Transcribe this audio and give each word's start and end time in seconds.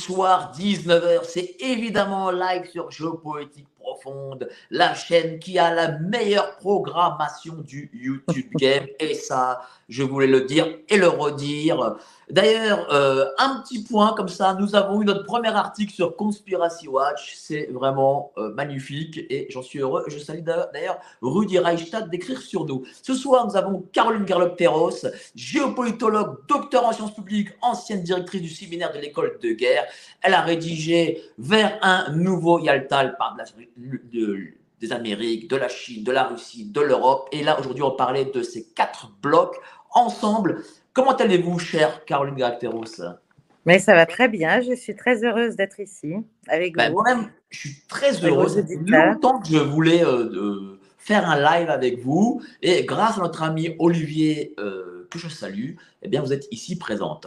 Soir 0.00 0.52
19h, 0.56 1.24
c'est 1.24 1.56
évidemment 1.60 2.30
live 2.30 2.64
sur 2.70 2.90
Géopoétique 2.90 3.68
Profonde, 3.78 4.48
la 4.70 4.94
chaîne 4.94 5.38
qui 5.38 5.58
a 5.58 5.74
la 5.74 5.98
meilleure 5.98 6.56
programmation 6.56 7.56
du 7.56 7.90
YouTube 7.92 8.50
Game. 8.56 8.86
Et 8.98 9.14
ça, 9.14 9.60
je 9.88 10.02
voulais 10.02 10.26
le 10.26 10.42
dire 10.42 10.66
et 10.88 10.96
le 10.96 11.08
redire. 11.08 11.96
D'ailleurs, 12.30 12.86
euh, 12.92 13.26
un 13.38 13.60
petit 13.60 13.82
point 13.82 14.14
comme 14.16 14.28
ça, 14.28 14.54
nous 14.54 14.74
avons 14.76 15.02
eu 15.02 15.04
notre 15.04 15.24
premier 15.24 15.48
article 15.48 15.92
sur 15.92 16.16
Conspiracy 16.16 16.86
Watch, 16.86 17.34
c'est 17.36 17.68
vraiment 17.72 18.32
euh, 18.38 18.52
magnifique 18.54 19.18
et 19.18 19.48
j'en 19.50 19.62
suis 19.62 19.80
heureux. 19.80 20.04
Je 20.06 20.18
salue 20.18 20.44
d'ailleurs 20.44 20.98
Rudy 21.22 21.58
Reichstadt 21.58 22.08
d'écrire 22.08 22.40
sur 22.40 22.66
nous. 22.66 22.84
Ce 23.02 23.14
soir, 23.14 23.46
nous 23.46 23.56
avons 23.56 23.84
Caroline 23.92 24.24
Garlock-Terros, 24.24 25.06
géopolitologue, 25.34 26.38
docteur 26.48 26.86
en 26.86 26.92
sciences 26.92 27.14
publiques, 27.14 27.50
ancienne 27.62 28.02
directrice 28.02 28.42
du 28.42 28.50
séminaire 28.50 28.92
de 28.92 28.98
l'école 28.98 29.38
de 29.42 29.50
guerre. 29.50 29.84
Elle 30.22 30.34
a 30.34 30.42
rédigé 30.42 31.22
Vers 31.38 31.78
un 31.82 32.12
nouveau 32.12 32.58
Yalta, 32.58 33.02
elle 33.02 33.16
parle 33.16 33.42
des 34.80 34.92
Amériques, 34.92 35.48
de 35.48 35.56
la 35.56 35.68
Chine, 35.68 36.04
de 36.04 36.12
la 36.12 36.24
Russie, 36.24 36.64
de 36.66 36.80
l'Europe. 36.80 37.28
Et 37.32 37.42
là, 37.42 37.58
aujourd'hui, 37.58 37.82
on 37.82 37.90
parlait 37.90 38.24
de 38.24 38.42
ces 38.42 38.64
quatre 38.64 39.10
blocs 39.22 39.56
ensemble. 39.92 40.62
Comment 40.92 41.14
allez-vous, 41.16 41.58
chère 41.58 42.04
Caroline 42.04 42.34
Garlock-Terros 42.34 42.84
Mais 43.66 43.78
ça 43.78 43.94
va 43.94 44.06
très 44.06 44.28
bien, 44.28 44.60
je 44.60 44.74
suis 44.74 44.96
très 44.96 45.24
heureuse 45.24 45.56
d'être 45.56 45.78
ici 45.80 46.14
avec 46.48 46.74
Ben, 46.74 46.88
vous. 46.90 46.94
Moi-même, 47.02 47.30
je 47.50 47.58
suis 47.58 47.80
très 47.88 48.12
vos 48.12 48.48
Ça 48.48 48.62
fait 48.66 48.76
longtemps 48.76 49.40
que 49.40 49.48
je 49.48 49.58
voulais 49.58 50.04
euh, 50.04 50.80
faire 50.98 51.28
un 51.28 51.36
live 51.40 51.70
avec 51.70 52.00
vous. 52.00 52.42
Et 52.62 52.84
grâce 52.84 53.18
à 53.18 53.20
notre 53.20 53.42
ami 53.42 53.76
Olivier, 53.78 54.54
euh, 54.58 55.06
que 55.10 55.18
je 55.18 55.28
salue, 55.28 55.74
eh 56.02 56.08
bien, 56.08 56.22
vous 56.22 56.32
êtes 56.32 56.46
ici 56.50 56.76
présente. 56.76 57.26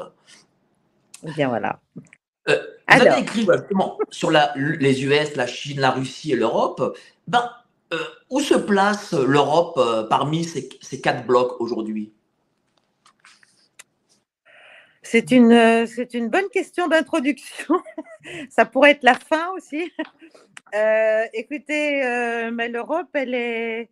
Eh 1.25 1.31
Bien 1.31 1.47
voilà. 1.47 1.79
Euh, 2.49 2.57
vous 2.89 3.01
Alors. 3.01 3.13
avez 3.13 3.21
écrit 3.21 3.47
justement, 3.49 3.97
sur 4.09 4.29
la- 4.29 4.53
les 4.57 5.05
US, 5.05 5.35
la 5.37 5.47
Chine, 5.47 5.79
la 5.79 5.91
Russie 5.91 6.33
et 6.33 6.35
l'Europe. 6.35 6.97
Ben, 7.27 7.49
euh, 7.93 7.97
où 8.29 8.41
se 8.41 8.55
place 8.55 9.13
l'Europe 9.13 9.79
parmi 10.09 10.43
ces, 10.43 10.67
ces 10.81 10.99
quatre 10.99 11.25
blocs 11.25 11.55
aujourd'hui? 11.61 12.11
C'est 15.05 15.31
une, 15.31 15.51
euh, 15.51 15.85
c'est 15.85 16.13
une 16.13 16.29
bonne 16.29 16.49
question 16.49 16.87
d'introduction. 16.87 17.75
ça 18.49 18.65
pourrait 18.65 18.91
être 18.91 19.03
la 19.03 19.15
fin 19.15 19.51
aussi. 19.55 19.91
Euh, 20.75 21.25
écoutez, 21.33 22.03
euh, 22.03 22.49
mais 22.49 22.67
l'Europe, 22.67 23.09
elle 23.13 23.87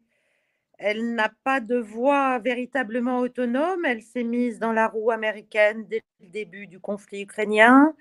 elle 0.79 1.13
n'a 1.13 1.31
pas 1.43 1.59
de 1.59 1.75
voix 1.77 2.39
véritablement 2.39 3.19
autonome. 3.19 3.85
Elle 3.85 4.01
s'est 4.01 4.23
mise 4.23 4.57
dans 4.57 4.71
la 4.71 4.87
roue 4.87 5.11
américaine 5.11 5.85
dès 5.87 6.01
le 6.21 6.29
début 6.29 6.65
du 6.65 6.79
conflit 6.79 7.21
ukrainien. 7.21 7.93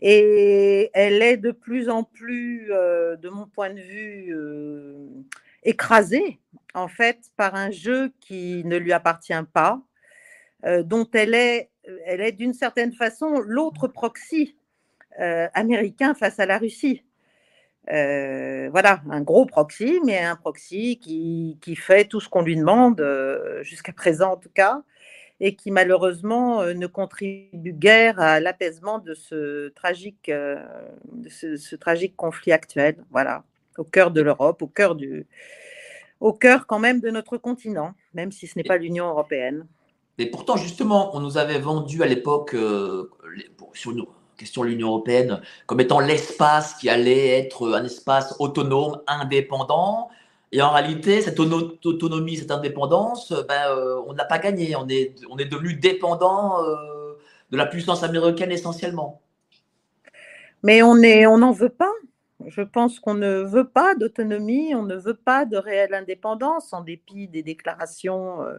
Et 0.00 0.90
elle 0.92 1.22
est 1.22 1.36
de 1.36 1.52
plus 1.52 1.88
en 1.88 2.02
plus, 2.02 2.66
de 2.66 3.28
mon 3.28 3.46
point 3.46 3.70
de 3.70 3.80
vue, 3.80 4.34
écrasée, 5.62 6.40
en 6.74 6.88
fait, 6.88 7.20
par 7.36 7.54
un 7.54 7.70
jeu 7.70 8.12
qui 8.18 8.64
ne 8.64 8.76
lui 8.76 8.92
appartient 8.92 9.32
pas, 9.52 9.80
dont 10.82 11.08
elle 11.14 11.34
est, 11.34 11.70
elle 12.04 12.20
est 12.20 12.32
d'une 12.32 12.54
certaine 12.54 12.92
façon 12.92 13.40
l'autre 13.40 13.88
proxy 13.88 14.56
euh, 15.18 15.48
américain 15.54 16.14
face 16.14 16.38
à 16.38 16.46
la 16.46 16.58
Russie. 16.58 17.02
Euh, 17.90 18.68
voilà, 18.70 19.00
un 19.10 19.22
gros 19.22 19.46
proxy, 19.46 20.00
mais 20.04 20.18
un 20.18 20.36
proxy 20.36 20.98
qui, 20.98 21.76
fait 21.76 22.04
tout 22.04 22.20
ce 22.20 22.28
qu'on 22.28 22.42
lui 22.42 22.56
demande, 22.56 23.00
euh, 23.00 23.62
jusqu'à 23.62 23.92
présent 23.92 24.32
en 24.32 24.36
tout 24.36 24.50
cas, 24.54 24.82
et 25.40 25.56
qui 25.56 25.70
malheureusement 25.70 26.62
ne 26.64 26.86
contribue 26.86 27.72
guère 27.72 28.20
à 28.20 28.40
l'apaisement 28.40 28.98
de 28.98 29.14
ce 29.14 29.68
tragique, 29.70 30.30
de 30.30 31.28
ce 31.28 31.76
tragique 31.76 32.14
conflit 32.14 32.52
actuel. 32.52 32.96
Voilà, 33.10 33.44
au 33.78 33.84
cœur 33.84 34.10
de 34.10 34.20
l'Europe, 34.20 34.62
au 34.62 34.66
cœur 34.66 34.94
du, 34.94 35.26
au 36.20 36.32
cœur 36.32 36.66
quand 36.66 36.78
même 36.78 37.00
de 37.00 37.10
notre 37.10 37.38
continent, 37.38 37.94
même 38.14 38.30
si 38.30 38.46
ce 38.46 38.58
n'est 38.58 38.64
pas 38.64 38.76
l'Union 38.76 39.08
européenne. 39.08 39.66
Et 40.20 40.26
pourtant, 40.26 40.56
justement, 40.56 41.16
on 41.16 41.20
nous 41.20 41.38
avait 41.38 41.58
vendu 41.58 42.02
à 42.02 42.06
l'époque, 42.06 42.54
euh, 42.54 43.10
sur 43.72 43.92
une 43.92 44.04
question 44.36 44.62
de 44.62 44.68
l'Union 44.68 44.88
européenne, 44.88 45.40
comme 45.66 45.80
étant 45.80 45.98
l'espace 45.98 46.74
qui 46.74 46.90
allait 46.90 47.38
être 47.38 47.72
un 47.72 47.84
espace 47.84 48.36
autonome, 48.38 49.00
indépendant. 49.06 50.10
Et 50.52 50.60
en 50.60 50.72
réalité, 50.72 51.22
cette 51.22 51.40
auto- 51.40 51.78
autonomie, 51.84 52.36
cette 52.36 52.50
indépendance, 52.50 53.32
ben, 53.48 53.70
euh, 53.70 54.02
on 54.06 54.12
n'a 54.12 54.26
pas 54.26 54.38
gagné. 54.38 54.76
On 54.76 54.86
est, 54.88 55.14
on 55.30 55.38
est 55.38 55.46
devenu 55.46 55.74
dépendant 55.74 56.62
euh, 56.64 57.16
de 57.50 57.56
la 57.56 57.64
puissance 57.64 58.02
américaine 58.02 58.50
essentiellement. 58.50 59.22
Mais 60.62 60.82
on 60.82 60.96
est, 60.96 61.26
on 61.26 61.38
n'en 61.38 61.52
veut 61.52 61.70
pas. 61.70 61.92
Je 62.46 62.62
pense 62.62 63.00
qu'on 63.00 63.14
ne 63.14 63.42
veut 63.42 63.68
pas 63.68 63.94
d'autonomie, 63.94 64.74
on 64.74 64.82
ne 64.82 64.96
veut 64.96 65.14
pas 65.14 65.44
de 65.44 65.56
réelle 65.56 65.94
indépendance, 65.94 66.72
en 66.72 66.82
dépit 66.82 67.28
des 67.28 67.42
déclarations 67.42 68.42
euh, 68.42 68.58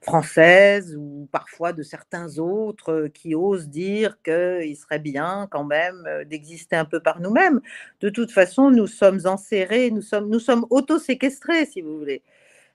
françaises 0.00 0.96
ou 0.96 1.28
parfois 1.30 1.72
de 1.72 1.82
certains 1.82 2.38
autres 2.38 2.92
euh, 2.92 3.08
qui 3.08 3.34
osent 3.34 3.68
dire 3.68 4.20
qu'il 4.22 4.76
serait 4.76 4.98
bien 4.98 5.48
quand 5.50 5.64
même 5.64 6.04
euh, 6.06 6.24
d'exister 6.24 6.76
un 6.76 6.84
peu 6.84 7.00
par 7.00 7.20
nous-mêmes. 7.20 7.60
De 8.00 8.08
toute 8.08 8.32
façon, 8.32 8.70
nous 8.70 8.86
sommes 8.86 9.20
enserrés, 9.26 9.90
nous 9.90 10.02
sommes, 10.02 10.28
nous 10.28 10.40
sommes 10.40 10.66
auto-séquestrés, 10.70 11.66
si 11.66 11.82
vous 11.82 11.98
voulez. 11.98 12.22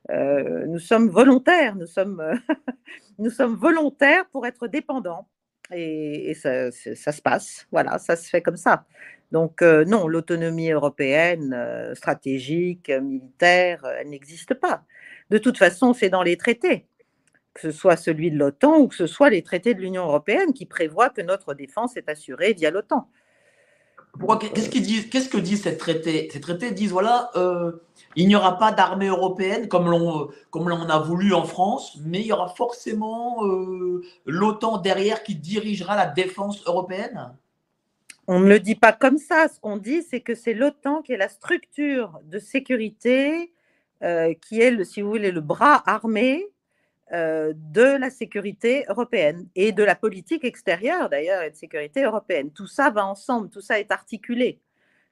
Nous 0.09 0.77
sommes 0.77 1.09
volontaires, 1.09 1.75
nous 1.75 1.87
sommes, 1.87 2.21
nous 3.19 3.31
sommes 3.31 3.55
volontaires 3.55 4.27
pour 4.31 4.45
être 4.45 4.67
dépendants. 4.67 5.27
Et, 5.71 6.35
ça 6.35 6.71
se 6.71 7.21
passe, 7.21 7.67
voilà, 7.71 7.97
ça 7.97 8.15
se 8.15 8.29
fait 8.29 8.41
comme 8.41 8.57
ça. 8.57 8.85
Donc 9.31 9.61
euh, 9.61 9.85
non, 9.85 10.07
l'autonomie 10.07 10.69
européenne, 10.71 11.53
euh, 11.53 11.95
stratégique, 11.95 12.89
euh, 12.89 13.01
militaire, 13.01 13.85
elle 13.99 14.09
n'existe 14.09 14.53
pas. 14.53 14.83
De 15.29 15.37
toute 15.37 15.57
façon, 15.57 15.93
c'est 15.93 16.09
dans 16.09 16.23
les 16.23 16.37
traités, 16.37 16.85
que 17.53 17.61
ce 17.61 17.71
soit 17.71 17.97
celui 17.97 18.31
de 18.31 18.37
l'OTAN 18.37 18.77
ou 18.79 18.87
que 18.87 18.95
ce 18.95 19.07
soit 19.07 19.29
les 19.29 19.41
traités 19.41 19.73
de 19.73 19.81
l'Union 19.81 20.03
européenne 20.03 20.53
qui 20.53 20.65
prévoient 20.65 21.09
que 21.09 21.21
notre 21.21 21.53
défense 21.53 21.97
est 21.97 22.07
assurée 22.09 22.53
via 22.53 22.69
l'OTAN. 22.69 23.09
Qu'est-ce 24.39 24.69
que 25.27 25.37
disent 25.37 25.63
ces 25.63 25.77
traités? 25.77 26.29
Ces 26.31 26.39
traités 26.39 26.71
disent 26.71 26.91
voilà, 26.91 27.31
il 28.15 28.29
n'y 28.29 28.35
aura 28.37 28.57
pas 28.57 28.71
d'armée 28.71 29.07
européenne 29.07 29.67
comme 29.67 29.89
l'on 29.89 30.89
a 30.89 30.99
voulu 30.99 31.33
en 31.33 31.43
France, 31.43 31.97
mais 32.05 32.21
il 32.21 32.27
y 32.27 32.31
aura 32.31 32.47
forcément 32.47 33.43
l'OTAN 34.25 34.77
derrière 34.77 35.21
qui 35.23 35.35
dirigera 35.35 35.97
la 35.97 36.05
défense 36.05 36.65
européenne? 36.65 37.35
On 38.27 38.39
ne 38.39 38.47
le 38.47 38.59
dit 38.59 38.75
pas 38.75 38.91
comme 38.91 39.17
ça. 39.17 39.47
Ce 39.47 39.59
qu'on 39.59 39.77
dit, 39.77 40.01
c'est 40.01 40.21
que 40.21 40.33
c'est 40.33 40.53
l'OTAN 40.53 41.01
qui 41.03 41.13
est 41.13 41.17
la 41.17 41.29
structure 41.29 42.19
de 42.23 42.39
sécurité, 42.39 43.53
euh, 44.03 44.33
qui 44.33 44.61
est, 44.61 44.71
le, 44.71 44.83
si 44.83 45.01
vous 45.01 45.09
voulez, 45.09 45.31
le 45.31 45.41
bras 45.41 45.83
armé 45.85 46.47
euh, 47.13 47.53
de 47.55 47.83
la 47.83 48.09
sécurité 48.09 48.85
européenne 48.89 49.47
et 49.55 49.71
de 49.71 49.83
la 49.83 49.95
politique 49.95 50.43
extérieure, 50.43 51.09
d'ailleurs, 51.09 51.43
et 51.43 51.51
de 51.51 51.55
sécurité 51.55 52.03
européenne. 52.03 52.51
Tout 52.51 52.65
ça 52.65 52.89
va 52.89 53.05
ensemble, 53.05 53.49
tout 53.49 53.61
ça 53.61 53.79
est 53.79 53.91
articulé. 53.91 54.59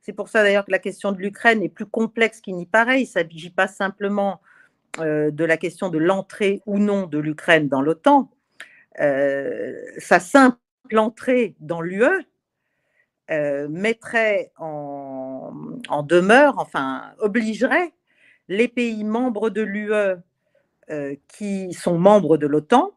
C'est 0.01 0.13
pour 0.13 0.27
ça, 0.27 0.42
d'ailleurs, 0.42 0.66
que 0.66 0.71
la 0.71 0.80
question 0.80 1.12
de 1.12 1.19
l'Ukraine 1.19 1.62
est 1.62 1.69
plus 1.69 1.86
complexe 1.86 2.42
qu'il 2.42 2.56
n'y 2.56 2.66
paraît. 2.66 3.01
Il 3.01 3.06
ne 3.06 3.09
s'agit 3.09 3.51
pas 3.51 3.68
simplement 3.68 4.42
euh, 5.00 5.30
de 5.30 5.45
la 5.45 5.57
question 5.57 5.89
de 5.89 6.00
l'entrée 6.00 6.62
ou 6.66 6.80
non 6.80 7.06
de 7.06 7.19
l'Ukraine 7.19 7.68
dans 7.68 7.81
l'OTAN. 7.81 8.31
Sa 8.98 10.19
simple 10.19 10.57
entrée 10.98 11.56
dans 11.59 11.81
l'UE 11.81 12.25
euh, 13.31 13.70
mettrait 13.70 14.52
en, 14.58 15.54
demeure, 16.04 16.56
enfin, 16.58 17.14
obligerait 17.20 17.94
les 18.50 18.68
pays 18.68 19.06
membres 19.06 19.50
de 19.50 19.62
l'UE 19.62 19.94
euh, 20.90 21.16
qui 21.30 21.72
sont 21.72 21.98
membres 21.98 22.36
de 22.36 22.48
l'OTAN 22.48 22.92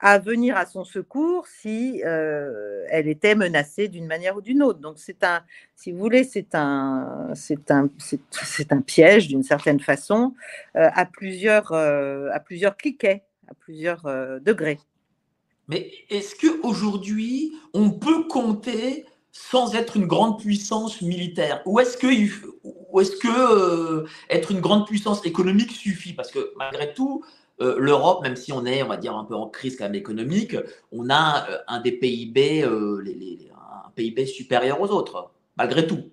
à 0.00 0.18
venir 0.18 0.56
à 0.56 0.66
son 0.66 0.82
secours 0.82 1.46
si 1.46 2.02
euh, 2.04 2.84
elle 2.90 3.06
était 3.06 3.36
menacée 3.36 3.86
d'une 3.86 4.08
manière 4.08 4.36
ou 4.36 4.40
d'une 4.40 4.64
autre. 4.64 4.80
Donc 4.80 4.98
c'est 4.98 5.22
un, 5.22 5.44
si 5.76 5.92
vous 5.92 5.98
voulez, 5.98 6.24
c'est 6.24 6.56
un, 6.56 7.30
c'est 7.34 7.70
un, 7.70 7.88
c'est, 7.98 8.72
un 8.72 8.80
piège 8.80 9.28
d'une 9.28 9.44
certaine 9.44 9.78
façon 9.78 10.34
à 10.74 11.06
plusieurs, 11.06 11.72
à 11.72 12.40
plusieurs 12.40 12.76
cliquets, 12.76 13.22
à 13.48 13.54
plusieurs 13.54 14.02
degrés. 14.40 14.80
Mais 15.68 15.92
est-ce 16.10 16.34
que 16.34 16.60
aujourd'hui 16.62 17.52
on 17.74 17.90
peut 17.90 18.24
compter 18.24 19.06
sans 19.38 19.74
être 19.74 19.96
une 19.96 20.06
grande 20.06 20.38
puissance 20.38 21.02
militaire 21.02 21.62
Ou 21.66 21.78
est-ce 21.80 21.96
que, 21.96 22.06
ou 22.64 23.00
que 23.20 24.04
être 24.30 24.50
une 24.50 24.60
grande 24.60 24.86
puissance 24.86 25.24
économique 25.24 25.72
suffit? 25.72 26.14
Parce 26.14 26.30
que 26.30 26.52
malgré 26.56 26.94
tout, 26.94 27.22
euh, 27.60 27.76
l'Europe, 27.78 28.22
même 28.22 28.36
si 28.36 28.52
on 28.52 28.64
est, 28.66 28.82
on 28.82 28.88
va 28.88 28.96
dire, 28.96 29.14
un 29.14 29.24
peu 29.24 29.34
en 29.34 29.48
crise 29.48 29.76
quand 29.76 29.92
économique, 29.92 30.56
on 30.90 31.08
a 31.10 31.48
euh, 31.48 31.58
un 31.68 31.80
des 31.80 31.92
PIB, 31.92 32.64
euh, 32.64 33.04
un 33.86 33.90
PIB 33.94 34.26
supérieur 34.26 34.80
aux 34.80 34.88
autres, 34.88 35.30
malgré 35.56 35.86
tout. 35.86 36.10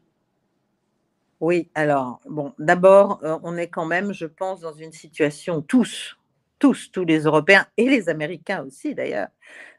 Oui, 1.39 1.69
alors, 1.75 2.21
bon, 2.29 2.53
d'abord, 2.59 3.19
on 3.43 3.57
est 3.57 3.67
quand 3.67 3.85
même, 3.85 4.13
je 4.13 4.25
pense, 4.25 4.61
dans 4.61 4.73
une 4.73 4.93
situation, 4.93 5.61
tous, 5.61 6.17
tous, 6.63 6.91
tous 6.93 7.03
les 7.03 7.23
Européens 7.23 7.65
et 7.75 7.89
les 7.89 8.07
Américains 8.07 8.63
aussi 8.65 8.95
d'ailleurs, 8.95 9.27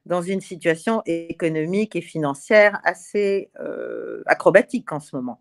dans 0.04 0.20
une 0.20 0.42
situation 0.42 1.00
économique 1.06 1.96
et 1.96 2.02
financière 2.02 2.78
assez 2.84 3.50
acrobatique 4.26 4.92
en 4.92 5.00
ce 5.00 5.16
moment. 5.16 5.40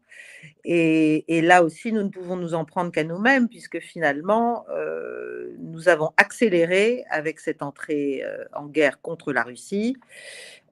Et, 0.66 1.42
là 1.42 1.64
aussi, 1.64 1.92
nous 1.92 2.04
ne 2.04 2.10
pouvons 2.10 2.38
nous 2.38 2.54
en 2.54 2.64
prendre 2.64 2.92
qu'à 2.92 3.04
nous-mêmes, 3.04 3.50
puisque 3.50 3.80
finalement, 3.80 4.66
euh, 4.70 5.54
nous 5.60 5.90
avons 5.90 6.12
accéléré 6.18 7.04
avec 7.10 7.40
cette 7.40 7.62
entrée 7.62 8.24
euh, 8.24 8.46
en 8.54 8.68
guerre 8.68 9.02
contre 9.02 9.34
la 9.34 9.44
Russie. 9.44 9.98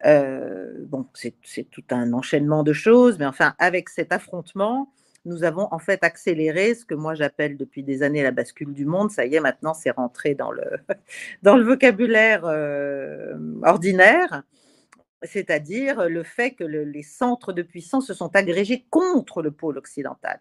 Euh, 0.05 0.71
bon, 0.87 1.05
c'est 1.13 1.69
tout 1.69 1.83
un 1.91 2.13
enchaînement 2.13 2.63
de 2.63 2.73
choses, 2.73 3.19
mais 3.19 3.25
enfin, 3.25 3.53
avec 3.59 3.89
cet 3.89 4.13
affrontement, 4.13 4.91
nous 5.25 5.43
avons 5.43 5.67
en 5.71 5.79
fait 5.79 6.03
accéléré 6.03 6.75
ce 6.75 6.85
que 6.85 6.95
moi 6.95 7.13
j'appelle 7.15 7.57
depuis 7.57 7.83
des 7.83 8.03
années 8.03 8.23
la 8.23 8.31
bascule 8.31 8.73
du 8.73 8.85
monde. 8.85 9.11
Ça 9.11 9.25
y 9.25 9.35
est, 9.35 9.39
maintenant, 9.39 9.73
c'est 9.73 9.91
rentré 9.91 10.35
dans 10.35 10.51
le, 10.51 10.63
dans 11.43 11.57
le 11.57 11.63
vocabulaire 11.63 12.43
ordinaire 13.63 14.43
c'est-à-dire 15.23 16.09
le 16.09 16.23
fait 16.23 16.51
que 16.51 16.63
les 16.63 17.03
centres 17.03 17.53
de 17.53 17.61
puissance 17.61 18.07
se 18.07 18.13
sont 18.13 18.35
agrégés 18.35 18.85
contre 18.89 19.41
le 19.41 19.51
pôle 19.51 19.77
occidental. 19.77 20.39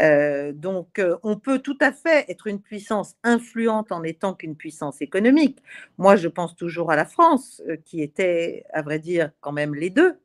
Euh, 0.00 0.52
donc, 0.52 0.98
euh, 0.98 1.16
on 1.24 1.36
peut 1.36 1.58
tout 1.58 1.78
à 1.80 1.90
fait 1.90 2.24
être 2.28 2.46
une 2.46 2.60
puissance 2.60 3.16
influente 3.24 3.90
en 3.90 4.04
étant 4.04 4.34
qu'une 4.34 4.54
puissance 4.54 5.02
économique. 5.02 5.58
Moi, 5.98 6.14
je 6.14 6.28
pense 6.28 6.54
toujours 6.54 6.92
à 6.92 6.96
la 6.96 7.04
France, 7.04 7.60
euh, 7.68 7.76
qui 7.84 8.00
était, 8.00 8.64
à 8.72 8.82
vrai 8.82 9.00
dire, 9.00 9.32
quand 9.40 9.50
même 9.50 9.74
les 9.74 9.90
deux, 9.90 10.16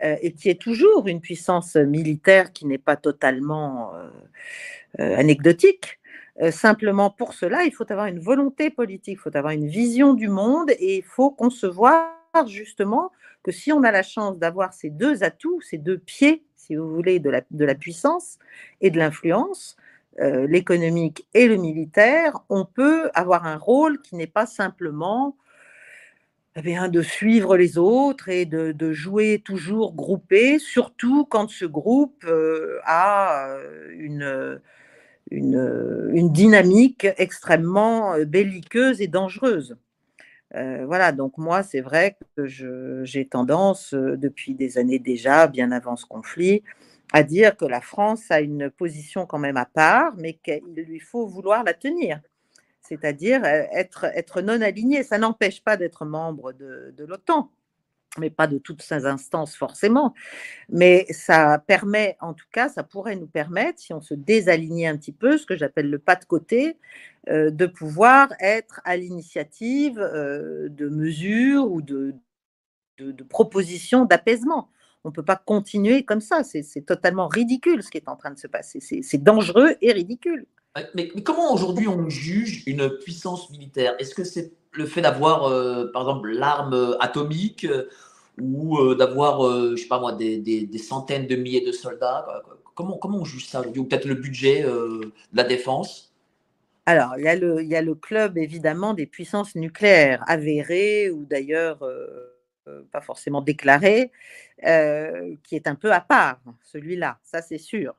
et 0.00 0.32
qui 0.32 0.48
est 0.48 0.60
toujours 0.60 1.08
une 1.08 1.20
puissance 1.20 1.76
militaire 1.76 2.52
qui 2.52 2.66
n'est 2.66 2.78
pas 2.78 2.96
totalement 2.96 3.92
anecdotique. 4.98 5.98
simplement, 6.50 7.10
pour 7.10 7.34
cela, 7.34 7.64
il 7.64 7.72
faut 7.72 7.90
avoir 7.90 8.06
une 8.06 8.20
volonté 8.20 8.70
politique, 8.70 9.18
il 9.18 9.20
faut 9.20 9.36
avoir 9.36 9.52
une 9.52 9.66
vision 9.66 10.14
du 10.14 10.28
monde 10.28 10.70
et 10.78 10.98
il 10.98 11.02
faut 11.04 11.30
concevoir 11.30 12.18
justement 12.46 13.10
que 13.42 13.52
si 13.52 13.72
on 13.72 13.82
a 13.82 13.90
la 13.90 14.02
chance 14.02 14.38
d'avoir 14.38 14.72
ces 14.72 14.90
deux 14.90 15.22
atouts, 15.24 15.60
ces 15.62 15.78
deux 15.78 15.98
pieds, 15.98 16.44
si 16.56 16.76
vous 16.76 16.88
voulez, 16.94 17.18
de 17.18 17.30
la, 17.64 17.74
puissance 17.74 18.38
et 18.80 18.90
de 18.90 18.98
l'influence, 18.98 19.76
euh, 20.20 20.46
l'économique 20.46 21.26
et 21.34 21.48
le 21.48 21.56
militaire, 21.56 22.38
on 22.48 22.64
peut 22.64 23.10
avoir 23.14 23.46
un 23.46 23.56
rôle 23.56 24.00
qui 24.02 24.16
n'est 24.16 24.26
pas 24.26 24.46
simplement 24.46 25.36
bien, 26.62 26.88
de 26.88 27.02
suivre 27.02 27.56
les 27.56 27.78
autres 27.78 28.28
et 28.28 28.46
de, 28.46 28.92
jouer 28.92 29.42
toujours 29.44 29.94
groupé, 29.94 30.58
surtout 30.58 31.24
quand 31.24 31.50
ce 31.50 31.64
groupe 31.64 32.24
euh, 32.24 32.78
a 32.84 33.50
euh, 33.50 33.88
une, 33.92 34.60
une, 35.30 36.10
une, 36.12 36.32
dynamique 36.32 37.06
extrêmement 37.16 38.14
belliqueuse 38.24 39.00
et 39.00 39.08
dangereuse. 39.08 39.76
Euh, 40.54 40.86
voilà, 40.86 41.12
donc 41.12 41.36
moi, 41.36 41.62
c'est 41.62 41.80
vrai 41.80 42.16
que 42.36 42.46
j'ai 43.04 43.26
tendance, 43.28 43.92
euh, 43.94 44.16
depuis 44.16 44.54
des 44.54 44.78
années 44.78 44.98
déjà, 44.98 45.46
bien 45.46 45.72
avant 45.72 45.96
ce 45.96 46.06
conflit, 46.06 46.62
à 47.12 47.22
dire 47.22 47.56
que 47.56 47.64
la 47.66 47.80
France 47.80 48.30
a 48.30 48.40
une 48.40 48.70
position 48.70 49.26
quand 49.26 49.38
même 49.38 49.56
à 49.56 49.66
part, 49.66 50.14
mais 50.16 50.34
qu'il 50.34 50.62
lui 50.74 51.00
faut 51.00 51.26
vouloir 51.26 51.64
la 51.64 51.74
tenir, 51.74 52.20
c'est-à-dire 52.88 53.44
euh, 53.44 53.64
être, 53.72 54.40
non 54.42 54.60
aligné. 54.60 55.02
Ça 55.02 55.18
n'empêche 55.18 55.62
pas 55.62 55.76
d'être 55.76 56.04
membre 56.04 56.52
de, 56.52 56.94
de 56.96 57.04
l'OTAN 57.04 57.50
mais 58.18 58.30
pas 58.30 58.46
de 58.46 58.58
toutes 58.58 58.82
ces 58.82 59.06
instances 59.06 59.54
forcément. 59.56 60.14
Mais 60.68 61.06
ça 61.10 61.58
permet, 61.66 62.16
en 62.20 62.34
tout 62.34 62.46
cas, 62.52 62.68
ça 62.68 62.82
pourrait 62.82 63.16
nous 63.16 63.26
permettre, 63.26 63.80
si 63.80 63.92
on 63.92 64.00
se 64.00 64.14
désalignait 64.14 64.86
un 64.86 64.96
petit 64.96 65.12
peu, 65.12 65.38
ce 65.38 65.46
que 65.46 65.56
j'appelle 65.56 65.90
le 65.90 65.98
pas 65.98 66.16
de 66.16 66.24
côté, 66.24 66.78
euh, 67.28 67.50
de 67.50 67.66
pouvoir 67.66 68.32
être 68.40 68.80
à 68.84 68.96
l'initiative 68.96 69.98
euh, 69.98 70.68
de 70.68 70.88
mesures 70.88 71.70
ou 71.70 71.82
de, 71.82 72.14
de, 72.98 73.22
propositions 73.24 74.04
d'apaisement. 74.04 74.70
On 75.04 75.10
ne 75.10 75.14
peut 75.14 75.24
pas 75.24 75.36
continuer 75.36 76.04
comme 76.04 76.20
ça. 76.20 76.42
C'est 76.42 76.84
totalement 76.84 77.28
ridicule 77.28 77.82
ce 77.82 77.90
qui 77.90 77.98
est 77.98 78.08
en 78.08 78.16
train 78.16 78.30
de 78.30 78.38
se 78.38 78.48
passer. 78.48 78.80
C'est 78.80 79.22
dangereux 79.22 79.76
et 79.80 79.92
ridicule. 79.92 80.46
Mais, 80.94 81.08
comment 81.24 81.52
aujourd'hui 81.52 81.88
on 81.88 82.08
juge 82.08 82.62
une 82.66 82.88
puissance 82.88 83.50
militaire? 83.50 83.94
Est-ce 83.98 84.14
que 84.14 84.24
c'est 84.24 84.52
le 84.72 84.86
fait 84.86 85.00
d'avoir, 85.00 85.44
euh, 85.44 85.90
par 85.92 86.02
exemple, 86.02 86.30
l'arme 86.30 86.96
atomique 87.00 87.66
ou 88.40 88.78
euh, 88.78 88.94
d'avoir, 88.94 89.44
euh, 89.46 89.74
je 89.76 89.82
sais 89.82 89.88
pas 89.88 89.98
moi, 89.98 90.12
des, 90.12 90.68
centaines 90.78 91.26
de 91.26 91.36
milliers 91.36 91.64
de 91.64 91.72
soldats? 91.72 92.44
Comment, 92.74 92.96
comment 92.96 93.18
on 93.18 93.24
juge 93.24 93.46
ça 93.46 93.62
Ou 93.62 93.84
peut-être 93.84 94.04
le 94.04 94.14
budget 94.14 94.62
de 94.62 95.12
la 95.32 95.44
défense? 95.44 96.14
Alors, 96.86 97.14
il 97.18 97.24
y, 97.24 97.62
il 97.62 97.68
y 97.68 97.76
a 97.76 97.82
le 97.82 97.94
club, 97.94 98.38
évidemment, 98.38 98.94
des 98.94 99.06
puissances 99.06 99.56
nucléaires 99.56 100.22
avérées 100.26 101.10
ou 101.10 101.24
d'ailleurs 101.24 101.80
pas 102.92 103.00
forcément 103.00 103.40
déclarées, 103.40 104.12
qui 104.62 105.56
est 105.56 105.66
un 105.66 105.74
peu 105.74 105.92
à 105.92 106.00
part, 106.00 106.40
celui-là, 106.62 107.18
ça 107.24 107.42
c'est 107.42 107.58
sûr. 107.58 107.94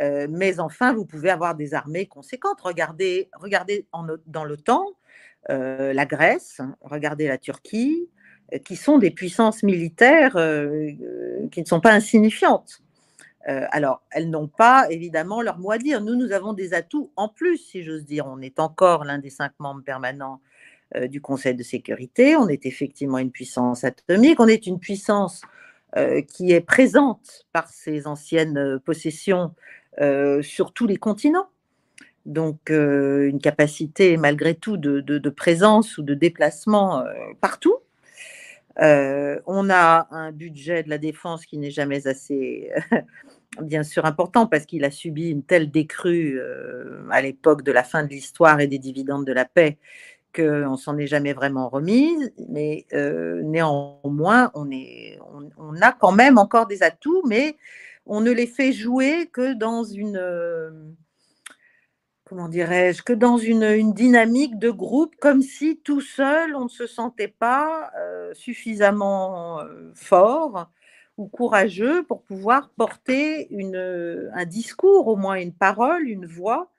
Mais 0.00 0.60
enfin, 0.60 0.92
vous 0.92 1.04
pouvez 1.04 1.30
avoir 1.30 1.54
des 1.54 1.74
armées 1.74 2.06
conséquentes. 2.06 2.60
Regardez, 2.60 3.28
regardez 3.34 3.86
dans 4.26 4.44
l'OTAN, 4.44 4.84
euh, 5.50 5.92
la 5.92 6.06
Grèce, 6.06 6.60
regardez 6.82 7.26
la 7.26 7.38
Turquie, 7.38 8.08
qui 8.64 8.76
sont 8.76 8.98
des 8.98 9.10
puissances 9.10 9.62
militaires 9.62 10.32
qui 10.32 11.60
ne 11.60 11.66
sont 11.66 11.80
pas 11.80 11.92
insignifiantes. 11.92 12.82
alors, 13.44 14.02
elles 14.10 14.30
n'ont 14.30 14.48
pas 14.48 14.86
évidemment 14.90 15.42
leur 15.42 15.58
mot 15.58 15.70
à 15.70 15.78
dire. 15.78 16.00
Nous, 16.00 16.14
nous 16.14 16.32
avons 16.32 16.54
des 16.54 16.72
atouts 16.74 17.10
en 17.16 17.28
plus, 17.28 17.58
si 17.58 17.82
j'ose 17.82 18.04
dire. 18.04 18.26
On 18.26 18.40
est 18.40 18.58
encore 18.58 19.04
l'un 19.04 19.18
des 19.18 19.30
cinq 19.30 19.52
membres 19.58 19.82
permanents 19.82 20.40
du 21.08 21.20
Conseil 21.20 21.54
de 21.54 21.62
sécurité. 21.62 22.36
On 22.36 22.48
est 22.48 22.64
effectivement 22.64 23.18
une 23.18 23.30
puissance 23.30 23.84
atomique. 23.84 24.40
On 24.40 24.48
est 24.48 24.66
une 24.66 24.78
puissance 24.78 25.42
qui 26.28 26.52
est 26.52 26.62
présente 26.62 27.46
par 27.52 27.68
ses 27.68 28.06
anciennes 28.06 28.78
possessions 28.84 29.54
sur 30.42 30.72
tous 30.72 30.86
les 30.86 30.96
continents 30.96 31.48
donc 32.28 32.70
euh, 32.70 33.28
une 33.28 33.40
capacité 33.40 34.16
malgré 34.16 34.54
tout 34.54 34.76
de, 34.76 35.30
présence 35.30 35.98
ou 35.98 36.02
de 36.02 36.14
déplacement 36.14 37.00
euh, 37.00 37.12
partout. 37.40 37.76
Euh, 38.80 39.40
on 39.46 39.70
a 39.70 40.06
un 40.12 40.30
budget 40.30 40.84
de 40.84 40.90
la 40.90 40.98
défense 40.98 41.46
qui 41.46 41.58
n'est 41.58 41.72
jamais 41.72 42.06
assez, 42.06 42.70
bien 43.62 43.82
sûr, 43.82 44.04
important 44.04 44.46
parce 44.46 44.66
qu'il 44.66 44.84
a 44.84 44.90
subi 44.92 45.30
une 45.30 45.42
telle 45.42 45.70
décrue 45.70 46.40
à 47.10 47.20
l'époque 47.20 47.64
de 47.64 47.72
la 47.72 47.82
fin 47.82 48.04
de 48.04 48.08
l'histoire 48.08 48.60
et 48.60 48.68
des 48.68 48.78
dividendes 48.78 49.24
de 49.24 49.32
la 49.32 49.46
paix 49.46 49.78
qu'on 50.36 50.76
s'en 50.76 50.96
est 50.96 51.08
jamais 51.08 51.32
vraiment 51.32 51.68
remise. 51.68 52.32
Mais 52.48 52.86
néanmoins, 52.92 54.52
on, 54.54 54.70
est, 54.70 55.18
on, 55.56 55.80
a 55.82 55.90
quand 55.90 56.12
même 56.12 56.38
encore 56.38 56.68
des 56.68 56.84
atouts, 56.84 57.24
mais 57.26 57.56
on 58.08 58.20
ne 58.20 58.30
les 58.30 58.46
fait 58.46 58.72
jouer 58.72 59.28
que 59.32 59.54
dans 59.54 59.84
une 59.84 60.96
comment 62.28 62.48
dirais-je, 62.48 63.02
que 63.02 63.14
dans 63.14 63.38
une, 63.38 63.92
dynamique 63.92 64.58
de 64.58 64.70
groupe, 64.70 65.16
comme 65.16 65.40
si 65.40 65.78
tout 65.82 66.02
seul, 66.02 66.54
on 66.54 66.64
ne 66.64 66.68
se 66.68 66.86
sentait 66.86 67.28
pas 67.28 67.90
euh, 67.98 68.34
suffisamment 68.34 69.60
euh, 69.60 69.90
fort 69.94 70.70
ou 71.16 71.26
courageux 71.26 72.02
pour 72.04 72.22
pouvoir 72.22 72.70
porter 72.76 73.48
une, 73.50 74.30
un 74.34 74.44
discours, 74.44 75.08
au 75.08 75.16
moins 75.16 75.36
une 75.36 75.54
parole, 75.54 76.06
une 76.06 76.26
voix 76.26 76.70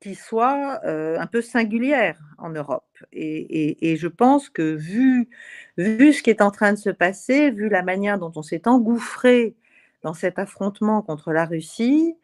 qui 0.00 0.14
soit 0.14 0.80
euh, 0.84 1.18
un 1.18 1.26
peu 1.26 1.42
singulière 1.42 2.18
en 2.38 2.50
Europe. 2.50 2.84
Et, 3.12 3.96
je 3.96 4.08
pense 4.08 4.48
que 4.48 4.74
vu, 4.74 5.28
vu 5.76 6.12
ce 6.12 6.22
qui 6.22 6.30
est 6.30 6.42
en 6.42 6.50
train 6.50 6.72
de 6.72 6.78
se 6.78 6.90
passer, 6.90 7.50
vu 7.50 7.68
la 7.68 7.82
manière 7.82 8.18
dont 8.18 8.32
on 8.36 8.42
s'est 8.42 8.66
engouffré 8.66 9.54
dans 10.02 10.14
cet 10.14 10.38
affrontement 10.38 11.02
contre 11.02 11.32
la 11.32 11.44
Russie, 11.44 12.14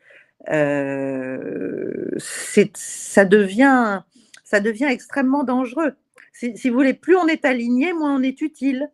euh, 0.51 2.11
ça, 2.19 3.25
devient, 3.25 4.03
ça 4.45 4.61
devient 4.61 4.87
extrêmement 4.87 5.45
dangereux. 5.45 5.95
Si, 6.33 6.57
si 6.57 6.69
vous 6.69 6.77
voulez, 6.77 6.95
plus 6.95 7.17
on 7.17 7.27
est 7.27 7.45
aligné, 7.45 7.93
moins 7.93 8.17
on 8.17 8.23
est 8.23 8.41
utile. 8.41 8.91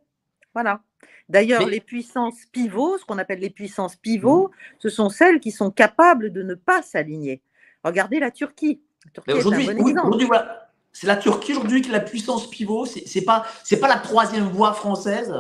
Voilà. 0.55 0.83
D'ailleurs, 1.29 1.65
Mais- 1.65 1.73
les 1.73 1.81
puissances 1.81 2.45
pivots, 2.53 2.99
ce 2.99 3.05
qu'on 3.05 3.19
appelle 3.19 3.39
les 3.39 3.51
puissances 3.51 3.97
pivots, 3.97 4.51
ce 4.79 4.89
sont 4.89 5.09
celles 5.09 5.41
qui 5.41 5.53
sont 5.53 5.71
capables 5.71 6.33
de 6.33 6.43
ne 6.43 6.55
pas 6.55 6.83
s'aligner. 6.83 7.41
Regardez 7.85 8.19
la 8.19 8.31
Turquie. 8.31 8.81
Aujourd'hui, 9.29 9.67
bon 9.67 9.73
oui, 9.73 9.91
exemple. 9.91 10.09
aujourd'hui, 10.09 10.27
voilà. 10.27 10.71
C'est 10.93 11.07
la 11.07 11.17
Turquie 11.17 11.53
aujourd'hui 11.53 11.83
qui 11.83 11.89
est 11.89 11.93
la 11.93 12.01
puissance 12.01 12.51
pivot. 12.51 12.85
C'est 12.85 13.23
pas, 13.23 13.47
c'est 13.63 13.79
pas 13.79 13.89
la 13.89 13.99
troisième 13.99 14.49
voie 14.49 14.73
française. 14.73 15.33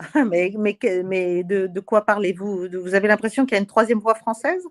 Mais, 0.30 0.52
mais, 0.56 0.78
mais 1.04 1.44
de, 1.44 1.66
de 1.66 1.80
quoi 1.80 2.04
parlez-vous? 2.04 2.68
Vous 2.82 2.94
avez 2.94 3.08
l'impression 3.08 3.44
qu'il 3.44 3.54
y 3.54 3.58
a 3.58 3.60
une 3.60 3.66
troisième 3.66 3.98
voie 3.98 4.14
française? 4.14 4.64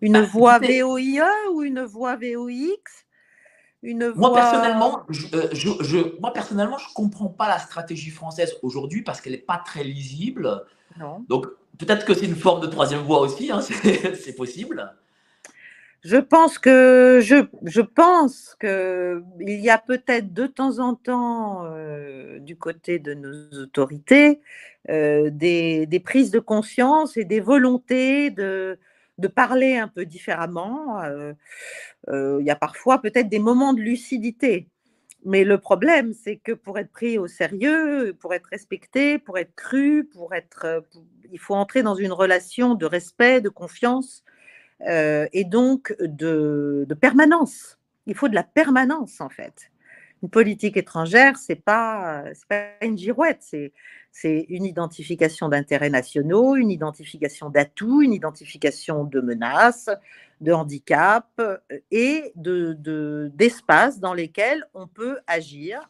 Une 0.00 0.20
voie 0.22 0.56
écoutez- 0.56 0.82
VOIE 0.82 1.22
ou 1.52 1.62
une 1.62 1.82
voie 1.82 2.16
VOIX 2.16 2.80
une 3.82 4.12
Moi 4.16 4.32
personnellement, 4.34 5.02
je, 5.08 5.26
euh, 5.34 5.48
je, 5.52 5.68
je- 5.80 6.20
moi 6.20 6.32
personnellement, 6.32 6.78
je 6.78 6.92
comprends 6.94 7.28
pas 7.28 7.48
la 7.48 7.58
stratégie 7.60 8.10
française 8.10 8.56
aujourd'hui 8.62 9.02
parce 9.02 9.20
qu'elle 9.20 9.34
n'est 9.34 9.38
pas 9.38 9.62
très 9.64 9.84
lisible. 9.84 10.64
Non. 10.98 11.24
Donc 11.28 11.46
peut-être 11.78 12.04
que 12.04 12.12
c'est 12.14 12.26
une 12.26 12.34
forme 12.34 12.60
de 12.60 12.66
troisième 12.66 13.02
voie 13.02 13.20
aussi. 13.20 13.52
hein, 13.52 13.60
c'est 13.62 14.34
possible. 14.34 14.92
Je 16.04 16.16
pense 16.16 16.58
que 16.58 17.20
je, 17.22 17.46
je 17.64 17.80
pense 17.80 18.54
que 18.60 19.22
il 19.40 19.60
y 19.60 19.68
a 19.68 19.78
peut-être 19.78 20.32
de 20.32 20.46
temps 20.46 20.78
en 20.78 20.94
temps 20.94 21.64
euh, 21.64 22.38
du 22.38 22.56
côté 22.56 23.00
de 23.00 23.14
nos 23.14 23.34
autorités 23.60 24.40
euh, 24.90 25.28
des, 25.30 25.86
des 25.86 26.00
prises 26.00 26.30
de 26.30 26.38
conscience 26.38 27.16
et 27.16 27.24
des 27.24 27.40
volontés 27.40 28.30
de, 28.30 28.78
de 29.18 29.28
parler 29.28 29.76
un 29.76 29.88
peu 29.88 30.04
différemment. 30.06 31.02
Euh, 31.02 31.32
il 32.40 32.46
y 32.46 32.50
a 32.50 32.56
parfois 32.56 33.00
peut-être 33.02 33.28
des 33.28 33.40
moments 33.40 33.72
de 33.74 33.80
lucidité. 33.80 34.68
Mais 35.24 35.42
le 35.42 35.58
problème, 35.58 36.12
c'est 36.14 36.36
que 36.36 36.52
pour 36.52 36.78
être 36.78 36.92
pris 36.92 37.18
au 37.18 37.26
sérieux, 37.26 38.16
pour 38.20 38.34
être 38.34 38.46
respecté, 38.46 39.18
pour 39.18 39.36
être 39.36 39.54
cru, 39.56 40.04
pour 40.04 40.32
être, 40.32 40.84
il 41.32 41.40
faut 41.40 41.56
entrer 41.56 41.82
dans 41.82 41.96
une 41.96 42.12
relation 42.12 42.76
de 42.76 42.86
respect, 42.86 43.40
de 43.40 43.48
confiance 43.48 44.22
et 44.86 45.44
donc 45.44 45.94
de, 46.00 46.86
permanence. 47.00 47.78
Il 48.06 48.14
faut 48.14 48.28
de 48.28 48.34
la 48.34 48.44
permanence 48.44 49.20
en 49.20 49.28
fait. 49.28 49.70
Une 50.22 50.30
politique 50.30 50.76
étrangère, 50.76 51.36
c'est 51.36 51.62
pas 51.62 52.24
pas 52.48 52.70
une 52.82 52.98
girouette, 52.98 53.54
c'est 54.10 54.46
une 54.48 54.64
identification 54.64 55.48
d'intérêts 55.48 55.90
nationaux, 55.90 56.56
une 56.56 56.70
identification 56.70 57.50
d'atouts, 57.50 58.02
une 58.02 58.12
identification 58.12 59.04
de 59.04 59.20
menaces, 59.20 59.90
de 60.40 60.52
handicaps 60.52 61.26
euh, 61.40 61.58
et 61.90 62.32
de 62.34 62.72
de- 62.72 63.30
d'espaces 63.34 64.00
dans 64.00 64.14
lesquels 64.14 64.64
on 64.74 64.86
peut 64.86 65.18
agir 65.26 65.88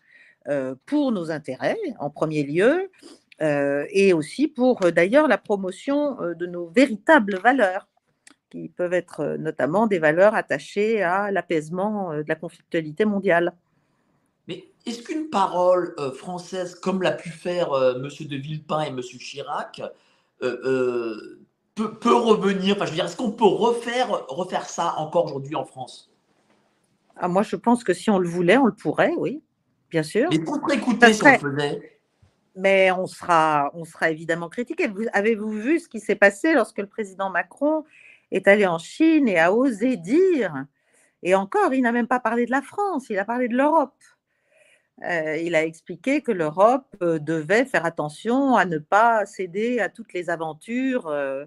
euh, 0.48 0.74
pour 0.86 1.12
nos 1.12 1.30
intérêts 1.30 1.78
en 1.98 2.10
premier 2.10 2.42
lieu 2.42 2.90
euh, 3.42 3.86
et 3.90 4.12
aussi 4.12 4.48
pour 4.48 4.84
euh, 4.84 4.90
d'ailleurs 4.90 5.28
la 5.28 5.38
promotion 5.38 6.20
euh, 6.22 6.34
de 6.34 6.46
nos 6.46 6.68
véritables 6.68 7.38
valeurs 7.38 7.86
qui 8.50 8.68
peuvent 8.68 8.92
être 8.94 9.20
euh, 9.20 9.36
notamment 9.36 9.86
des 9.86 9.98
valeurs 9.98 10.34
attachées 10.34 11.02
à 11.02 11.30
l'apaisement 11.30 12.12
euh, 12.12 12.22
de 12.22 12.28
la 12.28 12.34
conflictualité 12.34 13.04
mondiale. 13.04 13.54
Mais 14.46 14.64
est-ce 14.86 15.02
qu'une 15.02 15.28
parole 15.28 15.94
euh, 15.98 16.10
française, 16.12 16.74
comme 16.74 17.02
l'a 17.02 17.12
pu 17.12 17.28
faire 17.28 17.72
euh, 17.72 17.98
Monsieur 17.98 18.24
de 18.26 18.36
Villepin 18.36 18.82
et 18.82 18.90
Monsieur 18.90 19.18
Chirac, 19.18 19.82
euh, 20.42 21.38
peut, 21.74 21.92
peut 21.94 22.14
revenir? 22.14 22.76
Enfin, 22.76 22.86
je 22.86 22.90
veux 22.90 22.96
dire, 22.96 23.04
est-ce 23.04 23.16
qu'on 23.16 23.32
peut 23.32 23.44
refaire, 23.44 24.26
refaire 24.28 24.68
ça 24.68 24.94
encore 24.96 25.26
aujourd'hui 25.26 25.54
en 25.54 25.64
France? 25.64 26.10
Ah, 27.16 27.28
moi, 27.28 27.42
je 27.42 27.56
pense 27.56 27.84
que 27.84 27.92
si 27.92 28.10
on 28.10 28.18
le 28.18 28.28
voulait, 28.28 28.56
on 28.56 28.64
le 28.66 28.72
pourrait, 28.74 29.12
oui, 29.18 29.42
bien 29.90 30.02
sûr. 30.02 30.28
Mais 30.30 30.38
pour 30.38 30.56
écouter 30.72 31.12
si 31.12 31.22
on 31.24 31.32
le 31.32 31.38
faisait. 31.38 32.00
Mais 32.54 32.90
on 32.90 33.06
sera, 33.06 33.70
on 33.74 33.84
sera 33.84 34.10
évidemment 34.10 34.48
critiqué. 34.48 34.88
Vous- 34.88 35.06
Avez-vous 35.12 35.50
vu 35.50 35.78
ce 35.78 35.88
qui 35.88 36.00
s'est 36.00 36.16
passé 36.16 36.54
lorsque 36.54 36.78
le 36.78 36.86
président 36.86 37.28
Macron 37.30 37.84
est 38.30 38.48
allé 38.48 38.66
en 38.66 38.78
Chine 38.78 39.28
et 39.28 39.38
a 39.38 39.52
osé 39.52 39.96
dire, 39.96 40.66
et 41.22 41.34
encore, 41.34 41.74
il 41.74 41.82
n'a 41.82 41.92
même 41.92 42.06
pas 42.06 42.20
parlé 42.20 42.46
de 42.46 42.50
la 42.50 42.62
France, 42.62 43.06
il 43.10 43.18
a 43.18 43.24
parlé 43.24 43.48
de 43.48 43.56
l'Europe. 43.56 43.94
Euh, 45.04 45.36
il 45.36 45.54
a 45.54 45.64
expliqué 45.64 46.22
que 46.22 46.32
l'Europe 46.32 46.86
euh, 47.02 47.18
devait 47.18 47.64
faire 47.64 47.84
attention 47.84 48.56
à 48.56 48.64
ne 48.64 48.78
pas 48.78 49.26
céder 49.26 49.78
à 49.78 49.88
toutes 49.88 50.12
les 50.12 50.28
aventures 50.28 51.06
euh, 51.06 51.46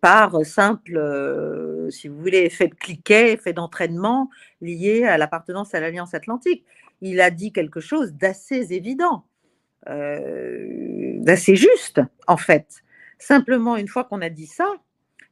par 0.00 0.44
simple, 0.44 1.88
si 1.90 2.08
vous 2.08 2.18
voulez, 2.18 2.38
effet 2.38 2.66
de 2.66 2.74
cliquet, 2.74 3.32
effet 3.32 3.52
d'entraînement 3.52 4.28
lié 4.60 5.04
à 5.04 5.18
l'appartenance 5.18 5.74
à 5.74 5.80
l'Alliance 5.80 6.14
Atlantique. 6.14 6.64
Il 7.00 7.20
a 7.20 7.30
dit 7.30 7.52
quelque 7.52 7.80
chose 7.80 8.12
d'assez 8.12 8.72
évident, 8.72 9.24
d'assez 9.86 11.54
juste, 11.54 12.00
en 12.26 12.36
fait. 12.36 12.82
Simplement, 13.18 13.76
une 13.76 13.86
fois 13.86 14.02
qu'on 14.02 14.20
a 14.20 14.30
dit 14.30 14.48
ça, 14.48 14.66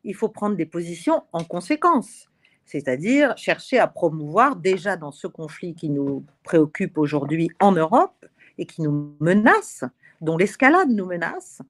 il 0.05 0.15
faut 0.15 0.29
prendre 0.29 0.57
des 0.57 0.67
positions 0.67 1.23
en 1.33 1.45
conséquence 1.45 2.29
c'est-à-dire 2.69 3.35
chercher 3.39 3.79
à 3.79 3.87
promouvoir 3.87 4.55
déjà 4.55 4.97
dans 4.97 5.11
ce 5.11 5.27
conflit 5.27 5.75
qui 5.75 5.89
nous 5.89 6.25
préoccupe 6.43 6.99
aujourd'hui 6.99 7.49
en 7.61 7.73
Europe 7.73 8.27
et 8.59 8.67
qui 8.67 8.83
nous 8.83 9.17
menace, 9.21 9.85
dont 10.21 10.37
l'escalade 10.37 10.91
nous 10.91 11.07
menace, 11.07 11.63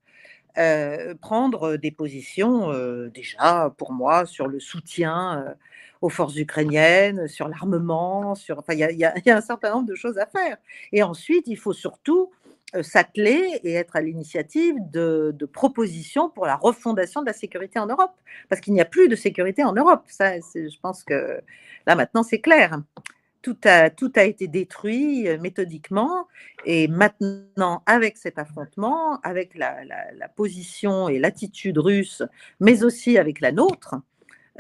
euh, 0.59 1.15
prendre 1.15 1.77
des 1.77 1.93
positions 1.93 2.73
euh, 2.73 3.11
déjà 3.11 3.73
pour 3.79 3.93
moi 3.93 4.27
sur 4.27 4.49
le 4.49 4.59
soutien 4.59 5.45
euh, 5.47 5.55
aux 6.01 6.09
forces 6.09 6.37
ukrainiennes, 6.37 7.29
sur 7.29 7.47
l'armement, 7.47 8.35
sur 8.35 8.59
enfin 8.59 8.73
il 8.73 8.81
y, 8.81 9.05
a- 9.05 9.15
un 9.37 9.41
certain 9.41 9.71
nombre 9.73 9.87
de 9.87 9.95
choses 9.95 10.19
à 10.19 10.27
faire. 10.27 10.57
Et 10.91 11.05
ensuite, 11.05 11.47
il 11.47 11.57
faut 11.57 11.73
surtout 11.73 12.33
s'atteler 12.83 13.61
et 13.65 13.75
être 13.75 13.97
à 13.97 14.01
l'initiative 14.01 14.75
de, 14.91 15.35
propositions 15.53 16.29
pour 16.29 16.47
la 16.47 16.57
refondation 16.57 17.23
de 17.23 17.27
la 17.27 17.33
sécurité 17.33 17.79
en 17.79 17.87
Europe 17.87 18.13
parce 18.49 18.61
qu'il 18.61 18.75
n'y 18.75 18.81
a 18.81 18.85
plus 18.85 19.09
de 19.09 19.17
sécurité 19.17 19.65
en 19.65 19.73
Europe. 19.73 20.05
Ça, 20.09 20.37
je 20.39 20.79
pense 20.81 21.03
que 21.03 21.41
là 21.87 21.95
maintenant 21.95 22.23
c'est 22.23 22.41
clair. 22.41 22.81
Tout 23.41 23.57
a, 23.65 23.89
tout 23.89 24.13
a 24.17 24.25
été 24.25 24.49
détruit 24.49 25.29
euh, 25.29 25.39
méthodiquement 25.39 26.27
et 26.67 26.89
maintenant 26.89 27.83
avec 27.87 28.17
cet 28.17 28.37
affrontement, 28.39 29.21
avec 29.21 29.55
la 29.55 30.29
position 30.35 31.09
et 31.09 31.19
l'attitude 31.19 31.79
russe, 31.79 32.23
mais 32.61 32.83
aussi 32.83 33.17
avec 33.17 33.41
la 33.41 33.53
nôtre, 33.53 33.95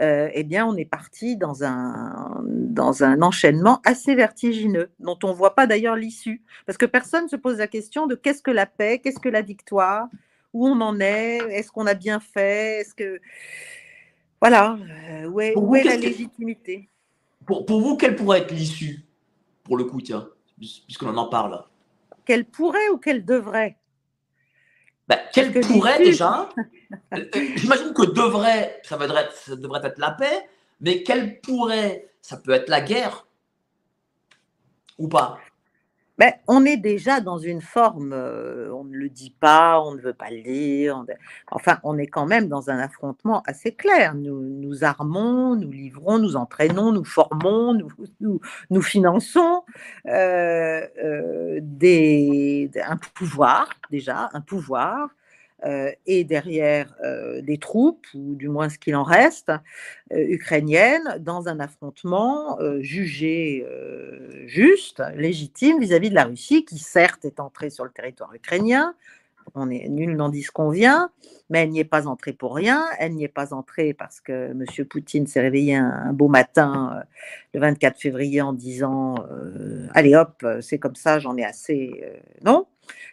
euh, 0.00 0.30
eh 0.32 0.44
bien 0.44 0.66
on 0.66 0.76
est 0.76 0.84
parti 0.84 1.36
dans 1.36 1.64
un, 1.64 2.42
dans 2.44 3.02
un 3.02 3.22
enchaînement 3.22 3.80
assez 3.84 4.14
vertigineux 4.14 4.90
dont 5.00 5.18
on 5.24 5.28
ne 5.28 5.34
voit 5.34 5.54
pas 5.54 5.66
d'ailleurs 5.66 5.96
l'issue. 5.96 6.42
Parce 6.66 6.78
que 6.78 6.86
personne 6.86 7.24
ne 7.24 7.28
se 7.28 7.36
pose 7.36 7.58
la 7.58 7.66
question 7.66 8.06
de 8.06 8.14
qu'est-ce 8.14 8.42
que 8.42 8.50
la 8.50 8.66
paix, 8.66 9.00
qu'est-ce 9.00 9.18
que 9.20 9.28
la 9.28 9.42
victoire, 9.42 10.08
où 10.52 10.68
on 10.68 10.80
en 10.80 11.00
est, 11.00 11.38
est-ce 11.50 11.70
qu'on 11.72 11.86
a 11.86 11.94
bien 11.94 12.20
fait, 12.20 12.80
est-ce 12.80 12.94
que 12.94 13.20
voilà, 14.40 14.78
euh, 15.10 15.26
où 15.26 15.40
est, 15.40 15.56
où 15.56 15.74
la 15.74 15.96
légitimité? 15.96 16.88
Pour, 17.44 17.66
pour 17.66 17.80
vous, 17.80 17.96
quelle 17.96 18.14
pourrait 18.14 18.40
être 18.40 18.52
l'issue 18.52 19.00
Pour 19.64 19.76
le 19.76 19.84
coup, 19.84 20.00
tiens, 20.00 20.28
puis- 20.58 20.84
puisqu'on 20.86 21.16
en 21.16 21.28
parle? 21.28 21.64
Qu'elle 22.24 22.44
pourrait 22.44 22.88
ou 22.92 22.98
qu'elle 22.98 23.24
devrait? 23.24 23.77
Ben, 25.08 25.18
quelle 25.32 25.52
que 25.52 25.66
pourrait 25.66 25.98
déjà 25.98 26.48
Euh, 27.14 27.24
euh, 27.36 27.46
J'imagine 27.56 27.92
que 27.92 28.06
devrait, 28.06 28.80
ça 28.82 28.96
devrait, 28.96 29.24
être, 29.24 29.32
ça 29.34 29.56
devrait 29.56 29.80
être 29.84 29.98
la 29.98 30.12
paix, 30.12 30.48
mais 30.80 31.02
quelle 31.02 31.40
pourrait, 31.40 32.10
ça 32.22 32.38
peut 32.38 32.52
être 32.52 32.68
la 32.68 32.80
guerre 32.80 33.26
ou 34.96 35.08
pas? 35.08 35.38
Ben, 36.18 36.32
on 36.48 36.64
est 36.64 36.76
déjà 36.76 37.20
dans 37.20 37.38
une 37.38 37.60
forme, 37.60 38.12
euh, 38.12 38.72
on 38.72 38.84
ne 38.84 38.96
le 38.96 39.08
dit 39.08 39.34
pas, 39.38 39.80
on 39.80 39.94
ne 39.94 40.00
veut 40.00 40.14
pas 40.14 40.30
le 40.30 40.42
dire. 40.42 41.04
enfin, 41.52 41.78
on 41.84 41.96
est 41.96 42.08
quand 42.08 42.26
même 42.26 42.48
dans 42.48 42.70
un 42.70 42.78
affrontement 42.78 43.42
assez 43.46 43.72
clair. 43.72 44.14
Nous 44.16 44.40
nous 44.40 44.82
armons, 44.84 45.54
nous 45.54 45.70
livrons, 45.70 46.18
nous 46.18 46.34
entraînons, 46.36 46.92
nous 46.92 47.04
formons, 47.04 47.78
nous 48.20 48.82
finançons 48.82 49.62
euh, 50.06 50.86
euh, 51.04 51.60
des, 51.62 52.70
un 52.84 52.96
pouvoir, 53.14 53.68
déjà, 53.90 54.28
un 54.32 54.40
pouvoir. 54.40 55.10
Euh, 55.64 55.90
et 56.06 56.22
derrière 56.22 56.94
euh, 57.02 57.42
des 57.42 57.58
troupes, 57.58 58.06
ou 58.14 58.36
du 58.36 58.48
moins 58.48 58.68
ce 58.68 58.78
qu'il 58.78 58.94
en 58.94 59.02
reste, 59.02 59.50
euh, 60.12 60.24
ukrainiennes, 60.28 61.18
dans 61.20 61.48
un 61.48 61.58
affrontement 61.58 62.58
jugé 62.80 63.66
juste, 64.46 65.02
légitime 65.14 65.80
vis-à-vis 65.80 66.10
de 66.10 66.14
la 66.14 66.24
Russie, 66.24 66.64
qui 66.64 66.78
certes 66.78 67.24
est 67.24 67.40
entrée 67.40 67.70
sur 67.70 67.84
le 67.84 67.90
territoire 67.90 68.32
ukrainien. 68.34 68.94
On 69.54 69.70
est 69.70 69.88
nul 69.88 70.14
n'en 70.14 70.28
dit 70.28 70.42
ce 70.42 70.50
qu'on 70.50 70.68
vient, 70.68 71.10
mais 71.48 71.62
elle 71.62 71.70
n'y 71.70 71.80
est 71.80 71.84
pas 71.84 72.06
entrée 72.06 72.34
pour 72.34 72.54
rien. 72.54 72.84
Elle 72.98 73.14
n'y 73.14 73.24
est 73.24 73.28
pas 73.28 73.54
entrée 73.54 73.94
parce 73.94 74.20
que 74.20 74.50
M. 74.50 74.64
Poutine 74.86 75.26
s'est 75.26 75.40
réveillé 75.40 75.74
un, 75.76 76.12
beau 76.12 76.28
matin, 76.28 77.02
le 77.54 77.60
24 77.60 77.98
février, 77.98 78.42
en 78.42 78.52
disant 78.52 79.16
Allez 79.94 80.14
hop, 80.14 80.44
c'est 80.60 80.78
comme 80.78 80.96
ça, 80.96 81.18
j'en 81.18 81.36
ai 81.36 81.44
assez. 81.44 82.04
Non, 82.44 82.66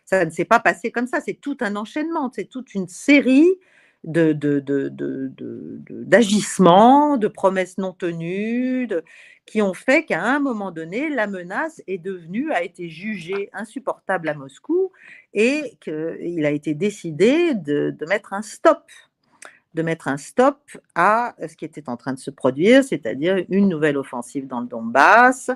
ça 0.05 0.25
ne 0.25 0.29
s'est 0.29 0.45
pas 0.45 0.59
passé 0.59 0.91
comme 0.91 1.07
ça. 1.07 1.19
C'est 1.21 1.39
tout 1.39 1.57
un 1.61 1.75
enchaînement, 1.75 2.31
c'est 2.33 2.45
toute 2.45 2.73
une 2.75 2.87
série 2.87 3.49
de, 4.05 4.33
de, 4.33 4.59
de, 4.59 4.91
d'agissements, 5.89 7.17
promesses 7.29 7.77
non 7.77 7.93
tenues, 7.93 8.87
qui 9.45 9.61
ont 9.61 9.73
fait 9.73 10.05
qu'à 10.05 10.23
un 10.23 10.39
moment 10.39 10.71
donné, 10.71 11.09
la 11.09 11.27
menace 11.27 11.81
est 11.87 11.97
devenue, 11.97 12.51
a 12.51 12.63
été 12.63 12.89
jugée 12.89 13.49
insupportable 13.53 14.29
à 14.29 14.33
Moscou 14.33 14.91
et 15.33 15.77
qu'il 15.81 16.45
a 16.45 16.51
été 16.51 16.73
décidé 16.73 17.53
de, 17.53 17.95
mettre 18.07 18.33
un 18.33 18.41
stop 18.41 18.83
de 19.73 19.81
mettre 19.81 20.07
un 20.07 20.15
stop 20.15 20.57
à 20.95 21.35
ce 21.49 21.57
qui 21.57 21.65
était 21.65 21.89
en 21.89 21.97
train 21.97 22.13
de 22.13 22.17
se 22.17 22.31
produire, 22.31 22.81
c'est-à-dire 22.81 23.43
une 23.49 23.67
nouvelle 23.67 23.97
offensive 23.97 24.47
dans 24.47 24.61
le 24.61 24.67
Donbass, 24.67 25.51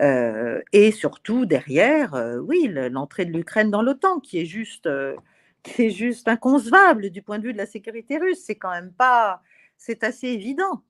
euh, 0.00 0.60
et 0.72 0.92
surtout 0.92 1.46
derrière, 1.46 2.14
euh, 2.14 2.38
oui, 2.38 2.70
l'entrée 2.90 3.24
de 3.24 3.32
l'Ukraine 3.32 3.70
dans 3.70 3.82
l'OTAN, 3.82 4.20
qui 4.20 4.38
est 4.38 4.44
juste, 4.44 4.86
euh, 4.86 5.16
juste 5.78 6.28
inconcevable 6.28 7.10
du 7.10 7.22
point 7.22 7.38
de 7.38 7.44
vue 7.44 7.52
de 7.52 7.58
la 7.58 7.66
sécurité 7.66 8.18
russe. 8.18 8.42
C'est 8.44 8.56
quand 8.56 8.70
même 8.70 8.92
pas, 8.92 9.42
c'est 9.76 10.04
assez 10.04 10.28
évident 10.28 10.82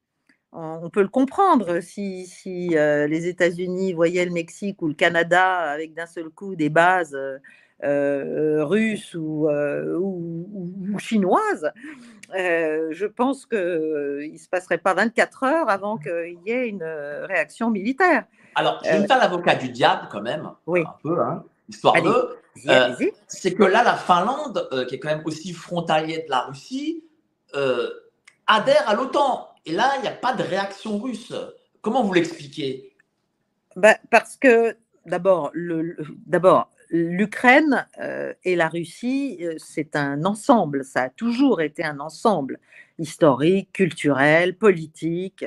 on 0.58 0.88
peut 0.88 1.02
le 1.02 1.08
comprendre 1.08 1.80
si, 1.80 2.70
euh, 2.74 3.06
les 3.06 3.26
États-Unis 3.26 3.92
voyaient 3.92 4.24
le 4.24 4.30
Mexique 4.32 4.80
ou 4.80 4.88
le 4.88 4.94
Canada 4.94 5.58
avec 5.70 5.92
d'un 5.92 6.06
seul 6.06 6.30
coup 6.30 6.56
des 6.56 6.70
bases 6.70 7.16
russes 7.82 9.14
ou, 9.14 9.48
chinoises. 10.98 11.70
je 12.32 13.06
pense 13.06 13.44
qu'il 13.44 13.58
ne 14.32 14.38
se 14.38 14.48
passerait 14.48 14.78
pas 14.78 14.94
24 14.94 15.42
heures 15.44 15.68
avant 15.68 15.98
qu'il 15.98 16.38
y 16.46 16.52
ait 16.52 16.68
une 16.68 16.84
réaction 16.84 17.70
militaire. 17.70 18.24
Alors, 18.56 18.80
je 18.84 18.90
vais 18.90 19.00
me 19.00 19.06
faire 19.06 19.18
l'avocat 19.18 19.54
du 19.54 19.68
diable 19.68 20.08
quand 20.10 20.22
même, 20.22 20.50
un 20.66 20.96
peu, 21.02 21.20
hein, 21.20 21.44
histoire 21.68 22.02
de. 22.02 22.36
c'est 23.28 23.54
que 23.54 23.62
là, 23.62 23.84
la 23.84 23.94
Finlande, 23.94 24.68
qui 24.88 24.96
est 24.96 24.98
quand 24.98 25.10
même 25.10 25.22
aussi 25.24 25.52
frontalier 25.52 26.24
de 26.26 26.30
la 26.30 26.40
Russie, 26.42 27.04
adhère 28.46 28.88
à 28.88 28.94
l'OTAN. 28.94 29.48
Et 29.66 29.72
là, 29.72 29.92
il 29.96 30.02
n'y 30.02 30.08
a 30.08 30.12
pas 30.12 30.32
de 30.32 30.42
réaction 30.42 30.98
russe. 30.98 31.32
Comment 31.82 32.02
vous 32.02 32.12
l'expliquez? 32.12 32.92
Bah, 33.76 33.96
Parce 34.10 34.36
que 34.36 34.76
d'abord, 35.06 35.52
d'abord, 36.26 36.70
l'Ukraine 36.90 37.86
euh, 38.00 38.32
et 38.44 38.56
la 38.56 38.68
Russie, 38.68 39.38
euh, 39.42 39.54
c'est 39.58 39.96
un 39.96 40.24
ensemble. 40.24 40.84
Ça 40.84 41.02
a 41.02 41.08
toujours 41.10 41.60
été 41.60 41.84
un 41.84 42.00
ensemble 42.00 42.58
historique, 42.98 43.72
culturel, 43.72 44.56
politique. 44.56 45.44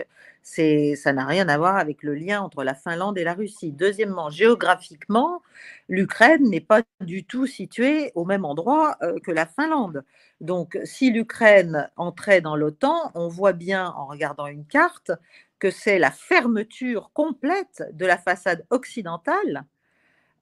Ça 0.95 1.13
n'a 1.13 1.25
rien 1.25 1.47
à 1.47 1.57
voir 1.59 1.77
avec 1.77 2.01
le 2.01 2.15
lien 2.15 2.41
entre 2.41 2.63
la 2.63 2.73
Finlande 2.73 3.19
et 3.19 3.23
la 3.23 3.35
Russie. 3.35 3.71
Deuxièmement, 3.71 4.31
géographiquement, 4.31 5.43
l'Ukraine 5.87 6.49
n'est 6.49 6.59
pas 6.59 6.81
du 7.01 7.23
tout 7.23 7.45
située 7.45 8.11
au 8.15 8.25
même 8.25 8.45
endroit 8.45 8.97
euh, 9.03 9.19
que 9.19 9.31
la 9.31 9.45
Finlande. 9.45 10.03
Donc, 10.41 10.79
si 10.85 11.11
l'Ukraine 11.11 11.89
entrait 11.97 12.41
dans 12.41 12.55
l'OTAN, 12.55 13.11
on 13.13 13.27
voit 13.27 13.53
bien 13.53 13.93
en 13.95 14.07
regardant 14.07 14.47
une 14.47 14.65
carte 14.65 15.11
que 15.59 15.69
c'est 15.69 15.99
la 15.99 16.09
fermeture 16.09 17.11
complète 17.13 17.83
de 17.93 18.07
la 18.07 18.17
façade 18.17 18.65
occidentale 18.71 19.65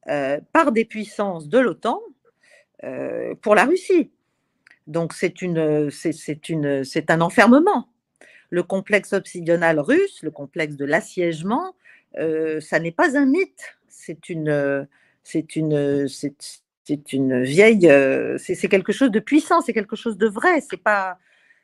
euh, 0.07 0.39
par 0.53 0.71
des 0.71 0.85
puissances 0.85 1.49
de 1.49 1.59
l'OTAN 1.59 1.99
euh, 2.85 3.35
pour 3.41 3.55
la 3.55 3.65
Russie. 3.65 4.09
Donc, 4.85 5.13
c'est 5.13 5.33
un 7.09 7.21
enfermement. 7.21 7.89
Le 8.49 8.63
complexe 8.63 9.13
obsidional 9.13 9.79
russe, 9.79 10.21
le 10.23 10.31
complexe 10.31 10.75
de 10.75 10.85
l'assiègement, 10.85 11.75
euh, 12.17 12.59
ça 12.61 12.79
n'est 12.79 12.91
pas 12.91 13.17
un 13.17 13.25
mythe, 13.25 13.77
c'est 13.87 14.29
une, 14.29 14.87
c'est 15.23 15.55
une, 15.55 16.07
c'est 16.07 17.13
une 17.13 17.43
vieille, 17.43 17.89
euh, 17.89 18.37
c'est 18.37 18.69
quelque 18.69 18.93
chose 18.93 19.11
de 19.11 19.19
puissant, 19.19 19.61
c'est 19.61 19.73
quelque 19.73 19.97
chose 19.97 20.17
de 20.17 20.27
vrai, 20.27 20.61
c'est 20.61 20.81
pas, 20.81 21.17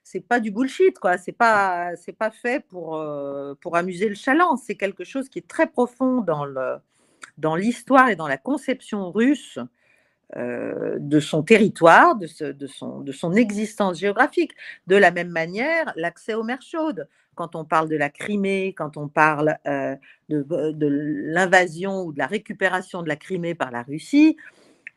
c'est 0.04 0.20
pas 0.28 0.42
du 0.42 0.52
bullshit 0.52 1.00
quoi, 1.00 1.18
c'est 1.18 1.32
pas, 1.32 1.96
c'est 1.96 2.12
pas 2.18 2.30
fait 2.30 2.66
pour 2.66 2.98
euh, 2.98 3.56
pour 3.62 3.78
amuser 3.78 4.10
le 4.10 4.16
chaland, 4.16 4.58
c'est 4.58 4.76
quelque 4.76 5.06
chose 5.06 5.30
qui 5.30 5.40
est 5.40 5.48
très 5.48 5.68
profond 5.68 6.20
dans 6.20 6.44
le, 6.44 6.76
dans 7.38 7.56
l'histoire 7.56 8.10
et 8.10 8.18
dans 8.18 8.28
la 8.28 8.38
conception 8.38 9.12
russe 9.12 9.60
euh, 10.36 10.98
de 11.00 11.20
son 11.20 11.44
territoire, 11.44 12.16
de, 12.16 12.28
son, 12.68 13.34
existence 13.34 14.00
géographique. 14.00 14.52
De 14.88 14.96
la 14.96 15.12
même 15.12 15.30
manière, 15.30 15.94
l'accès 15.96 16.34
aux 16.34 16.44
mers 16.44 16.62
chaudes. 16.62 17.08
Quand 17.36 17.56
on 17.56 17.66
parle 17.66 17.90
de 17.90 17.96
la 17.96 18.10
Crimée, 18.10 18.74
quand 18.78 18.96
on 18.96 19.08
parle 19.08 19.58
de, 19.66 20.44
de 20.72 20.88
l'invasion 20.88 22.04
ou 22.04 22.14
de 22.14 22.20
la 22.20 22.28
récupération 22.28 23.02
de 23.02 23.08
la 23.08 23.16
Crimée 23.16 23.56
par 23.56 23.72
la 23.72 23.82
Russie, 23.82 24.38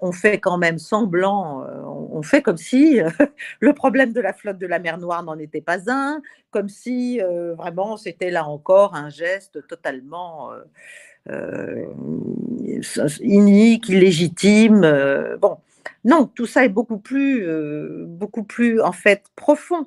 on 0.01 0.13
fait 0.13 0.39
quand 0.39 0.59
même 0.59 0.79
semblant, 0.79 1.63
euh, 1.63 1.83
on 1.85 2.23
fait 2.23 2.43
comme 2.43 2.57
si 2.57 3.01
euh, 3.01 3.09
le 3.61 3.73
problème 3.73 4.13
de 4.13 4.21
la 4.21 4.33
flotte 4.33 4.59
de 4.59 4.67
la 4.67 4.79
mer 4.79 4.99
Noire 4.99 5.23
n'en 5.23 5.39
était 5.39 5.61
pas 5.61 5.91
un, 5.91 6.21
comme 6.51 6.69
si 6.69 7.21
euh, 7.23 7.55
vraiment 7.55 7.97
c'était 7.97 8.31
là 8.31 8.47
encore 8.47 8.95
un 8.95 9.09
geste 9.09 9.67
totalement 9.67 10.51
inique, 13.21 13.89
illégitime. 13.89 14.81
bon, 15.41 15.59
non, 16.05 16.27
tout 16.27 16.47
ça 16.47 16.65
est 16.65 16.69
beaucoup 16.69 16.99
plus, 16.99 17.47
beaucoup 18.07 18.45
plus 18.45 18.81
en 18.81 18.93
fait 18.93 19.25
profond. 19.37 19.87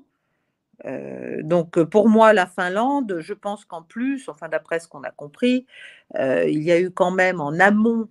donc 1.44 1.82
pour 1.84 2.10
moi, 2.10 2.34
la 2.34 2.46
Finlande, 2.46 3.18
je 3.20 3.34
pense 3.34 3.66
qu'en 3.66 3.84
plus, 3.84 4.30
enfin 4.30 4.50
d'après 4.50 4.80
ce 4.80 4.88
qu'on 4.88 5.04
a 5.04 5.12
compris, 5.12 5.66
il 6.16 6.64
y 6.64 6.72
a 6.72 6.80
eu 6.80 6.92
quand 6.92 7.12
même 7.12 7.42
en 7.42 7.60
amont 7.60 8.08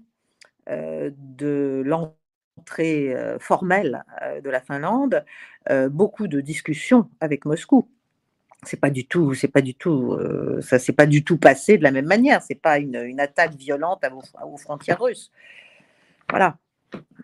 euh, 0.70 1.10
de 1.16 1.82
l'entrée 1.86 3.14
euh, 3.14 3.38
formelle 3.38 4.04
euh, 4.22 4.42
de 4.42 4.50
la 4.50 4.60
Finlande, 4.60 5.24
beaucoup 5.90 6.28
de 6.28 6.40
discussions 6.40 7.10
avec 7.20 7.44
Moscou. 7.44 7.88
C'est 8.68 8.80
pas 8.80 8.90
du 8.90 9.06
tout, 9.06 9.34
c'est 9.34 9.48
pas 9.48 9.60
du 9.60 9.74
tout, 9.74 10.18
ça 10.60 10.78
s'est 10.78 10.92
pas 10.92 11.06
du 11.06 11.24
tout 11.24 11.38
passé 11.38 11.78
de 11.78 11.82
la 11.82 11.90
même 11.90 12.06
manière. 12.06 12.42
C'est 12.42 12.60
pas 12.60 12.78
une, 12.78 13.18
attaque 13.18 13.54
violente 13.54 14.04
à 14.04 14.10
vos, 14.10 14.56
frontières 14.56 15.00
russes. 15.00 15.30
Voilà. 16.28 16.56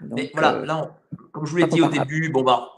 Mais 0.00 0.30
voilà, 0.32 0.90
comme 1.32 1.46
je 1.46 1.50
vous 1.50 1.56
l'ai 1.58 1.66
dit 1.66 1.82
au 1.82 1.88
début, 1.88 2.30
bon 2.30 2.42
bah, 2.42 2.74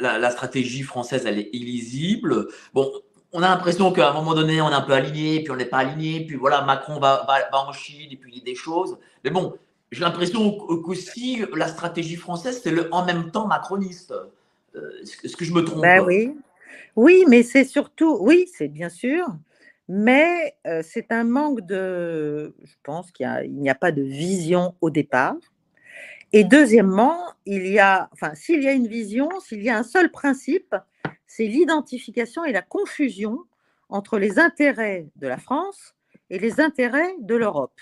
la, 0.00 0.30
stratégie 0.30 0.82
française, 0.82 1.26
elle 1.26 1.38
est 1.38 1.50
illisible. 1.52 2.48
Bon, 2.72 2.90
on 3.32 3.42
a 3.42 3.48
l'impression 3.48 3.92
qu'à 3.92 4.10
un 4.10 4.12
moment 4.14 4.34
donné, 4.34 4.60
on 4.60 4.70
est 4.70 4.74
un 4.74 4.80
peu 4.80 4.92
aligné, 4.92 5.42
puis 5.42 5.50
on 5.50 5.56
n'est 5.56 5.64
pas 5.64 5.78
aligné, 5.78 6.24
puis 6.24 6.36
voilà, 6.36 6.62
Macron 6.62 6.98
va, 6.98 7.24
va, 7.26 7.48
va 7.50 7.68
en 7.68 7.72
Chine, 7.72 8.08
et 8.10 8.16
puis 8.16 8.30
il 8.32 8.38
dit 8.38 8.44
des 8.44 8.54
choses. 8.54 8.96
Mais 9.24 9.30
bon, 9.30 9.54
j'ai 9.90 10.00
l'impression 10.00 10.52
qu'aussi 10.52 11.44
la 11.54 11.68
stratégie 11.68 12.16
française, 12.16 12.60
c'est 12.62 12.70
le 12.70 12.92
en 12.92 13.04
même 13.04 13.30
temps 13.30 13.46
macroniste. 13.46 14.14
Euh, 14.74 14.90
est-ce 15.02 15.36
que 15.36 15.44
je 15.44 15.52
me 15.52 15.64
trompe? 15.64 15.82
Ben 15.82 16.00
oui. 16.00 16.36
Oui, 16.96 17.24
mais 17.28 17.42
c'est 17.42 17.64
surtout, 17.64 18.18
oui, 18.20 18.48
c'est 18.54 18.68
bien 18.68 18.88
sûr, 18.88 19.26
mais 19.88 20.56
euh, 20.66 20.82
c'est 20.84 21.12
un 21.12 21.24
manque 21.24 21.60
de, 21.62 22.54
je 22.62 22.74
pense 22.82 23.10
qu'il 23.10 23.28
n'y 23.50 23.68
a, 23.68 23.74
pas 23.74 23.92
de 23.92 24.02
vision 24.02 24.74
au 24.80 24.90
départ. 24.90 25.36
Et 26.32 26.44
deuxièmement, 26.44 27.18
il 27.46 27.66
y 27.66 27.78
a, 27.78 28.08
enfin, 28.12 28.34
s'il 28.34 28.62
y 28.62 28.68
a 28.68 28.72
une 28.72 28.88
vision, 28.88 29.28
s'il 29.40 29.62
y 29.62 29.70
a 29.70 29.78
un 29.78 29.82
seul 29.82 30.10
principe, 30.10 30.74
c'est 31.26 31.46
l'identification 31.46 32.44
et 32.44 32.52
la 32.52 32.62
confusion 32.62 33.38
entre 33.88 34.18
les 34.18 34.38
intérêts 34.38 35.08
de 35.16 35.28
la 35.28 35.38
France 35.38 35.94
et 36.30 36.38
les 36.38 36.60
intérêts 36.60 37.14
de 37.20 37.34
l'Europe. 37.34 37.78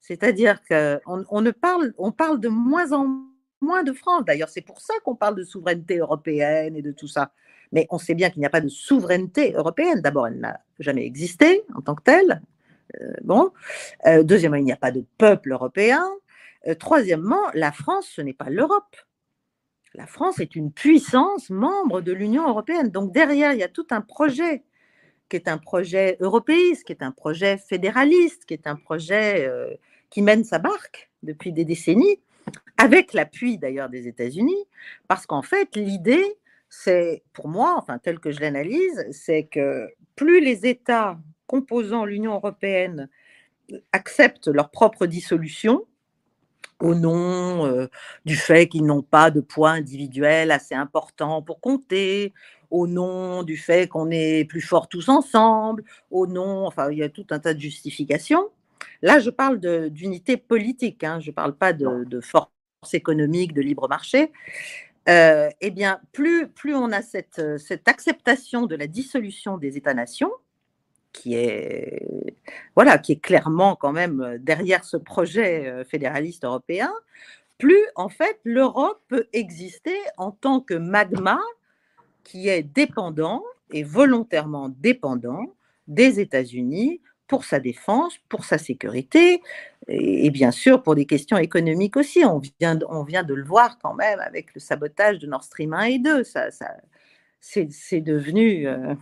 C'est-à-dire 0.00 0.60
qu'on 0.68 1.24
on 1.28 1.40
ne 1.40 1.50
parle, 1.50 1.94
on 1.98 2.12
parle 2.12 2.40
de 2.40 2.48
moins 2.48 2.92
en 2.92 3.24
moins 3.60 3.82
de 3.82 3.92
France. 3.92 4.24
D'ailleurs, 4.24 4.48
c'est 4.48 4.60
pour 4.60 4.80
ça 4.80 4.94
qu'on 5.04 5.16
parle 5.16 5.36
de 5.36 5.44
souveraineté 5.44 5.98
européenne 5.98 6.76
et 6.76 6.82
de 6.82 6.92
tout 6.92 7.08
ça. 7.08 7.32
Mais 7.74 7.86
on 7.90 7.98
sait 7.98 8.14
bien 8.14 8.30
qu'il 8.30 8.40
n'y 8.40 8.46
a 8.46 8.50
pas 8.50 8.60
de 8.60 8.68
souveraineté 8.68 9.52
européenne. 9.52 10.00
D'abord, 10.00 10.28
elle 10.28 10.38
n'a 10.38 10.60
jamais 10.78 11.04
existé 11.04 11.64
en 11.74 11.82
tant 11.82 11.96
que 11.96 12.04
telle. 12.04 12.40
Euh, 13.00 13.12
bon. 13.22 13.50
Euh, 14.06 14.22
deuxièmement, 14.22 14.56
il 14.56 14.64
n'y 14.64 14.72
a 14.72 14.76
pas 14.76 14.92
de 14.92 15.04
peuple 15.18 15.52
européen. 15.52 16.02
Euh, 16.68 16.74
troisièmement, 16.76 17.42
la 17.52 17.72
France, 17.72 18.06
ce 18.08 18.22
n'est 18.22 18.32
pas 18.32 18.48
l'Europe. 18.48 18.96
La 19.92 20.06
France 20.06 20.38
est 20.38 20.56
une 20.56 20.72
puissance 20.72 21.50
membre 21.50 22.00
de 22.00 22.12
l'Union 22.12 22.48
européenne. 22.48 22.90
Donc 22.90 23.12
derrière, 23.12 23.52
il 23.52 23.58
y 23.58 23.64
a 23.64 23.68
tout 23.68 23.86
un 23.90 24.00
projet 24.00 24.62
qui 25.28 25.36
est 25.36 25.48
un 25.48 25.58
projet 25.58 26.16
européiste, 26.20 26.84
qui 26.84 26.92
est 26.92 27.02
un 27.02 27.10
projet 27.10 27.58
fédéraliste, 27.58 28.44
qui 28.44 28.54
est 28.54 28.66
un 28.66 28.76
projet 28.76 29.50
qui 30.10 30.20
mène 30.20 30.44
sa 30.44 30.58
barque 30.58 31.10
depuis 31.22 31.52
des 31.52 31.64
décennies, 31.64 32.20
avec 32.76 33.12
l'appui 33.14 33.56
d'ailleurs 33.56 33.88
des 33.88 34.06
États-Unis, 34.06 34.66
parce 35.08 35.26
qu'en 35.26 35.42
fait, 35.42 35.76
l'idée, 35.76 36.36
c'est, 36.76 37.22
pour 37.32 37.48
moi, 37.48 37.76
enfin, 37.78 37.98
tel 37.98 38.18
que 38.18 38.30
je 38.30 38.40
l'analyse, 38.40 39.06
c'est 39.12 39.44
que 39.44 39.88
plus 40.16 40.40
les 40.40 40.66
États 40.66 41.18
composant 41.46 42.04
l'Union 42.04 42.34
européenne 42.34 43.08
acceptent 43.92 44.48
leur 44.48 44.70
propre 44.70 45.06
dissolution, 45.06 45.86
au 46.80 46.94
nom 46.94 47.64
euh, 47.66 47.86
du 48.24 48.36
fait 48.36 48.66
qu'ils 48.66 48.84
n'ont 48.84 49.02
pas 49.02 49.30
de 49.30 49.40
poids 49.40 49.70
individuel 49.70 50.50
assez 50.50 50.74
important 50.74 51.42
pour 51.42 51.60
compter, 51.60 52.32
au 52.70 52.86
nom 52.86 53.44
du 53.44 53.56
fait 53.56 53.88
qu'on 53.88 54.10
est 54.10 54.44
plus 54.44 54.60
forts 54.60 54.88
tous 54.88 55.08
ensemble, 55.08 55.84
au 56.10 56.26
nom, 56.26 56.66
enfin, 56.66 56.90
il 56.90 56.98
y 56.98 57.02
a 57.02 57.08
tout 57.08 57.26
un 57.30 57.38
tas 57.38 57.54
de 57.54 57.60
justifications. 57.60 58.48
Là, 59.00 59.20
je 59.20 59.30
parle 59.30 59.60
d'unité 59.90 60.36
politique, 60.36 61.04
hein, 61.04 61.20
je 61.20 61.30
ne 61.30 61.34
parle 61.34 61.54
pas 61.56 61.72
de, 61.72 62.20
force 62.20 62.50
économique, 62.92 63.54
de 63.54 63.62
libre 63.62 63.88
marché. 63.88 64.32
Euh, 65.08 65.50
eh 65.60 65.70
bien, 65.70 66.00
plus, 66.12 66.48
plus 66.48 66.74
on 66.74 66.90
a 66.90 67.02
cette, 67.02 67.58
cette, 67.58 67.88
acceptation 67.88 68.66
de 68.66 68.74
la 68.74 68.86
dissolution 68.86 69.58
des 69.58 69.76
États-nations, 69.76 70.32
qui 71.12 71.34
est, 71.34 72.36
voilà, 72.74 72.98
qui 72.98 73.12
est 73.12 73.20
clairement 73.20 73.76
quand 73.76 73.92
même 73.92 74.38
derrière 74.40 74.84
ce 74.84 74.96
projet 74.96 75.84
fédéraliste 75.84 76.44
européen, 76.44 76.92
plus 77.58 77.84
en 77.94 78.08
fait 78.08 78.40
l'Europe 78.44 79.00
peut 79.08 79.28
exister 79.32 79.96
en 80.16 80.32
tant 80.32 80.60
que 80.60 80.74
magma 80.74 81.38
qui 82.24 82.48
est 82.48 82.62
dépendant 82.62 83.44
et 83.70 83.82
volontairement 83.82 84.70
dépendant 84.70 85.54
des 85.86 86.20
États-Unis 86.20 87.00
pour 87.26 87.44
sa 87.44 87.58
défense, 87.58 88.18
pour 88.28 88.44
sa 88.44 88.58
sécurité, 88.58 89.42
et, 89.88 90.30
bien 90.30 90.50
sûr 90.50 90.82
pour 90.82 90.94
des 90.94 91.06
questions 91.06 91.36
économiques 91.36 91.96
aussi. 91.96 92.24
On 92.24 92.38
vient, 92.38 92.74
de 92.74 93.34
le 93.34 93.44
voir 93.44 93.78
quand 93.78 93.94
même 93.94 94.20
avec 94.20 94.54
le 94.54 94.60
sabotage 94.60 95.18
de 95.18 95.26
Nord 95.26 95.44
Stream 95.44 95.74
1 95.74 95.82
et 95.84 95.98
2. 95.98 96.24
Ça, 96.24 96.48
c'est 97.40 98.00
devenu... 98.00 98.66
Euh, 98.66 98.94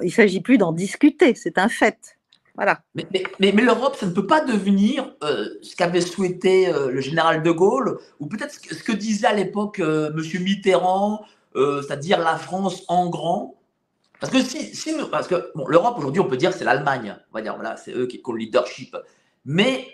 il 0.00 0.06
ne 0.06 0.10
s'agit 0.10 0.40
plus 0.40 0.56
d'en 0.56 0.72
discuter, 0.72 1.34
c'est 1.34 1.58
un 1.58 1.68
fait. 1.68 2.18
Voilà. 2.54 2.80
Mais, 2.94 3.52
l'Europe, 3.52 3.96
ça 3.96 4.06
ne 4.06 4.12
peut 4.12 4.26
pas 4.26 4.42
devenir 4.44 5.14
euh, 5.22 5.48
ce 5.60 5.76
qu'avait 5.76 6.00
souhaité 6.00 6.68
euh, 6.68 6.90
le 6.90 7.00
général 7.00 7.42
de 7.42 7.50
Gaulle, 7.50 7.98
ou 8.20 8.26
peut-être 8.26 8.52
ce, 8.52 8.82
que 8.82 8.92
disait 8.92 9.26
à 9.26 9.34
l'époque 9.34 9.80
M. 9.80 10.14
Mitterrand, 10.40 11.24
c'est-à-dire 11.54 12.18
la 12.18 12.36
France 12.36 12.84
en 12.88 13.08
grand, 13.10 13.54
parce 14.20 14.32
que 14.32 14.40
si, 14.42 14.74
si 14.74 14.94
parce 15.10 15.28
que 15.28 15.50
bon, 15.54 15.66
l'Europe 15.66 15.98
aujourd'hui, 15.98 16.20
on 16.20 16.28
peut 16.28 16.36
dire 16.36 16.52
c'est 16.52 16.64
l'Allemagne, 16.64 17.16
on 17.30 17.34
va 17.34 17.42
dire 17.42 17.54
voilà, 17.54 17.76
c'est 17.76 17.92
eux 17.92 18.06
qui 18.06 18.22
ont 18.24 18.32
le 18.32 18.38
leadership. 18.38 18.96
Mais 19.44 19.86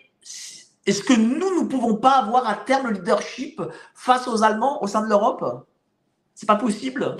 est-ce 0.86 1.02
que 1.02 1.12
nous, 1.12 1.54
nous 1.54 1.68
pouvons 1.68 1.96
pas 1.96 2.12
avoir 2.12 2.48
à 2.48 2.54
terme 2.54 2.88
le 2.88 2.94
leadership 2.94 3.60
face 3.94 4.28
aux 4.28 4.42
Allemands 4.42 4.82
au 4.82 4.86
sein 4.86 5.02
de 5.02 5.08
l'Europe? 5.08 5.66
C'est 6.34 6.46
pas 6.46 6.56
possible. 6.56 7.16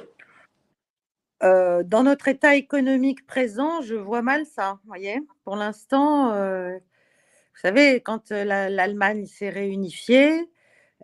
Euh, 1.42 1.82
dans 1.82 2.02
notre 2.02 2.28
état 2.28 2.54
économique 2.54 3.26
présent, 3.26 3.80
je 3.80 3.94
vois 3.94 4.22
mal 4.22 4.44
ça. 4.46 4.78
Voyez, 4.86 5.20
pour 5.44 5.56
l'instant, 5.56 6.32
euh, 6.32 6.72
vous 6.74 7.60
savez, 7.60 8.00
quand 8.00 8.30
euh, 8.32 8.44
l'Allemagne 8.44 9.26
s'est 9.26 9.48
réunifiée, 9.48 10.50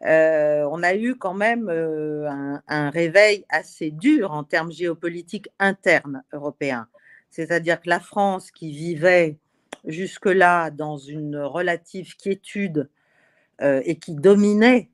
euh, 0.04 0.68
on 0.70 0.82
a 0.82 0.94
eu 0.94 1.16
quand 1.16 1.35
même 1.35 1.68
euh, 1.70 2.28
un, 2.68 2.90
réveil 2.90 3.44
assez 3.48 3.90
dur 3.90 4.32
en 4.32 4.44
termes 4.44 4.70
géopolitiques 4.70 5.48
internes 5.59 6.22
européens. 6.32 6.87
C'est-à-dire 7.30 7.80
que 7.80 7.88
la 7.88 8.00
France, 8.00 8.50
qui 8.50 8.72
vivait 8.72 9.38
jusque-là 9.85 10.70
dans 10.70 10.98
une 10.98 11.38
relative 11.38 12.16
quiétude 12.16 12.90
euh, 13.62 13.80
et 13.85 13.96
qui 13.96 14.14
dominait 14.14 14.90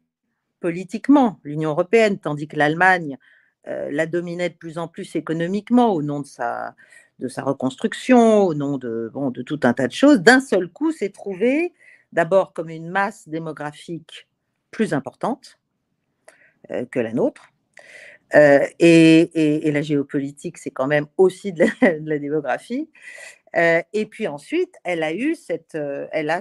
politiquement 0.61 1.41
l'Union 1.43 1.71
européenne, 1.71 2.19
tandis 2.19 2.47
que 2.47 2.57
l'Allemagne 2.57 3.19
la 3.65 4.07
dominait 4.07 4.49
de 4.49 4.57
plus 4.57 4.77
en 4.77 4.89
plus 4.89 5.15
économiquement 5.15 5.93
au 5.93 6.03
nom 6.03 6.19
de 6.19 6.27
sa, 6.27 6.75
de 7.21 7.29
sa 7.29 7.43
reconstruction, 7.43 8.43
au 8.43 8.55
nom 8.55 8.77
de, 8.77 9.09
bon, 9.15 9.31
de 9.31 9.41
tout 9.43 9.61
un 9.63 9.73
tas 9.73 9.87
de 9.87 9.93
choses, 9.93 10.21
d'un 10.21 10.41
seul 10.41 10.69
coup 10.69 10.91
s'est 10.91 11.11
trouvée 11.11 11.73
d'abord 12.13 12.55
comme 12.55 12.71
une 12.71 12.89
masse 12.89 13.29
démographique 13.29 14.27
plus 14.73 14.95
importante 14.95 15.61
euh, 16.73 16.85
que 16.91 16.99
la 16.99 17.13
nôtre. 17.13 17.53
Euh, 18.35 18.67
et, 18.81 19.71
la 19.71 19.83
géopolitique, 19.83 20.59
c'est 20.59 20.71
quand 20.71 20.89
même 20.89 21.07
aussi 21.17 21.53
de 21.53 21.65
la, 21.81 22.19
démographie. 22.19 22.91
Euh, 23.55 23.83
et 23.93 24.07
puis 24.07 24.27
ensuite, 24.27 24.75
elle 24.83 25.05
a 25.05 25.13
eu 25.13 25.37
cette, 25.37 25.79
elle 26.11 26.31
a 26.31 26.41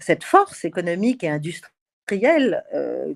cette 0.00 0.24
force 0.24 0.64
économique 0.64 1.24
et 1.24 1.28
industrielle 1.28 2.64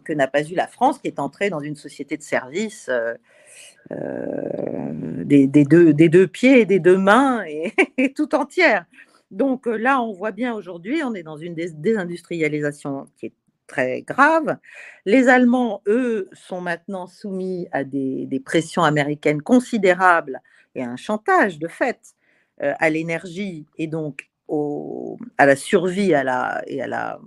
que 0.05 0.13
n'a 0.13 0.27
pas 0.27 0.43
eu 0.43 0.55
la 0.55 0.67
France, 0.67 0.99
qui 0.99 1.07
est 1.07 1.19
entrée 1.19 1.49
dans 1.49 1.61
une 1.61 1.77
société 1.77 2.17
de 2.17 2.23
services 2.23 2.91
des, 3.91 5.47
deux, 5.47 5.95
des 5.95 6.09
deux 6.09 6.27
pieds 6.27 6.61
et 6.61 6.67
des 6.67 6.81
deux 6.81 6.99
mains 6.99 7.45
et, 7.45 7.73
et 7.97 8.13
tout 8.13 8.35
entière. 8.35 8.85
Donc 9.33 9.67
euh, 9.67 9.77
là, 9.77 10.01
on 10.03 10.13
voit 10.13 10.31
bien 10.31 10.55
aujourd'hui, 10.55 11.03
on 11.03 11.15
est 11.15 11.23
dans 11.23 11.39
une 11.39 11.55
désindustrialisation 11.55 13.09
qui 13.17 13.27
est 13.27 13.33
très 13.67 14.03
grave. 14.03 14.59
Les 15.07 15.29
Allemands, 15.29 15.83
eux, 15.87 16.29
sont 16.35 16.61
maintenant 16.61 17.07
soumis 17.07 17.67
à 17.73 17.83
des, 17.83 18.43
pressions 18.45 18.85
américaines 18.85 19.41
considérables 19.41 20.43
et 20.75 20.83
à 20.83 20.91
un 20.91 20.97
chantage 20.97 21.59
de 21.59 21.67
fait 21.67 22.15
euh, 22.63 22.75
à 22.79 22.91
l'énergie 22.91 23.67
et 23.79 23.87
donc 23.87 24.29
à 25.39 25.47
la 25.47 25.57
survie 25.57 26.13
à 26.13 26.23
la, 26.23 26.63
et 26.67 26.83
à 26.83 26.87
la 26.87 27.19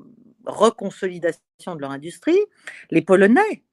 reconsolidation 0.45 1.75
de 1.75 1.81
leur 1.81 1.89
industrie. 1.89 2.37
Les 2.91 3.01
Polonais 3.01 3.63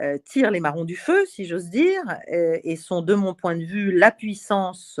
euh, 0.00 0.18
tirent 0.24 0.50
les 0.50 0.58
marrons 0.58 0.84
du 0.84 0.96
feu, 0.96 1.24
si 1.26 1.44
j'ose 1.44 1.70
dire, 1.70 2.02
et, 2.26 2.74
sont, 2.74 3.02
de 3.02 3.14
mon 3.14 3.34
point 3.34 3.54
de 3.54 3.62
vue, 3.62 3.96
la 3.96 4.10
puissance 4.10 4.98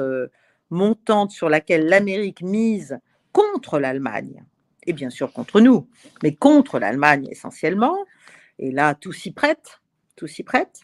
montante 0.70 1.30
sur 1.30 1.48
laquelle 1.48 1.86
l'Amérique 1.86 2.42
mise 2.42 2.98
contre 3.32 3.78
l'Allemagne, 3.78 4.44
et 4.86 4.92
bien 4.92 5.10
sûr 5.10 5.32
contre 5.32 5.60
nous, 5.60 5.88
mais 6.22 6.34
contre 6.34 6.78
l'Allemagne 6.78 7.26
essentiellement. 7.30 7.96
Et 8.58 8.70
là, 8.70 8.94
tout 8.94 9.12
s'y 9.12 9.30
prête, 9.30 9.80
tout 10.16 10.26
s'y 10.26 10.42
prête. 10.42 10.80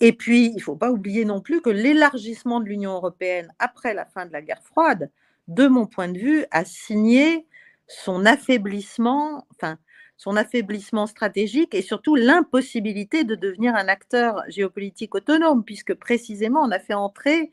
Et 0.00 0.12
puis, 0.12 0.46
il 0.46 0.56
ne 0.56 0.60
faut 0.60 0.76
pas 0.76 0.90
oublier 0.90 1.24
non 1.24 1.40
plus 1.40 1.60
que 1.60 1.70
l'élargissement 1.70 2.60
de 2.60 2.66
l'Union 2.66 2.92
européenne 2.92 3.52
après 3.58 3.94
la 3.94 4.04
fin 4.04 4.26
de 4.26 4.32
la 4.32 4.42
guerre 4.42 4.62
froide, 4.62 5.10
de 5.48 5.66
mon 5.66 5.86
point 5.86 6.08
de 6.08 6.18
vue, 6.18 6.44
a 6.50 6.64
signé 6.64 7.46
son 7.88 8.26
affaiblissement, 8.26 9.46
enfin, 9.54 9.78
son 10.16 10.36
affaiblissement 10.36 11.06
stratégique 11.06 11.74
et 11.74 11.82
surtout 11.82 12.14
l'impossibilité 12.14 13.24
de 13.24 13.34
devenir 13.34 13.74
un 13.74 13.88
acteur 13.88 14.42
géopolitique 14.48 15.14
autonome, 15.14 15.64
puisque 15.64 15.94
précisément 15.94 16.62
on 16.62 16.70
a 16.70 16.78
fait 16.78 16.94
entrer 16.94 17.50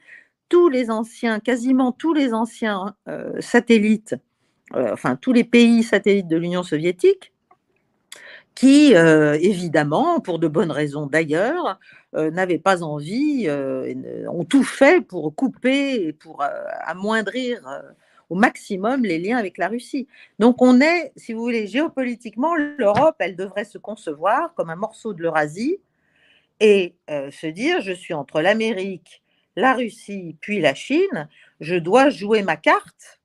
tous 0.49 0.67
les 0.67 0.89
anciens, 0.89 1.39
quasiment 1.39 1.91
tous 1.91 2.13
les 2.13 2.33
anciens 2.33 2.95
euh, 3.07 3.39
satellites, 3.39 4.15
euh, 4.75 4.91
enfin 4.91 5.15
tous 5.15 5.31
les 5.31 5.43
pays 5.43 5.83
satellites 5.83 6.27
de 6.27 6.37
l'Union 6.37 6.63
soviétique, 6.63 7.31
qui, 8.55 8.93
euh, 8.95 9.37
évidemment, 9.39 10.19
pour 10.19 10.39
de 10.39 10.47
bonnes 10.49 10.71
raisons 10.71 11.05
d'ailleurs, 11.05 11.79
n'avaient 12.13 12.57
pas 12.57 12.81
envie, 12.81 13.47
ont 14.27 14.43
tout 14.43 14.63
fait 14.63 14.99
pour 14.99 15.33
couper 15.35 16.07
et 16.07 16.11
pour 16.11 16.43
amoindrir 16.81 17.61
au 18.29 18.35
maximum 18.35 19.03
les 19.03 19.19
liens 19.19 19.37
avec 19.37 19.59
la 19.59 19.67
Russie. 19.67 20.07
Donc 20.39 20.61
on 20.61 20.81
est, 20.81 21.13
si 21.15 21.33
vous 21.33 21.41
voulez, 21.41 21.67
géopolitiquement, 21.67 22.55
l'Europe, 22.55 23.15
elle 23.19 23.35
devrait 23.35 23.63
se 23.63 23.77
concevoir 23.77 24.55
comme 24.55 24.71
un 24.71 24.75
morceau 24.75 25.13
de 25.13 25.21
l'Eurasie 25.21 25.77
et 26.59 26.95
se 27.07 27.47
dire, 27.47 27.81
je 27.81 27.93
suis 27.93 28.15
entre 28.15 28.41
l'Amérique, 28.41 29.21
la 29.59 29.73
Russie 29.73 30.35
puis 30.41 30.59
la 30.59 30.73
Chine, 30.73 31.27
je 31.59 31.75
dois 31.75 32.09
jouer 32.09 32.41
ma 32.41 32.55
carte, 32.55 33.19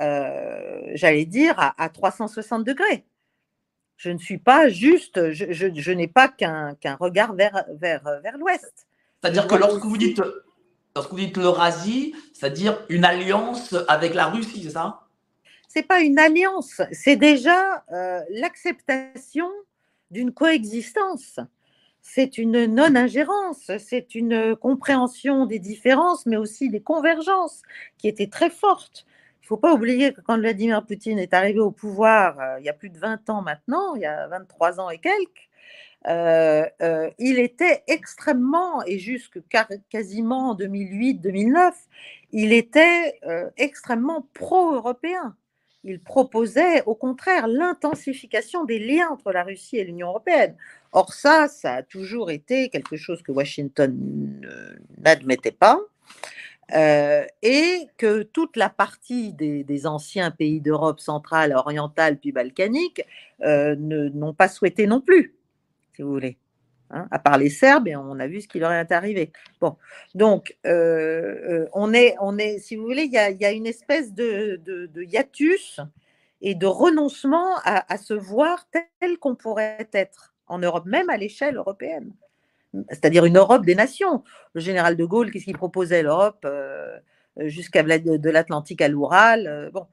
euh, 0.00 0.80
j'allais 0.94 1.24
dire, 1.24 1.54
à, 1.58 1.88
360 1.88 2.64
degrés. 2.64 3.04
Je 3.96 4.10
ne 4.10 4.18
suis 4.18 4.38
pas 4.38 4.68
juste, 4.68 5.32
je, 5.32 5.92
n'ai 5.92 6.08
pas 6.08 6.28
qu'un 6.28 6.76
regard 6.98 7.34
vers, 7.34 7.64
vers, 7.74 8.20
vers 8.22 8.38
l'ouest. 8.38 8.86
C'est-à-dire 9.20 9.46
que 9.46 9.54
lorsque 9.56 9.84
vous 9.84 9.98
dites, 9.98 10.22
lorsque 10.96 11.10
vous 11.10 11.18
dites 11.18 11.36
l'Eurasie, 11.36 12.14
c'est-à-dire 12.32 12.82
une 12.88 13.04
alliance 13.04 13.74
avec 13.88 14.14
la 14.14 14.26
Russie, 14.26 14.62
c'est 14.62 14.70
ça? 14.70 15.02
C'est 15.68 15.82
pas 15.82 16.00
une 16.00 16.18
alliance, 16.18 16.80
c'est 16.90 17.16
déjà 17.16 17.84
euh, 17.92 18.20
l'acceptation 18.30 19.48
d'une 20.10 20.32
coexistence 20.32 21.38
c'est 22.02 22.38
une 22.38 22.66
non-ingérence, 22.66 23.70
c'est 23.78 24.14
une 24.14 24.56
compréhension 24.56 25.46
des 25.46 25.58
différences, 25.58 26.26
mais 26.26 26.36
aussi 26.36 26.68
des 26.68 26.80
convergences 26.80 27.62
qui 27.98 28.08
étaient 28.08 28.28
très 28.28 28.50
fortes. 28.50 29.06
Il 29.42 29.44
ne 29.44 29.46
faut 29.48 29.56
pas 29.56 29.74
oublier 29.74 30.12
que 30.12 30.20
quand 30.20 30.38
Vladimir 30.38 30.84
Poutine 30.84 31.18
est 31.18 31.34
arrivé 31.34 31.60
au 31.60 31.70
pouvoir, 31.70 32.38
euh, 32.38 32.60
il 32.60 32.64
y 32.64 32.68
a 32.68 32.72
plus 32.72 32.90
de 32.90 32.98
20 32.98 33.28
ans 33.30 33.42
maintenant, 33.42 33.94
il 33.96 34.02
y 34.02 34.06
a 34.06 34.28
23 34.28 34.80
ans 34.80 34.90
et 34.90 34.98
quelques, 34.98 35.48
euh, 36.06 36.64
euh, 36.80 37.10
il 37.18 37.38
était 37.38 37.82
extrêmement, 37.88 38.84
et 38.86 38.98
jusque 38.98 39.40
quasiment 39.90 40.50
en 40.50 40.54
2008-2009, 40.54 41.72
il 42.32 42.52
était 42.52 43.20
extrêmement 43.56 44.26
pro-européen. 44.34 45.36
Il 45.84 45.98
proposait 46.00 46.82
au 46.84 46.94
contraire 46.94 47.48
l'intensification 47.48 48.64
des 48.64 48.78
liens 48.78 49.08
entre 49.10 49.32
la 49.32 49.42
Russie 49.42 49.78
et 49.78 49.84
l'Union 49.84 50.08
européenne. 50.08 50.54
Or 50.92 51.12
ça, 51.14 51.48
ça 51.48 51.76
a 51.76 51.82
toujours 51.82 52.30
été 52.30 52.68
quelque 52.68 52.96
chose 52.96 53.22
que 53.22 53.32
Washington 53.32 54.40
n'admettait 54.98 55.52
pas. 55.52 55.78
Euh, 56.72 57.24
et 57.42 57.88
que 57.96 58.22
toute 58.22 58.56
la 58.56 58.68
partie 58.68 59.32
des, 59.32 59.86
anciens 59.86 60.30
pays 60.30 60.60
d'Europe 60.60 61.00
centrale, 61.00 61.52
orientale, 61.52 62.18
puis 62.18 62.30
balkanique 62.30 63.02
euh, 63.42 63.74
n'ont 63.76 64.34
pas 64.34 64.48
souhaité 64.48 64.86
non 64.86 65.00
plus, 65.00 65.34
si 65.96 66.02
vous 66.02 66.10
voulez. 66.10 66.36
Hein, 66.92 67.06
à 67.12 67.20
part 67.20 67.38
les 67.38 67.50
Serbes, 67.50 67.86
et 67.86 67.94
on 67.94 68.18
a 68.18 68.26
vu 68.26 68.40
ce 68.40 68.48
qui 68.48 68.58
leur 68.58 68.72
est 68.72 68.90
arrivé. 68.90 69.32
Bon, 69.60 69.76
donc 70.16 70.56
euh, 70.66 71.66
on, 71.72 71.94
est, 71.94 72.16
on 72.20 72.36
est, 72.36 72.58
si 72.58 72.74
vous 72.74 72.84
voulez, 72.84 73.04
il 73.04 73.12
y 73.12 73.44
a, 73.44 73.52
une 73.52 73.66
espèce 73.66 74.12
de, 74.12 74.60
hiatus 74.96 75.80
et 76.40 76.56
de 76.56 76.66
renoncement 76.66 77.56
à 77.64 77.96
se 77.96 78.14
voir 78.14 78.66
tel 78.72 79.18
qu'on 79.18 79.36
pourrait 79.36 79.88
être 79.92 80.34
en 80.48 80.58
Europe, 80.58 80.84
même 80.84 81.08
à 81.10 81.16
l'échelle 81.16 81.56
européenne. 81.56 82.12
C'est-à-dire 82.90 83.24
une 83.24 83.38
Europe 83.38 83.64
des 83.64 83.74
nations. 83.74 84.22
Le 84.54 84.60
général 84.60 84.96
de 84.96 85.04
Gaulle, 85.04 85.30
qu'est-ce 85.30 85.44
qu'il 85.44 85.56
proposait 85.56 86.02
L'Europe 86.02 86.44
euh, 86.44 86.98
jusqu'à 87.36 87.82
de 87.82 88.30
l'Atlantique 88.30 88.82
à 88.82 88.88
l'Oural. 88.88 89.70
bon, 89.72 89.82
euh, 89.82 89.84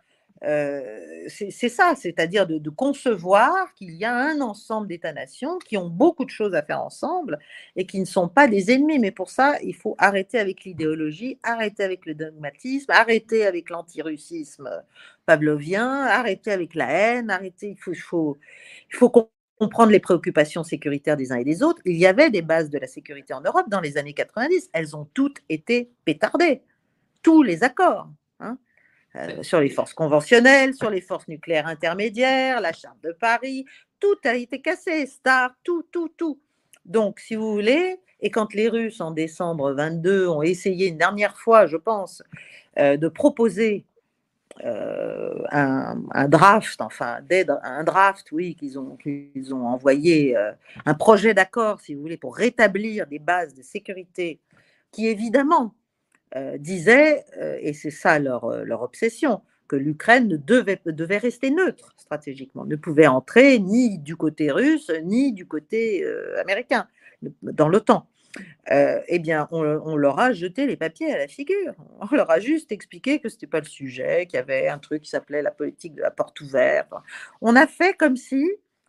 c'est 0.41 1.69
ça, 1.69 1.93
c'est-à-dire 1.95 2.45
de, 2.47 2.69
concevoir 2.69 3.73
qu'il 3.73 3.95
y 3.95 4.05
a 4.05 4.13
un 4.15 4.41
ensemble 4.41 4.87
d'États-nations 4.87 5.57
qui 5.59 5.77
ont 5.77 5.89
beaucoup 5.89 6.25
de 6.25 6.29
choses 6.29 6.53
à 6.53 6.61
faire 6.61 6.81
ensemble 6.81 7.39
et 7.75 7.85
qui 7.85 7.99
ne 7.99 8.05
sont 8.05 8.27
pas 8.29 8.47
des 8.47 8.71
ennemis. 8.71 8.99
Mais 8.99 9.11
pour 9.11 9.29
ça, 9.29 9.57
il 9.63 9.75
faut 9.75 9.95
arrêter 9.97 10.39
avec 10.39 10.63
l'idéologie, 10.63 11.39
arrêter 11.43 11.83
avec 11.83 12.05
le 12.05 12.13
dogmatisme, 12.13 12.91
arrêter 12.91 13.45
avec 13.45 13.69
l'antirussisme 13.69 14.69
pavlovien, 15.25 16.05
arrêter 16.05 16.51
avec 16.51 16.75
la 16.75 16.89
haine, 16.89 17.29
arrêter. 17.29 17.69
Il 17.71 17.77
faut, 17.77 17.93
il 17.93 17.99
faut, 17.99 18.37
il 18.91 18.95
faut 18.95 19.09
comprendre 19.59 19.91
les 19.91 19.99
préoccupations 19.99 20.63
sécuritaires 20.63 21.17
des 21.17 21.31
uns 21.31 21.37
et 21.37 21.43
des 21.43 21.63
autres. 21.63 21.81
Il 21.85 21.97
y 21.97 22.05
avait 22.05 22.29
des 22.29 22.41
bases 22.41 22.69
de 22.69 22.77
la 22.77 22.87
sécurité 22.87 23.33
en 23.33 23.41
Europe 23.41 23.69
dans 23.69 23.81
les 23.81 23.97
années 23.97 24.13
90. 24.13 24.69
Elles 24.73 24.95
ont 24.95 25.07
toutes 25.13 25.39
été 25.49 25.91
pétardées. 26.05 26.61
Tous 27.23 27.43
les 27.43 27.63
accords. 27.63 28.07
Euh, 29.17 29.43
sur 29.43 29.59
les 29.59 29.69
forces 29.69 29.93
conventionnelles, 29.93 30.75
sur 30.75 30.89
les 30.89 31.01
forces 31.01 31.27
nucléaires 31.27 31.67
intermédiaires, 31.67 32.61
la 32.61 32.73
charte 32.73 33.01
de 33.03 33.11
Paris, 33.11 33.65
tout 33.99 34.17
a 34.25 34.35
été 34.35 34.61
cassé, 34.61 35.05
Star, 35.07 35.51
tout, 35.63 35.83
tout, 35.91 36.09
tout. 36.09 36.39
Donc, 36.85 37.19
si 37.19 37.35
vous 37.35 37.51
voulez, 37.51 37.99
et 38.21 38.29
quand 38.29 38.53
les 38.53 38.69
Russes 38.69 39.01
en 39.01 39.11
décembre 39.11 39.73
22 39.73 40.27
ont 40.27 40.41
essayé 40.41 40.87
une 40.87 40.97
dernière 40.97 41.37
fois, 41.37 41.65
je 41.65 41.77
pense, 41.77 42.21
euh, 42.77 42.97
de 42.97 43.07
proposer 43.07 43.85
euh, 44.63 45.43
un, 45.51 46.27
draft, 46.27 46.81
enfin 46.81 47.19
un 47.63 47.83
draft, 47.83 48.31
oui, 48.31 48.55
qu'ils 48.55 48.77
ont, 48.77 48.97
qu'ils 48.97 49.53
ont 49.53 49.67
envoyé, 49.67 50.35
un 50.85 50.93
projet 50.93 51.33
d'accord, 51.33 51.79
si 51.79 51.95
vous 51.95 52.01
voulez, 52.01 52.17
pour 52.17 52.35
rétablir 52.35 53.07
des 53.07 53.19
bases 53.19 53.53
de 53.53 53.61
sécurité 53.61 54.39
qui 54.91 55.07
évidemment 55.07 55.73
disaient, 56.57 57.25
euh, 57.37 57.57
et 57.61 57.73
c'est 57.73 57.91
ça 57.91 58.19
leur, 58.19 58.45
euh, 58.45 58.63
leur, 58.63 58.81
obsession, 58.81 59.41
que 59.67 59.75
l'Ukraine 59.75 60.27
devait, 60.27 60.79
devait 60.85 61.17
rester 61.17 61.51
neutre 61.51 61.93
stratégiquement, 61.97 62.65
ne 62.65 62.75
pouvait 62.75 63.07
entrer 63.07 63.59
ni 63.59 63.97
du 63.97 64.15
côté 64.15 64.51
russe, 64.51 64.91
ni 65.03 65.33
du 65.33 65.45
côté 65.45 66.05
américain, 66.39 66.87
dans 67.41 67.67
l'OTAN. 67.67 68.07
eh 68.69 69.19
bien, 69.19 69.49
on, 69.51 69.97
leur 69.97 70.19
a 70.19 70.31
jeté 70.31 70.67
les 70.67 70.77
papiers 70.77 71.11
à 71.11 71.17
la 71.17 71.27
figure. 71.27 71.73
On 71.99 72.15
leur 72.15 72.31
a 72.31 72.39
juste 72.39 72.71
expliqué 72.71 73.19
que 73.19 73.27
ce 73.27 73.35
n'était 73.35 73.47
pas 73.47 73.59
le 73.59 73.65
sujet, 73.65 74.25
qu'il 74.25 74.37
y 74.37 74.39
avait 74.39 74.69
un 74.69 74.77
truc 74.77 75.01
qui 75.01 75.09
s'appelait 75.09 75.41
la 75.41 75.51
politique 75.51 75.95
de 75.95 76.01
la 76.01 76.11
porte 76.11 76.39
ouverte. 76.39 76.93
On 77.41 77.57
a 77.57 77.67
fait 77.67 77.93
comme 77.93 78.15
si 78.15 78.45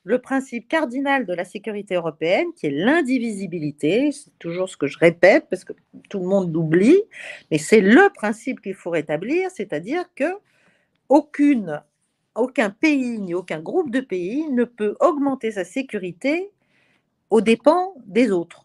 le 0.09 0.19
principe 0.19 0.69
cardinal 0.69 1.27
de 1.27 1.35
la 1.35 1.45
sécurité 1.45 1.95
européenne, 1.95 2.47
qui 2.57 2.67
est 2.67 2.71
l'indivisibilité. 2.71 4.11
C'est 4.11 4.37
toujours 4.39 4.71
ce 4.71 4.79
que 4.79 4.87
je 4.87 4.99
répète 4.99 5.45
parce 5.51 5.65
que 5.65 5.75
tout 6.09 6.21
le 6.21 6.27
monde 6.27 6.51
l'oublie, 6.51 7.03
mais 7.51 7.59
c'est 7.59 7.83
le 7.83 8.11
principe 8.15 8.63
qu'il 8.63 8.75
faut 8.75 8.89
rétablir, 8.89 9.51
c'est-à-dire 9.51 10.05
que 10.17 10.25
aucun 11.11 12.71
pays 12.71 13.19
ni 13.19 13.35
aucun 13.35 13.61
groupe 13.61 13.91
de 13.91 14.01
pays 14.01 14.49
ne 14.49 14.65
peut 14.65 14.97
augmenter 15.01 15.51
sa 15.51 15.65
sécurité 15.65 16.53
aux 17.29 17.43
dépens 17.43 17.93
des 18.07 18.31
autres. 18.31 18.65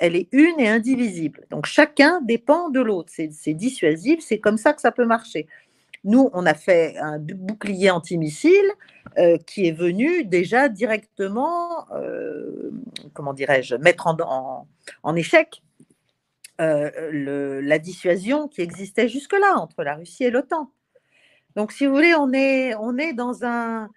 elle 0.00 0.16
est 0.16 0.28
une 0.32 0.58
et 0.58 0.68
indivisible. 0.68 1.46
Donc 1.50 1.66
chacun 1.66 2.20
dépend 2.22 2.68
de 2.70 2.80
l'autre. 2.80 3.12
C'est 3.14 3.54
dissuasif, 3.54 4.18
c'est 4.20 4.40
comme 4.40 4.56
ça 4.56 4.72
que 4.72 4.80
ça 4.80 4.90
peut 4.90 5.06
marcher. 5.06 5.46
Nous, 6.04 6.28
on 6.34 6.44
a 6.44 6.52
fait 6.52 6.96
un 6.98 7.18
bouclier 7.18 7.90
antimissile 7.90 8.70
euh, 9.18 9.38
qui 9.38 9.66
est 9.66 9.72
venu 9.72 10.24
déjà 10.24 10.68
directement, 10.68 11.86
euh, 11.92 12.70
comment 13.14 13.32
dirais-je, 13.32 13.76
mettre 13.76 14.06
en, 14.06 15.16
échec 15.16 15.62
euh, 16.60 17.60
la 17.62 17.78
dissuasion 17.78 18.48
qui 18.48 18.60
existait 18.60 19.08
jusque-là 19.08 19.56
entre 19.56 19.82
la 19.82 19.94
Russie 19.94 20.24
et 20.24 20.30
l'OTAN. 20.30 20.70
Donc, 21.56 21.72
si 21.72 21.86
vous 21.86 21.94
voulez, 21.94 22.14
on 22.14 22.32
est, 22.32 22.74
on 22.74 22.98
est 22.98 23.14
dans 23.14 23.44
un. 23.44 23.88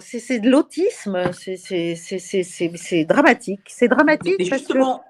C'est 0.00 0.38
de 0.38 0.50
l'autisme, 0.50 1.32
c'est 1.32 3.04
dramatique. 3.04 3.62
C'est 3.68 3.88
dramatique. 3.88 4.44
justement, 4.44 5.02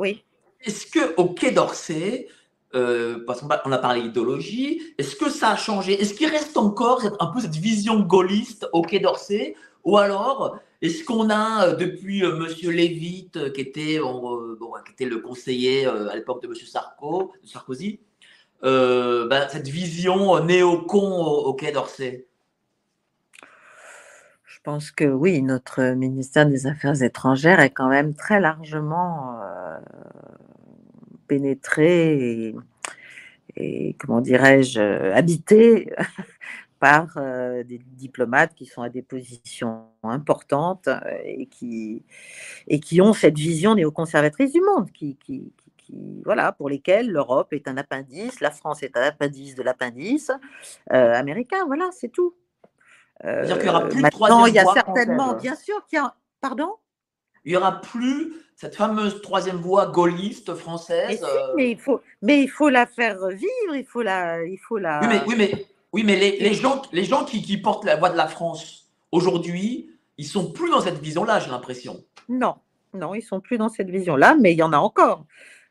oui. 0.00 0.22
est-ce 0.60 0.86
qu'au 0.90 1.28
Quai 1.28 1.52
d'Orsay, 1.52 2.28
euh, 2.74 3.24
parce 3.26 3.40
qu'on 3.40 3.72
a 3.72 3.78
parlé 3.78 4.02
d'idéologie, 4.02 4.82
est-ce 4.98 5.16
que 5.16 5.30
ça 5.30 5.50
a 5.50 5.56
changé? 5.56 6.00
Est-ce 6.00 6.14
qu'il 6.14 6.28
reste 6.28 6.56
encore 6.56 7.02
un 7.20 7.26
peu 7.26 7.40
cette 7.40 7.54
vision 7.54 8.00
gaulliste 8.00 8.66
au 8.72 8.82
Quai 8.82 8.98
d'Orsay? 8.98 9.54
Ou 9.84 9.98
alors, 9.98 10.58
est-ce 10.82 11.04
qu'on 11.04 11.30
a, 11.30 11.68
euh, 11.68 11.76
depuis 11.76 12.20
M. 12.22 12.26
Euh, 12.26 12.36
Monsieur 12.38 12.70
Lévite, 12.70 13.52
qui 13.52 13.60
était, 13.60 14.00
qui 14.00 14.92
était 14.92 15.04
le 15.04 15.18
conseiller 15.18 15.86
à 15.86 16.14
l'époque 16.16 16.42
de 16.42 16.48
Monsieur 16.48 16.66
Sarko, 16.66 17.32
Sarkozy, 17.44 18.00
ben, 18.62 19.48
cette 19.48 19.68
vision 19.68 20.44
néocon 20.44 21.24
au 21.24 21.54
Quai 21.54 21.70
d'Orsay? 21.72 22.26
Je 24.44 24.58
pense 24.64 24.90
que 24.90 25.04
oui, 25.04 25.40
notre 25.42 25.94
ministère 25.94 26.46
des 26.46 26.66
Affaires 26.66 27.00
étrangères 27.00 27.60
est 27.60 27.70
quand 27.70 27.88
même 27.88 28.14
très 28.14 28.40
largement 28.40 29.38
pénétré 31.26 32.54
et, 33.56 33.96
comment 33.98 34.20
dirais-je, 34.20 34.80
habité 35.12 35.92
par 36.78 37.16
euh, 37.16 37.62
des 37.64 37.78
diplomates 37.78 38.54
qui 38.54 38.66
sont 38.66 38.82
à 38.82 38.90
des 38.90 39.02
positions 39.02 39.86
importantes 40.02 40.88
euh, 40.88 41.00
et 41.24 41.46
qui, 41.46 42.04
et 42.68 42.80
qui 42.80 43.00
ont 43.00 43.14
cette 43.14 43.38
vision 43.38 43.74
néoconservatrice 43.74 44.52
du 44.52 44.60
monde, 44.60 44.90
qui, 44.92 45.16
qui, 45.16 45.52
voilà, 46.24 46.52
pour 46.52 46.68
lesquels 46.68 47.10
l'Europe 47.10 47.52
est 47.52 47.68
un 47.68 47.76
appendice, 47.76 48.40
la 48.40 48.50
France 48.50 48.82
est 48.82 48.96
un 48.96 49.02
appendice 49.02 49.54
de 49.54 49.62
l'appendice 49.62 50.30
euh, 50.92 51.14
américain, 51.14 51.64
voilà, 51.66 51.88
c'est 51.92 52.08
tout. 52.08 52.34
Euh, 53.24 53.44
il 53.44 53.64
y 53.64 53.68
aura 53.68 53.88
plus 53.88 54.00
maintenant, 54.00 54.46
il 54.46 54.54
y 54.54 54.58
a 54.58 54.66
certainement, 54.66 55.34
bien 55.34 55.54
sûr 55.54 55.84
qu'il 55.86 55.98
y 55.98 56.02
a, 56.02 56.14
pardon? 56.40 56.74
Il 57.46 57.50
n'y 57.52 57.56
aura 57.56 57.80
plus 57.80 58.34
cette 58.56 58.74
fameuse 58.74 59.22
troisième 59.22 59.58
voie 59.58 59.86
gaulliste 59.86 60.54
française. 60.56 61.22
Euh, 61.22 61.54
mais, 61.54 61.70
il 61.70 61.78
faut, 61.78 62.00
mais 62.20 62.42
il 62.42 62.48
faut 62.48 62.68
la 62.68 62.86
faire 62.86 63.28
vivre, 63.28 63.74
il 63.74 63.86
faut 63.86 64.02
la. 64.02 64.44
Il 64.44 64.58
faut 64.58 64.78
la... 64.78 65.00
Oui, 65.00 65.06
mais, 65.08 65.22
oui, 65.28 65.34
mais, 65.38 65.66
oui, 65.92 66.02
mais 66.04 66.16
les, 66.16 66.38
les 66.40 66.54
gens, 66.54 66.82
les 66.92 67.04
gens 67.04 67.24
qui, 67.24 67.42
qui, 67.42 67.56
portent 67.56 67.84
la 67.84 67.96
voix 67.96 68.10
de 68.10 68.16
la 68.16 68.26
France 68.26 68.88
aujourd'hui, 69.12 69.88
ils 70.18 70.26
sont 70.26 70.50
plus 70.50 70.70
dans 70.70 70.80
cette 70.80 70.98
vision-là, 70.98 71.38
j'ai 71.38 71.50
l'impression. 71.50 72.02
Non, 72.28 72.56
non, 72.94 73.14
ils 73.14 73.22
sont 73.22 73.40
plus 73.40 73.58
dans 73.58 73.68
cette 73.68 73.90
vision-là, 73.90 74.36
mais 74.40 74.52
il 74.52 74.58
y 74.58 74.62
en 74.62 74.72
a 74.72 74.78
encore. 74.78 75.24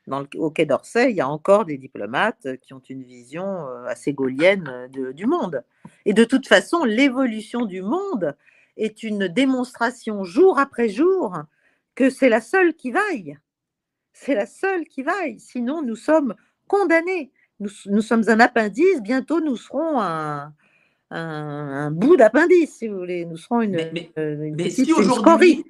Dans 0.07 0.21
le, 0.21 0.27
au 0.37 0.51
Quai 0.51 0.65
d'Orsay, 0.65 1.09
il 1.09 1.17
y 1.17 1.21
a 1.21 1.27
encore 1.27 1.65
des 1.65 1.77
diplomates 1.77 2.47
qui 2.61 2.73
ont 2.73 2.81
une 2.87 3.03
vision 3.03 3.67
euh, 3.67 3.85
assez 3.87 4.13
gaulienne 4.13 4.87
de, 4.93 5.11
du 5.11 5.25
monde. 5.25 5.63
Et 6.05 6.13
de 6.13 6.23
toute 6.23 6.47
façon, 6.47 6.85
l'évolution 6.85 7.65
du 7.65 7.81
monde 7.81 8.37
est 8.77 9.03
une 9.03 9.27
démonstration 9.27 10.23
jour 10.23 10.57
après 10.59 10.87
jour 10.87 11.33
que 11.95 12.09
c'est 12.09 12.29
la 12.29 12.41
seule 12.41 12.73
qui 12.73 12.91
vaille. 12.91 13.37
C'est 14.13 14.35
la 14.35 14.45
seule 14.45 14.85
qui 14.85 15.03
vaille. 15.03 15.39
Sinon, 15.39 15.81
nous 15.81 15.95
sommes 15.95 16.35
condamnés. 16.67 17.31
Nous, 17.59 18.01
sommes 18.01 18.23
un 18.27 18.39
appendice. 18.39 19.01
Bientôt, 19.01 19.39
nous 19.39 19.55
serons 19.55 20.01
un, 20.01 20.53
un, 21.09 21.91
bout 21.91 22.17
d'appendice, 22.17 22.75
si 22.75 22.87
vous 22.87 22.97
voulez. 22.97 23.25
Nous 23.25 23.37
serons 23.37 23.61
une, 23.61 23.71
mais, 23.71 24.11
euh, 24.17 24.69
si 24.69 24.91
aujourd'hui, 24.91 25.65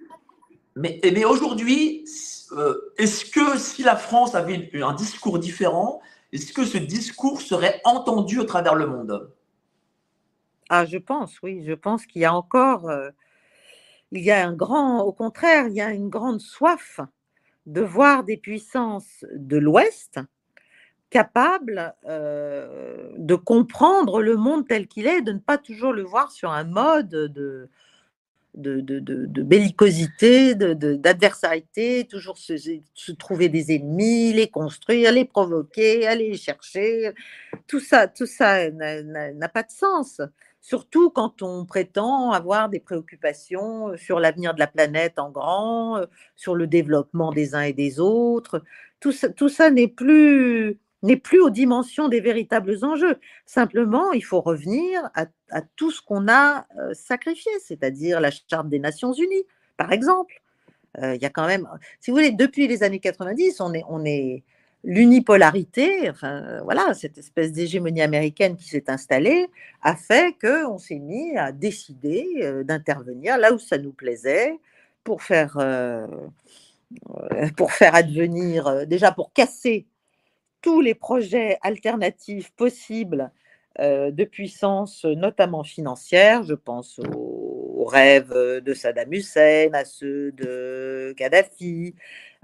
mais, 0.75 0.99
mais 1.03 1.25
aujourd'hui, 1.25 2.05
euh, 2.53 2.75
est-ce 2.97 3.25
que 3.25 3.57
si 3.57 3.83
la 3.83 3.95
France 3.95 4.33
avait 4.33 4.69
un 4.81 4.93
discours 4.93 5.38
différent, 5.38 6.01
est-ce 6.31 6.51
que 6.51 6.65
ce 6.65 6.77
discours 6.77 7.41
serait 7.41 7.81
entendu 7.83 8.39
au 8.39 8.43
travers 8.43 8.75
le 8.75 8.88
monde? 8.88 9.31
Ah, 10.69 10.85
je 10.85 10.97
pense, 10.97 11.39
oui. 11.43 11.63
Je 11.65 11.73
pense 11.73 12.05
qu'il 12.07 12.23
y 12.23 12.25
a 12.25 12.33
encore. 12.33 12.89
Euh, 12.89 13.11
il 14.11 14.23
y 14.23 14.31
a 14.31 14.47
un 14.47 14.53
grand, 14.53 15.01
au 15.01 15.13
contraire, 15.13 15.67
il 15.67 15.73
y 15.73 15.81
a 15.81 15.91
une 15.91 16.09
grande 16.09 16.41
soif 16.41 16.99
de 17.65 17.81
voir 17.81 18.23
des 18.23 18.37
puissances 18.37 19.25
de 19.33 19.57
l'Ouest 19.57 20.19
capables 21.09 21.93
euh, 22.05 23.09
de 23.17 23.35
comprendre 23.35 24.21
le 24.21 24.35
monde 24.35 24.67
tel 24.67 24.87
qu'il 24.87 25.07
est, 25.07 25.21
de 25.21 25.31
ne 25.31 25.39
pas 25.39 25.57
toujours 25.57 25.93
le 25.93 26.03
voir 26.03 26.31
sur 26.31 26.51
un 26.51 26.65
mode 26.65 27.09
de, 27.09 27.69
de, 28.55 28.81
de, 28.81 28.99
de, 28.99 29.43
bellicosité, 29.43 30.55
d'adversarité, 30.55 32.05
toujours 32.09 32.37
se, 32.37 32.57
se, 32.57 33.11
trouver 33.11 33.49
des 33.49 33.73
ennemis, 33.73 34.33
les 34.33 34.49
construire, 34.49 35.11
les 35.11 35.25
provoquer, 35.25 36.07
aller 36.07 36.29
les 36.29 36.37
chercher. 36.37 37.13
Tout 37.67 37.79
ça, 37.79 38.07
tout 38.07 38.25
ça 38.25 38.69
n'a 38.71 39.49
pas 39.49 39.63
de 39.63 39.71
sens 39.71 40.21
surtout 40.65 41.12
quand 41.12 41.43
on 41.43 41.63
prétend 41.63 42.32
avoir 42.32 42.69
des 42.69 42.80
préoccupations 42.80 43.95
sur 43.97 44.19
l'avenir 44.19 44.56
de 44.56 44.60
la 44.60 44.65
planète 44.65 45.19
en 45.19 45.30
grand, 45.30 46.01
sur 46.36 46.56
le 46.56 46.65
développement 46.65 47.32
des 47.32 47.54
uns 47.54 47.62
et 47.62 47.73
des 47.73 47.99
autres. 47.99 48.63
Tout 48.99 49.12
ça, 49.12 49.69
n'est 49.69 49.88
plus 49.88 50.80
n'est 51.04 51.17
plus 51.17 51.39
aux 51.39 51.51
dimensions 51.51 52.10
des 52.10 52.19
véritables 52.19 52.84
enjeux. 52.84 53.19
Simplement, 53.45 54.12
il 54.12 54.23
faut 54.23 54.41
revenir 54.41 55.08
à, 55.13 55.28
tout 55.75 55.91
ce 55.91 56.01
qu'on 56.01 56.28
a 56.28 56.65
sacrifié, 56.93 57.51
c'est-à-dire 57.63 58.19
la 58.19 58.32
Charte 58.32 58.67
des 58.67 58.80
Nations 58.80 59.13
Unies, 59.13 59.45
par 59.78 59.91
exemple. 59.91 60.41
il 60.99 61.21
y 61.21 61.25
a 61.25 61.30
quand 61.30 61.45
même, 61.45 61.69
si 61.99 62.10
vous 62.10 62.17
voulez, 62.17 62.32
depuis 62.32 62.67
les 62.67 62.82
années 62.82 62.99
90, 62.99 63.62
on 63.62 63.71
est, 63.75 63.84
on 63.88 64.04
est, 64.04 64.43
l'unipolarité, 64.85 66.11
voilà, 66.63 66.93
cette 66.93 67.17
espèce 67.17 67.51
d'hégémonie 67.51 68.01
américaine 68.01 68.55
qui 68.55 68.69
s'est 68.69 68.89
installée, 68.89 69.47
a 69.81 69.95
fait 69.95 70.35
qu'on 70.39 70.77
s'est 70.77 70.99
mis 70.99 71.35
à 71.37 71.51
décider 71.51 72.27
euh, 72.41 72.63
d'intervenir 72.63 73.37
là 73.37 73.51
où 73.51 73.59
ça 73.59 73.77
nous 73.77 73.91
plaisait 73.91 74.59
pour 75.03 75.23
faire, 75.23 75.57
euh, 75.59 76.07
faire 77.69 77.95
advenir, 77.95 78.67
euh, 78.67 78.85
déjà 78.85 79.11
pour 79.11 79.33
casser 79.33 79.87
tous 80.61 80.81
les 80.81 80.95
projets 80.95 81.57
alternatifs 81.61 82.51
possibles 82.51 83.31
de 83.77 84.23
puissance, 84.23 85.03
notamment 85.03 85.65
financière. 85.65 86.43
Je 86.43 86.53
pense 86.53 86.97
aux, 86.99 87.83
rêves 87.85 88.33
de 88.33 88.73
Saddam 88.73 89.11
Hussein, 89.13 89.69
à 89.73 89.83
ceux 89.83 90.31
de 90.31 91.13
Kadhafi, 91.17 91.93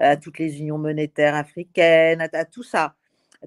à 0.02 0.18
toutes 0.18 0.40
les 0.40 0.60
unions 0.60 0.78
monétaires 0.78 1.36
africaines, 1.36 2.22
à, 2.22 2.46
tout 2.46 2.64
ça, 2.64 2.96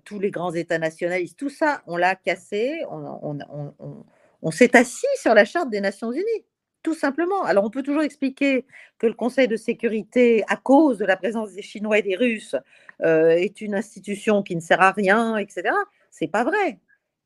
tous 0.04 0.18
les 0.18 0.30
grands 0.30 0.52
États 0.52 0.78
nationalistes, 0.78 1.38
tout 1.38 1.50
ça, 1.50 1.82
on 1.86 1.96
l'a 1.96 2.14
cassé, 2.14 2.82
on, 2.90 4.50
s'est 4.50 4.76
assis 4.76 5.06
sur 5.16 5.34
la 5.34 5.44
charte 5.44 5.70
des 5.70 5.80
Nations 5.80 6.12
Unies, 6.12 6.44
tout 6.82 6.94
simplement. 6.94 7.42
Alors 7.44 7.64
on 7.64 7.70
peut 7.70 7.82
toujours 7.82 8.02
expliquer 8.02 8.66
que 8.98 9.06
le 9.06 9.14
Conseil 9.14 9.48
de 9.48 9.56
sécurité, 9.56 10.44
à 10.48 10.56
cause 10.56 10.98
de 10.98 11.04
la 11.04 11.16
présence 11.16 11.52
des 11.52 11.62
Chinois 11.62 11.98
et 11.98 12.02
des 12.02 12.16
Russes, 12.16 12.56
euh, 13.02 13.30
est 13.30 13.60
une 13.60 13.74
institution 13.74 14.42
qui 14.42 14.54
ne 14.54 14.60
sert 14.60 14.80
à 14.80 14.92
rien, 14.92 15.36
etc. 15.36 15.70
C'est 16.10 16.28
pas 16.28 16.44
vrai. 16.44 16.78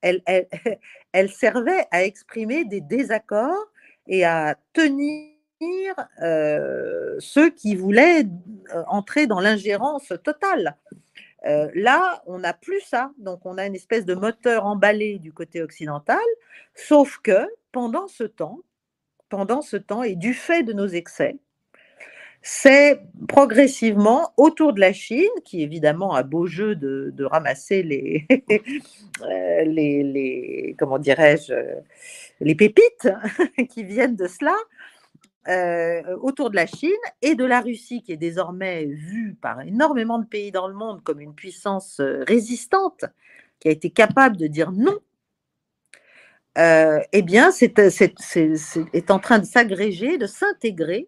Elle 1.12 1.30
servait 1.30 1.86
à 1.90 2.04
exprimer 2.04 2.64
des 2.64 2.80
désaccords 2.80 3.66
et 4.06 4.24
à 4.24 4.56
tenir 4.72 5.37
euh, 6.22 7.16
ceux 7.18 7.50
qui 7.50 7.74
voulaient 7.74 8.24
euh, 8.74 8.82
entrer 8.86 9.26
dans 9.26 9.40
l'ingérence 9.40 10.12
totale. 10.22 10.76
Euh, 11.46 11.68
là, 11.74 12.22
on 12.26 12.40
n'a 12.40 12.52
plus 12.52 12.80
ça, 12.80 13.12
donc 13.18 13.40
on 13.44 13.58
a 13.58 13.66
une 13.66 13.74
espèce 13.74 14.04
de 14.04 14.14
moteur 14.14 14.66
emballé 14.66 15.18
du 15.18 15.32
côté 15.32 15.62
occidental, 15.62 16.18
sauf 16.74 17.18
que 17.22 17.48
pendant 17.72 18.08
ce 18.08 18.24
temps, 18.24 18.60
pendant 19.28 19.62
ce 19.62 19.76
temps 19.76 20.02
et 20.02 20.16
du 20.16 20.34
fait 20.34 20.62
de 20.62 20.72
nos 20.72 20.88
excès, 20.88 21.36
c'est 22.42 23.00
progressivement 23.28 24.32
autour 24.36 24.72
de 24.72 24.80
la 24.80 24.92
Chine, 24.92 25.28
qui 25.44 25.62
évidemment 25.62 26.14
a 26.14 26.22
beau 26.22 26.46
jeu 26.46 26.76
de, 26.76 27.24
ramasser 27.24 27.82
les, 27.82 28.26
les, 29.66 30.02
les, 30.02 30.76
comment 30.78 30.98
dirais-je, 30.98 31.54
les 32.40 32.54
pépites 32.54 33.08
qui 33.68 33.84
viennent 33.84 34.16
de 34.16 34.26
cela, 34.26 34.54
euh, 35.48 36.02
autour 36.20 36.50
de 36.50 36.56
la 36.56 36.66
Chine 36.66 36.90
et 37.22 37.34
de 37.34 37.44
la 37.44 37.60
Russie, 37.62 38.02
qui 38.02 38.12
est 38.12 38.18
désormais 38.18 38.84
vue 38.84 39.34
par 39.40 39.62
énormément 39.62 40.18
de 40.18 40.26
pays 40.26 40.52
dans 40.52 40.68
le 40.68 40.74
monde 40.74 41.02
comme 41.02 41.20
une 41.20 41.34
puissance 41.34 42.00
euh, 42.00 42.22
résistante, 42.26 43.06
qui 43.58 43.68
a 43.68 43.70
été 43.70 43.88
capable 43.88 44.36
de 44.36 44.46
dire 44.46 44.72
non, 44.72 44.98
euh, 46.58 47.00
eh 47.12 47.22
bien, 47.22 47.50
c'est, 47.50 47.78
est, 47.78 49.10
en 49.10 49.18
train 49.18 49.38
de 49.38 49.44
s'agréger, 49.44 50.18
de 50.18 50.26
s'intégrer 50.26 51.06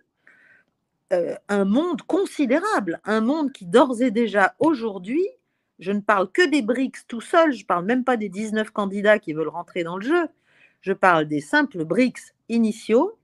un 1.49 1.65
monde 1.65 2.03
considérable, 2.03 3.01
un 3.05 3.21
monde 3.21 3.51
qui 3.51 3.67
d'ores 3.67 4.01
et 4.01 4.13
déjà 4.13 4.55
aujourd'hui, 4.61 5.27
je 5.81 5.91
ne 5.91 6.01
parle 6.01 6.31
que 6.31 6.49
des 6.49 6.63
BRICS 6.63 7.07
tout 7.09 7.21
seul, 7.21 7.53
je 7.53 7.63
ne 7.63 7.67
parle 7.67 7.85
même 7.85 8.05
pas 8.05 8.17
des 8.17 8.29
19 8.29 8.71
candidats 8.71 9.19
qui 9.19 9.33
veulent 9.33 9.49
rentrer 9.49 9.83
dans 9.83 9.97
le 9.97 10.05
jeu, 10.05 10.29
je 10.83 10.93
parle 10.93 11.27
des 11.27 11.41
simples 11.41 11.85
BRICS 11.85 12.33
initiaux, 12.49 13.19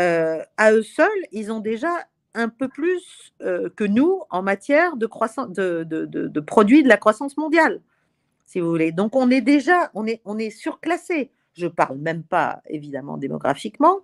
euh, 0.00 0.42
à 0.56 0.72
eux 0.72 0.82
seuls, 0.82 1.08
ils 1.30 1.50
ont 1.50 1.60
déjà 1.60 2.06
un 2.34 2.48
peu 2.48 2.68
plus 2.68 3.32
euh, 3.42 3.68
que 3.76 3.84
nous 3.84 4.22
en 4.30 4.42
matière 4.42 4.96
de, 4.96 5.06
produits 6.40 6.82
de 6.82 6.88
la 6.88 6.96
croissance 6.96 7.36
mondiale, 7.36 7.80
si 8.46 8.60
vous 8.60 8.68
voulez. 8.68 8.92
Donc 8.92 9.16
on 9.16 9.30
est 9.30 9.40
déjà, 9.40 9.90
on 9.94 10.06
est, 10.06 10.20
on 10.24 10.38
est 10.38 10.50
surclassé. 10.50 11.30
Je 11.54 11.66
parle 11.66 11.98
même 11.98 12.22
pas 12.22 12.62
évidemment 12.68 13.18
démographiquement. 13.18 14.00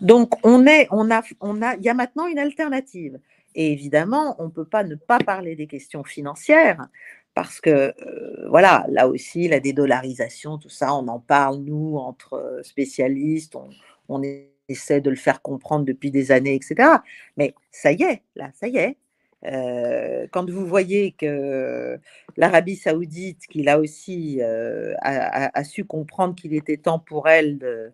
Donc 0.00 0.34
on 0.44 0.66
est, 0.66 0.86
on 0.90 1.10
a, 1.10 1.22
on 1.40 1.62
a, 1.62 1.74
il 1.76 1.82
y 1.82 1.88
a 1.88 1.94
maintenant 1.94 2.26
une 2.26 2.38
alternative. 2.38 3.18
Et 3.54 3.72
évidemment, 3.72 4.36
on 4.38 4.44
ne 4.44 4.50
peut 4.50 4.64
pas 4.64 4.84
ne 4.84 4.94
pas 4.94 5.18
parler 5.18 5.56
des 5.56 5.66
questions 5.66 6.04
financières 6.04 6.86
parce 7.34 7.60
que 7.60 7.70
euh, 7.70 8.48
voilà, 8.48 8.86
là 8.88 9.08
aussi, 9.08 9.48
la 9.48 9.60
dédollarisation, 9.60 10.58
tout 10.58 10.68
ça, 10.68 10.94
on 10.94 11.08
en 11.08 11.18
parle, 11.18 11.58
nous, 11.58 11.96
entre 11.96 12.60
spécialistes, 12.62 13.56
on, 13.56 13.70
on 14.12 14.22
essaie 14.68 15.00
de 15.00 15.10
le 15.10 15.16
faire 15.16 15.42
comprendre 15.42 15.84
depuis 15.84 16.10
des 16.10 16.32
années, 16.32 16.54
etc. 16.54 16.88
Mais 17.36 17.54
ça 17.70 17.92
y 17.92 18.02
est, 18.02 18.22
là, 18.36 18.50
ça 18.54 18.68
y 18.68 18.76
est. 18.76 18.96
Euh, 19.44 20.26
quand 20.30 20.48
vous 20.48 20.66
voyez 20.66 21.12
que 21.12 21.98
l'Arabie 22.36 22.76
saoudite, 22.76 23.46
qui 23.48 23.62
là 23.62 23.78
aussi 23.78 24.38
euh, 24.40 24.94
a, 25.00 25.64
su 25.64 25.84
comprendre 25.84 26.34
qu'il 26.34 26.54
était 26.54 26.76
temps 26.76 27.00
pour 27.00 27.28
elle, 27.28 27.58
de, 27.58 27.92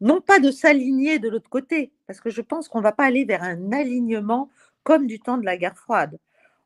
non 0.00 0.20
pas 0.20 0.38
de 0.38 0.50
s'aligner 0.50 1.18
de 1.18 1.28
l'autre 1.28 1.48
côté, 1.48 1.92
parce 2.06 2.20
que 2.20 2.30
je 2.30 2.42
pense 2.42 2.68
qu'on 2.68 2.78
ne 2.78 2.82
va 2.82 2.92
pas 2.92 3.04
aller 3.04 3.24
vers 3.24 3.42
un 3.42 3.72
alignement 3.72 4.50
comme 4.82 5.06
du 5.06 5.18
temps 5.20 5.38
de 5.38 5.44
la 5.44 5.56
guerre 5.56 5.78
froide. 5.78 6.18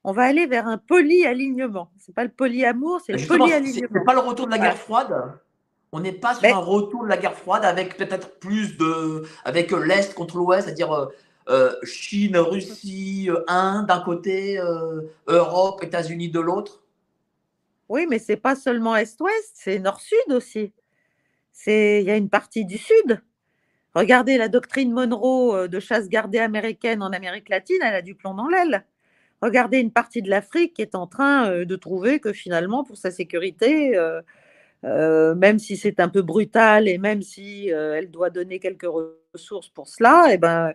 On 0.02 0.12
va 0.12 0.22
aller 0.22 0.46
vers 0.46 0.66
un 0.66 0.78
polyalignement. 0.78 1.90
Ce 1.98 2.10
n'est 2.10 2.14
pas 2.14 2.24
le 2.24 2.30
polyamour, 2.30 3.00
c'est 3.04 3.12
le 3.12 3.26
polyalignement. 3.26 3.88
Ce 3.92 3.98
n'est 3.98 4.04
pas 4.04 4.14
le 4.14 4.20
retour 4.20 4.46
de 4.46 4.52
la 4.52 4.58
guerre 4.58 4.78
froide? 4.78 5.38
On 5.92 6.00
n'est 6.00 6.12
pas 6.12 6.34
sur 6.34 6.54
un 6.54 6.60
retour 6.60 7.04
de 7.04 7.08
la 7.08 7.16
guerre 7.16 7.36
froide 7.36 7.64
avec 7.64 7.96
peut-être 7.96 8.38
plus 8.38 8.76
de. 8.76 9.24
avec 9.44 9.70
l'Est 9.70 10.14
contre 10.14 10.36
l'Ouest, 10.36 10.66
c'est-à-dire 10.66 10.92
euh, 10.92 11.06
euh, 11.48 11.72
Chine, 11.84 12.36
Russie, 12.36 13.28
euh, 13.30 13.44
Inde 13.48 13.86
d'un 13.86 14.00
côté, 14.00 14.60
Europe, 15.26 15.82
États-Unis 15.82 16.30
de 16.30 16.40
l'autre 16.40 16.82
Oui, 17.88 18.06
mais 18.08 18.18
c'est 18.18 18.36
pas 18.36 18.56
seulement 18.56 18.96
Est-Ouest, 18.96 19.52
c'est 19.54 19.78
Nord-Sud 19.78 20.32
aussi. 20.32 20.72
Il 21.66 22.02
y 22.02 22.10
a 22.10 22.16
une 22.16 22.28
partie 22.28 22.64
du 22.64 22.78
Sud. 22.78 23.22
Regardez 23.94 24.36
la 24.36 24.48
doctrine 24.48 24.92
Monroe 24.92 25.68
de 25.68 25.80
chasse 25.80 26.08
gardée 26.08 26.38
américaine 26.38 27.02
en 27.02 27.12
Amérique 27.12 27.48
latine, 27.48 27.78
elle 27.80 27.94
a 27.94 28.02
du 28.02 28.14
plomb 28.14 28.34
dans 28.34 28.48
l'aile. 28.48 28.84
Regardez 29.40 29.78
une 29.78 29.90
partie 29.90 30.20
de 30.22 30.28
l'Afrique 30.28 30.74
qui 30.74 30.82
est 30.82 30.94
en 30.94 31.06
train 31.06 31.64
de 31.64 31.76
trouver 31.76 32.20
que 32.20 32.32
finalement, 32.32 32.84
pour 32.84 32.96
sa 32.96 33.10
sécurité, 33.10 33.96
euh, 33.96 34.20
même 34.82 35.58
si 35.58 35.76
c'est 35.76 36.00
un 36.00 36.08
peu 36.08 36.22
brutal 36.22 36.88
et 36.88 36.98
même 36.98 37.22
si 37.22 37.72
euh, 37.72 37.96
elle 37.96 38.10
doit 38.10 38.30
donner 38.30 38.58
quelques 38.58 38.86
ressources 39.34 39.68
pour 39.68 39.88
cela, 39.88 40.28
eh 40.30 40.38
ben, 40.38 40.72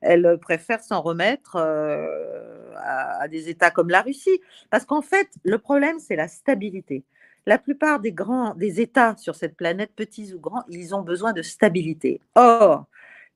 elle 0.00 0.38
préfère 0.40 0.82
s'en 0.82 1.00
remettre 1.00 1.56
euh, 1.56 2.74
à, 2.76 3.28
des 3.28 3.48
États 3.48 3.70
comme 3.70 3.90
la 3.90 4.02
Russie. 4.02 4.40
Parce 4.70 4.84
qu'en 4.84 5.02
fait, 5.02 5.28
le 5.44 5.58
problème, 5.58 5.98
c'est 5.98 6.16
la 6.16 6.28
stabilité. 6.28 7.04
La 7.46 7.58
plupart 7.58 8.00
des 8.00 8.12
grands, 8.12 8.54
des 8.54 8.80
États 8.80 9.16
sur 9.18 9.34
cette 9.34 9.56
planète, 9.56 9.92
petits 9.94 10.32
ou 10.32 10.40
grands, 10.40 10.64
ils 10.68 10.94
ont 10.94 11.02
besoin 11.02 11.32
de 11.32 11.42
stabilité. 11.42 12.20
Or, 12.34 12.86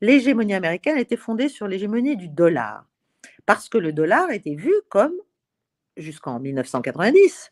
l'hégémonie 0.01 0.55
américaine 0.55 0.99
était 0.99 1.17
fondée 1.17 1.49
sur 1.49 1.69
l'hégémonie 1.69 2.17
du 2.17 2.29
dollar, 2.29 2.87
parce 3.45 3.69
que 3.69 3.77
le 3.77 3.93
dollar 3.93 4.31
était 4.31 4.55
vu 4.55 4.73
comme, 4.89 5.13
jusqu'en 5.97 6.41
1990, 6.41 7.51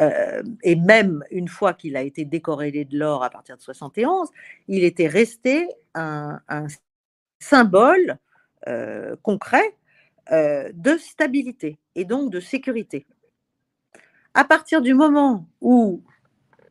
euh, 0.00 0.42
et 0.62 0.76
même 0.76 1.24
une 1.30 1.48
fois 1.48 1.74
qu'il 1.74 1.96
a 1.96 2.02
été 2.02 2.24
décorrélé 2.24 2.84
de 2.84 2.98
l'or 2.98 3.24
à 3.24 3.30
partir 3.30 3.56
de 3.56 3.62
71, 3.62 4.28
il 4.68 4.84
était 4.84 5.08
resté 5.08 5.68
un, 5.94 6.40
symbole 7.40 8.18
euh, 8.66 9.16
concret 9.22 9.74
euh, 10.32 10.70
de 10.74 10.96
stabilité 10.98 11.78
et 11.94 12.04
donc 12.04 12.30
de 12.30 12.40
sécurité. 12.40 13.06
À 14.34 14.44
partir 14.44 14.82
du 14.82 14.94
moment 14.94 15.46
où 15.60 16.02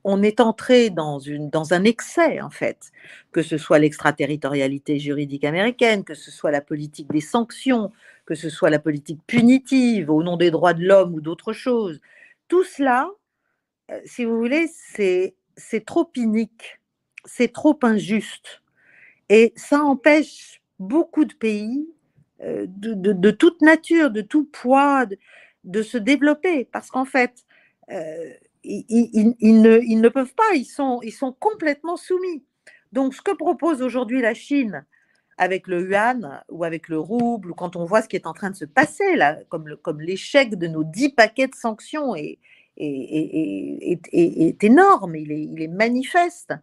on 0.03 0.23
est 0.23 0.39
entré 0.39 0.89
dans, 0.89 1.19
dans 1.51 1.73
un 1.73 1.83
excès, 1.83 2.39
en 2.39 2.49
fait, 2.49 2.91
que 3.33 3.41
ce 3.41 3.57
soit 3.57 3.79
l'extraterritorialité 3.79 4.99
juridique 4.99 5.43
américaine, 5.43 6.05
que 6.05 6.13
ce 6.13 6.31
soit 6.31 6.51
la 6.51 6.61
politique 6.61 7.11
des 7.11 7.19
sanctions, 7.19 7.91
que 8.25 8.35
ce 8.35 8.49
soit 8.49 8.69
la 8.69 8.79
politique 8.79 9.19
punitive 9.27 10.09
au 10.09 10.23
nom 10.23 10.37
des 10.37 10.51
droits 10.51 10.73
de 10.73 10.85
l'homme 10.85 11.13
ou 11.13 11.19
d'autres 11.19 11.51
choses, 11.51 11.99
tout 12.47 12.63
cela, 12.63 13.09
euh, 13.91 13.99
si 14.05 14.25
vous 14.25 14.37
voulez, 14.37 14.67
c'est 14.67 15.85
trop 15.85 16.09
inique, 16.15 16.79
c'est 17.25 17.51
trop 17.51 17.77
injuste. 17.83 18.61
Et 19.29 19.53
ça 19.55 19.81
empêche 19.81 20.61
beaucoup 20.79 21.25
de 21.25 21.33
pays 21.33 21.87
euh, 22.41 22.65
de, 22.67 23.31
toute 23.31 23.61
nature, 23.61 24.11
de 24.11 24.21
tout 24.21 24.45
poids, 24.45 25.05
de, 25.63 25.81
se 25.81 25.97
développer. 25.97 26.65
Parce 26.65 26.89
qu'en 26.89 27.05
fait, 27.05 27.45
euh, 27.91 28.31
ils, 28.63 29.35
ne, 29.41 30.09
peuvent 30.09 30.33
pas, 30.33 30.55
ils 30.55 30.65
sont, 30.65 30.99
ils 31.03 31.11
sont 31.11 31.33
complètement 31.33 31.97
soumis. 31.97 32.43
Donc, 32.93 33.13
ce 33.13 33.21
que 33.21 33.31
propose 33.31 33.81
aujourd'hui 33.81 34.21
la 34.21 34.33
Chine 34.33 34.85
avec 35.37 35.67
le 35.67 35.89
yuan 35.89 36.41
ou 36.49 36.63
avec 36.63 36.87
le 36.87 36.99
rouble, 36.99 37.51
ou 37.51 37.53
quand 37.53 37.75
on 37.75 37.85
voit 37.85 38.01
ce 38.01 38.07
qui 38.07 38.15
est 38.15 38.27
en 38.27 38.33
train 38.33 38.49
de 38.49 38.55
se 38.55 38.65
passer, 38.65 39.15
là, 39.15 39.37
comme 39.49 40.01
l'échec 40.01 40.55
de 40.55 40.67
nos 40.67 40.83
dix 40.83 41.09
paquets 41.09 41.47
de 41.47 41.55
sanctions 41.55 42.15
est, 42.15 42.39
énorme, 44.61 45.15
il 45.15 45.31
est, 45.31 45.43
il 45.43 45.61
est 45.61 45.67
manifeste, 45.67 46.53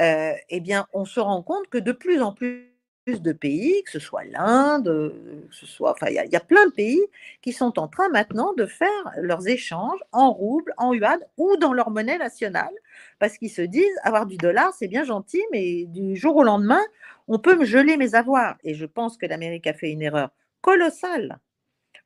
euh, 0.00 0.32
eh 0.50 0.60
bien, 0.60 0.86
on 0.92 1.04
se 1.04 1.20
rend 1.20 1.42
compte 1.42 1.68
que 1.68 1.78
de 1.78 1.92
plus 1.92 2.20
en 2.20 2.32
plus 2.32 2.75
de 3.06 3.32
pays, 3.32 3.82
que 3.84 3.92
ce 3.92 4.00
soit 4.00 4.24
l'Inde, 4.24 5.12
que 5.48 5.54
ce 5.54 5.64
soit, 5.64 5.92
enfin, 5.92 6.08
il 6.08 6.14
y, 6.14 6.36
a 6.36 6.40
plein 6.40 6.66
de 6.66 6.72
pays 6.72 7.00
qui 7.40 7.52
sont 7.52 7.78
en 7.78 7.86
train 7.86 8.08
maintenant 8.08 8.52
de 8.54 8.66
faire 8.66 8.88
leurs 9.18 9.46
échanges 9.46 10.00
en 10.10 10.32
roubles, 10.32 10.74
en 10.76 10.92
yuan 10.92 11.20
ou 11.36 11.56
dans 11.56 11.72
leur 11.72 11.90
monnaie 11.90 12.18
nationale, 12.18 12.74
parce 13.20 13.38
qu'ils 13.38 13.50
se 13.50 13.62
disent 13.62 13.96
avoir 14.02 14.26
du 14.26 14.36
dollar, 14.36 14.72
c'est 14.76 14.88
bien 14.88 15.04
gentil, 15.04 15.40
mais 15.52 15.84
du 15.86 16.16
jour 16.16 16.34
au 16.36 16.42
lendemain, 16.42 16.82
on 17.28 17.38
peut 17.38 17.56
me 17.56 17.64
geler 17.64 17.96
mes 17.96 18.16
avoirs. 18.16 18.56
Et 18.64 18.74
je 18.74 18.86
pense 18.86 19.16
que 19.16 19.26
l'Amérique 19.26 19.68
a 19.68 19.72
fait 19.72 19.92
une 19.92 20.02
erreur 20.02 20.30
colossale 20.60 21.38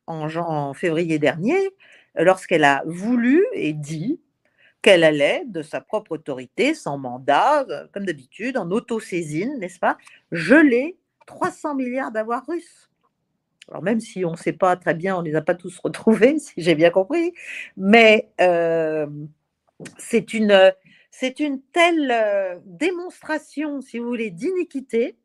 en, 0.06 0.28
en 0.36 0.74
février 0.74 1.18
dernier, 1.18 1.70
lorsqu'elle 2.14 2.64
a 2.64 2.82
voulu 2.84 3.46
et 3.54 3.72
dit 3.72 4.20
qu'elle 4.82 5.04
allait, 5.04 5.44
de 5.46 5.62
sa 5.62 5.80
propre 5.80 6.12
autorité, 6.12 6.74
sans 6.74 6.98
mandat, 6.98 7.66
euh, 7.68 7.86
comme 7.92 8.06
d'habitude, 8.06 8.56
en 8.56 8.70
autosaisine, 8.70 9.58
n'est-ce 9.58 9.78
pas, 9.78 9.98
geler 10.32 10.96
300 11.26 11.74
milliards 11.74 12.12
d'avoirs 12.12 12.44
russes. 12.46 12.90
Alors 13.68 13.82
même 13.82 14.00
si 14.00 14.24
on 14.24 14.32
ne 14.32 14.36
sait 14.36 14.52
pas 14.52 14.76
très 14.76 14.94
bien, 14.94 15.16
on 15.16 15.22
ne 15.22 15.28
les 15.28 15.36
a 15.36 15.42
pas 15.42 15.54
tous 15.54 15.78
retrouvés, 15.78 16.38
si 16.38 16.52
j'ai 16.56 16.74
bien 16.74 16.90
compris, 16.90 17.32
mais 17.76 18.30
euh, 18.40 19.06
c'est 19.98 20.34
une, 20.34 20.72
telle 21.72 22.10
euh, 22.10 22.58
démonstration, 22.64 23.80
si 23.80 23.98
vous 23.98 24.06
voulez, 24.06 24.30
d'iniquité 24.30 25.16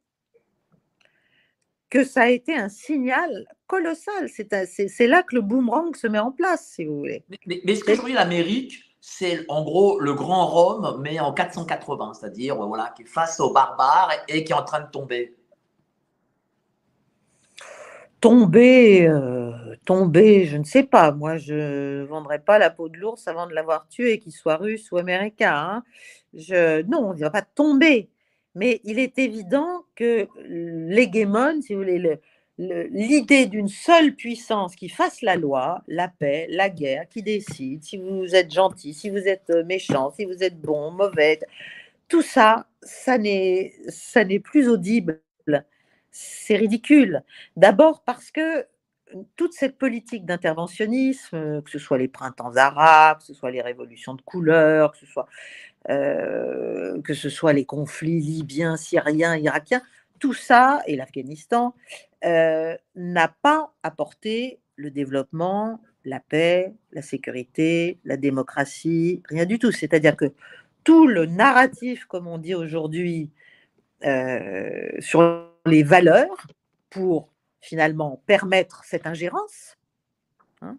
que 1.89 2.03
ça 2.03 2.23
a 2.23 2.29
été 2.29 2.53
un 2.53 2.67
signal 2.67 3.47
colossal. 3.67 4.27
C'est 4.27 5.07
là 5.07 5.23
que 5.23 5.35
le 5.35 5.41
boomerang 5.41 5.95
se 5.95 6.07
met 6.07 6.19
en 6.19 6.31
place, 6.31 6.73
si 6.75 6.83
vous 6.83 6.97
voulez. 6.97 7.23
Mais, 7.45 7.61
mais, 7.63 7.75
ce 7.75 7.83
que 7.83 7.95
je 7.95 8.13
l'Amérique, 8.13 8.94
c'est 9.07 9.45
en 9.49 9.63
gros 9.63 9.99
le 9.99 10.15
grand 10.15 10.47
Rome, 10.47 10.99
mais 10.99 11.19
en 11.19 11.31
480, 11.31 12.15
c'est-à-dire 12.15 12.55
voilà, 12.55 12.91
qui 12.97 13.03
est 13.03 13.05
face 13.05 13.39
aux 13.39 13.53
barbares 13.53 14.11
et, 14.27 14.43
qui 14.43 14.51
est 14.51 14.55
en 14.55 14.63
train 14.63 14.79
de 14.79 14.89
tomber. 14.89 15.35
Tomber, 18.19 19.07
euh, 19.07 19.75
tomber, 19.85 20.47
je 20.47 20.57
ne 20.57 20.63
sais 20.63 20.81
pas. 20.81 21.11
Moi, 21.11 21.37
je 21.37 21.53
ne 21.53 22.05
vendrais 22.05 22.39
pas 22.39 22.57
la 22.57 22.71
peau 22.71 22.89
de 22.89 22.97
l'ours 22.97 23.27
avant 23.27 23.45
de 23.45 23.53
l'avoir 23.53 23.87
tué, 23.89 24.17
qu'il 24.17 24.31
soit 24.31 24.57
russe 24.57 24.91
ou 24.91 24.97
américain. 24.97 25.53
Hein. 25.55 25.83
Je, 26.33 26.81
non, 26.81 27.09
on 27.09 27.13
ne 27.13 27.19
va 27.19 27.29
pas 27.29 27.43
tomber. 27.43 28.09
Mais 28.55 28.81
il 28.85 28.97
est 28.97 29.19
évident 29.19 29.83
que 29.95 30.27
l'hégémon, 30.47 31.61
si 31.61 31.73
vous 31.73 31.81
voulez, 31.81 31.99
le, 31.99 32.19
l'idée 32.57 33.47
d'une 33.47 33.67
seule 33.67 34.15
puissance 34.15 34.75
qui 34.75 34.89
fasse 34.89 35.21
la 35.21 35.35
loi, 35.35 35.81
la 35.87 36.07
paix, 36.07 36.47
la 36.49 36.69
guerre, 36.69 37.07
qui 37.09 37.21
décide 37.21 37.83
si 37.83 37.97
vous 37.97 38.33
êtes 38.33 38.53
gentil, 38.53 38.93
si 38.93 39.09
vous 39.09 39.27
êtes 39.27 39.49
euh, 39.49 39.63
méchant, 39.65 40.11
si 40.11 40.25
vous 40.25 40.41
êtes 40.43 40.59
bon, 40.59 40.91
mauvais, 40.91 41.39
tout 42.07 42.21
ça, 42.21 42.67
ça 42.81 43.17
n'est, 43.17 43.73
plus 44.43 44.69
audible. 44.69 45.21
C'est 46.11 46.55
ridicule. 46.55 47.23
D'abord 47.57 48.03
parce 48.03 48.31
que 48.31 48.65
toute 49.35 49.53
cette 49.53 49.77
politique 49.77 50.25
d'interventionnisme, 50.25 51.61
que 51.61 51.69
ce 51.69 51.79
soit 51.79 51.97
les 51.97 52.07
printemps 52.07 52.55
arabes, 52.55 53.19
que 53.19 53.25
ce 53.25 53.33
soit 53.33 53.51
les 53.51 53.61
révolutions 53.61 54.13
de 54.13 54.21
couleur, 54.21 54.91
que 54.93 54.97
ce 54.97 55.05
soit, 55.05 55.27
euh, 55.89 57.01
que 57.01 57.13
ce 57.13 57.29
soit 57.29 57.53
les 57.53 57.65
conflits 57.65 58.21
libyens, 58.21 58.77
syriens, 58.77 59.35
irakiens, 59.35 59.81
tout 60.19 60.33
ça, 60.33 60.81
et 60.87 60.95
l'Afghanistan, 60.95 61.75
euh, 62.23 62.75
n'a 62.95 63.27
pas 63.27 63.73
apporté 63.83 64.59
le 64.75 64.91
développement, 64.91 65.81
la 66.05 66.19
paix, 66.19 66.73
la 66.91 67.01
sécurité, 67.01 67.99
la 68.05 68.17
démocratie, 68.17 69.21
rien 69.25 69.45
du 69.45 69.59
tout. 69.59 69.71
C'est-à-dire 69.71 70.15
que 70.15 70.31
tout 70.83 71.07
le 71.07 71.25
narratif, 71.25 72.05
comme 72.05 72.27
on 72.27 72.37
dit 72.37 72.55
aujourd'hui, 72.55 73.31
euh, 74.03 74.89
sur 74.99 75.49
les 75.65 75.83
valeurs 75.83 76.47
pour 76.89 77.29
finalement 77.59 78.21
permettre 78.27 78.83
cette 78.85 79.07
ingérence, 79.07 79.77
hein, 80.61 80.77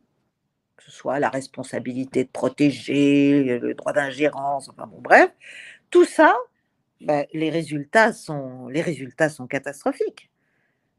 que 0.76 0.84
ce 0.84 0.92
soit 0.92 1.18
la 1.18 1.28
responsabilité 1.28 2.24
de 2.24 2.30
protéger, 2.30 3.58
le 3.58 3.74
droit 3.74 3.92
d'ingérence, 3.92 4.68
enfin 4.68 4.86
bon, 4.86 5.00
bref, 5.00 5.30
tout 5.90 6.04
ça, 6.04 6.36
ben, 7.00 7.26
les, 7.32 7.50
résultats 7.50 8.12
sont, 8.12 8.68
les 8.68 8.82
résultats 8.82 9.28
sont 9.28 9.46
catastrophiques. 9.46 10.30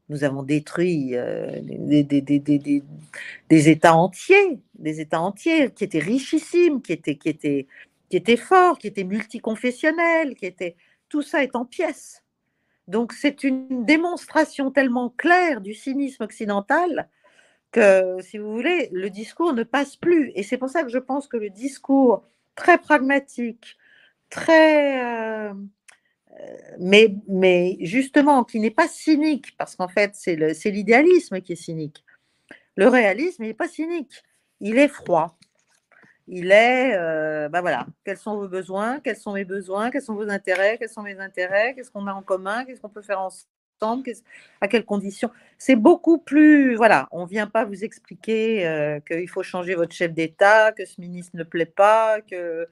Nous 0.08 0.24
avons 0.24 0.42
détruit 0.42 1.16
euh, 1.16 1.60
des, 1.60 2.02
des, 2.02 3.68
États 3.68 3.94
entiers, 3.94 4.58
des 4.78 5.00
États 5.00 5.20
entiers 5.20 5.70
qui 5.70 5.84
étaient 5.84 5.98
richissimes, 5.98 6.80
qui 6.80 6.92
étaient, 6.92 7.16
qui 7.16 7.28
étaient, 7.28 7.66
qui 8.08 8.16
étaient 8.16 8.36
forts, 8.36 8.78
qui 8.78 8.86
étaient 8.86 9.04
multiconfessionnels, 9.04 10.34
qui 10.34 10.46
étaient 10.46 10.76
tout 11.08 11.22
ça 11.22 11.42
est 11.42 11.56
en 11.56 11.64
pièces. 11.64 12.24
Donc 12.86 13.12
c'est 13.12 13.44
une 13.44 13.84
démonstration 13.84 14.70
tellement 14.70 15.10
claire 15.10 15.60
du 15.60 15.74
cynisme 15.74 16.22
occidental 16.22 17.08
que, 17.70 18.16
si 18.22 18.38
vous 18.38 18.50
voulez, 18.50 18.88
le 18.92 19.10
discours 19.10 19.52
ne 19.52 19.62
passe 19.62 19.96
plus. 19.96 20.32
Et 20.34 20.42
c'est 20.42 20.56
pour 20.56 20.70
ça 20.70 20.82
que 20.84 20.88
je 20.88 20.98
pense 20.98 21.28
que 21.28 21.36
le 21.36 21.50
discours 21.50 22.24
très 22.54 22.78
pragmatique, 22.78 23.76
très 24.30 25.04
euh, 25.04 25.54
mais, 26.78 27.14
mais 27.28 27.76
justement, 27.80 28.44
qui 28.44 28.60
n'est 28.60 28.70
pas 28.70 28.88
cynique, 28.88 29.56
parce 29.56 29.76
qu'en 29.76 29.88
fait, 29.88 30.12
c'est 30.14 30.70
l'idéalisme 30.70 31.40
qui 31.40 31.52
est 31.52 31.56
cynique. 31.56 32.04
Le 32.76 32.88
réalisme, 32.88 33.42
il 33.44 33.48
n'est 33.48 33.54
pas 33.54 33.68
cynique, 33.68 34.22
il 34.60 34.78
est 34.78 34.88
froid. 34.88 35.38
Il 36.30 36.52
est, 36.52 36.96
ben 37.48 37.60
voilà, 37.62 37.86
quels 38.04 38.18
sont 38.18 38.36
vos 38.36 38.48
besoins, 38.48 39.00
quels 39.00 39.16
sont 39.16 39.32
mes 39.32 39.46
besoins, 39.46 39.90
quels 39.90 40.02
sont 40.02 40.14
vos 40.14 40.28
intérêts, 40.28 40.76
quels 40.78 40.90
sont 40.90 41.02
mes 41.02 41.18
intérêts, 41.18 41.74
qu'est-ce 41.74 41.90
qu'on 41.90 42.06
a 42.06 42.12
en 42.12 42.22
commun, 42.22 42.66
qu'est-ce 42.66 42.82
qu'on 42.82 42.90
peut 42.90 43.02
faire 43.02 43.20
ensemble, 43.20 44.04
à 44.60 44.68
quelles 44.68 44.84
conditions? 44.84 45.30
C'est 45.56 45.76
beaucoup 45.76 46.18
plus, 46.18 46.74
voilà, 46.74 47.08
on 47.12 47.22
ne 47.22 47.28
vient 47.28 47.46
pas 47.46 47.64
vous 47.64 47.82
expliquer 47.82 48.66
euh, 48.66 49.00
qu'il 49.00 49.28
faut 49.28 49.42
changer 49.42 49.74
votre 49.74 49.94
chef 49.94 50.12
d'État, 50.12 50.72
que 50.72 50.84
ce 50.84 51.00
ministre 51.00 51.34
ne 51.34 51.44
plaît 51.44 51.64
pas, 51.64 52.20
que 52.20 52.68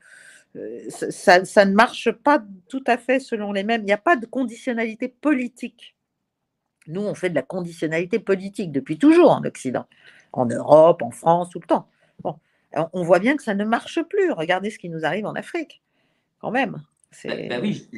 euh, 0.57 0.89
ça, 0.91 1.65
ne 1.65 1.73
marche 1.73 2.11
pas 2.11 2.43
tout 2.69 2.85
à 2.87 2.97
fait 2.97 3.21
selon 3.21 3.53
les 3.53 3.65
mêmes. 3.65 3.83
Il 3.83 3.87
n'y 3.87 3.93
a 3.93 3.99
pas 3.99 4.17
de 4.17 4.27
conditionnalité 4.27 5.09
politique. 5.09 5.97
Nous, 6.87 7.03
on 7.03 7.15
fait 7.15 7.31
de 7.31 7.35
la 7.35 7.43
conditionnalité 7.43 8.19
politique 8.19 8.73
depuis 8.73 8.99
toujours 8.99 9.31
en 9.33 9.45
Occident, 9.45 9.87
en 10.33 10.47
Europe, 10.47 11.03
en 11.03 11.11
France, 11.11 11.51
tout 11.51 11.59
le 11.61 11.67
temps. 11.67 11.89
Bon, 12.23 12.37
on 12.93 13.03
voit 13.03 13.19
bien 13.19 13.37
que 13.37 13.43
ça 13.43 13.55
ne 13.55 13.65
marche 13.65 14.01
plus. 14.03 14.31
Regardez 14.33 14.71
ce 14.71 14.79
qui 14.79 14.89
nous 14.89 15.05
arrive 15.05 15.27
en 15.27 15.35
Afrique, 15.35 15.83
quand 16.41 16.51
même. 16.51 16.81
Ben, 17.25 17.49
ben 17.49 17.61
oui, 17.63 17.89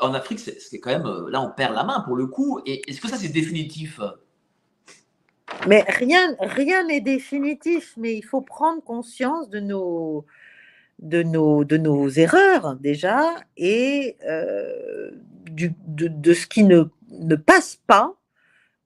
en 0.00 0.14
Afrique, 0.14 0.40
c'est 0.40 0.80
quand 0.80 0.90
même. 0.90 1.06
Euh, 1.06 1.30
là, 1.30 1.40
on 1.40 1.50
perd 1.50 1.74
la 1.74 1.84
main 1.84 2.00
pour 2.00 2.16
le 2.16 2.26
coup. 2.26 2.60
Et 2.66 2.82
est-ce 2.90 3.00
que 3.00 3.08
ça, 3.08 3.16
c'est 3.16 3.28
définitif? 3.28 4.00
Mais 5.68 5.84
rien 5.86 6.34
rien 6.40 6.84
n'est 6.84 7.00
définitif, 7.00 7.94
mais 7.96 8.16
il 8.16 8.24
faut 8.24 8.40
prendre 8.40 8.82
conscience 8.82 9.48
de 9.48 9.60
nos, 9.60 10.26
de 11.00 11.22
nos, 11.22 11.64
de 11.64 11.76
nos 11.76 12.08
erreurs 12.08 12.76
déjà 12.76 13.20
et 13.56 14.16
euh, 14.26 15.10
du, 15.50 15.74
de, 15.86 16.34
ce 16.34 16.46
qui 16.46 16.64
ne, 16.64 16.84
ne 17.10 17.36
passe 17.36 17.78
pas 17.86 18.14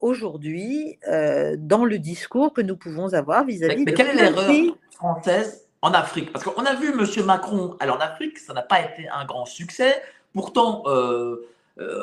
aujourd'hui 0.00 0.98
euh, 1.08 1.56
dans 1.58 1.84
le 1.84 1.98
discours 1.98 2.52
que 2.52 2.60
nous 2.60 2.76
pouvons 2.76 3.14
avoir 3.14 3.44
vis-à-vis 3.44 3.84
de. 3.84 3.90
Mais 3.90 3.94
quelle 3.94 4.08
est 4.08 4.14
l'erreur 4.14 4.76
française 4.92 5.66
en 5.82 5.92
Afrique? 5.92 6.32
Parce 6.32 6.44
qu'on 6.44 6.64
a 6.64 6.74
vu 6.74 6.90
M. 6.90 7.24
Macron, 7.24 7.76
alors 7.80 7.96
en 7.96 8.00
Afrique, 8.00 8.38
ça 8.38 8.52
n'a 8.52 8.62
pas 8.62 8.80
été 8.80 9.08
un 9.08 9.24
grand 9.24 9.46
succès. 9.46 10.02
Pourtant, 10.32 10.84
euh, 10.86 11.48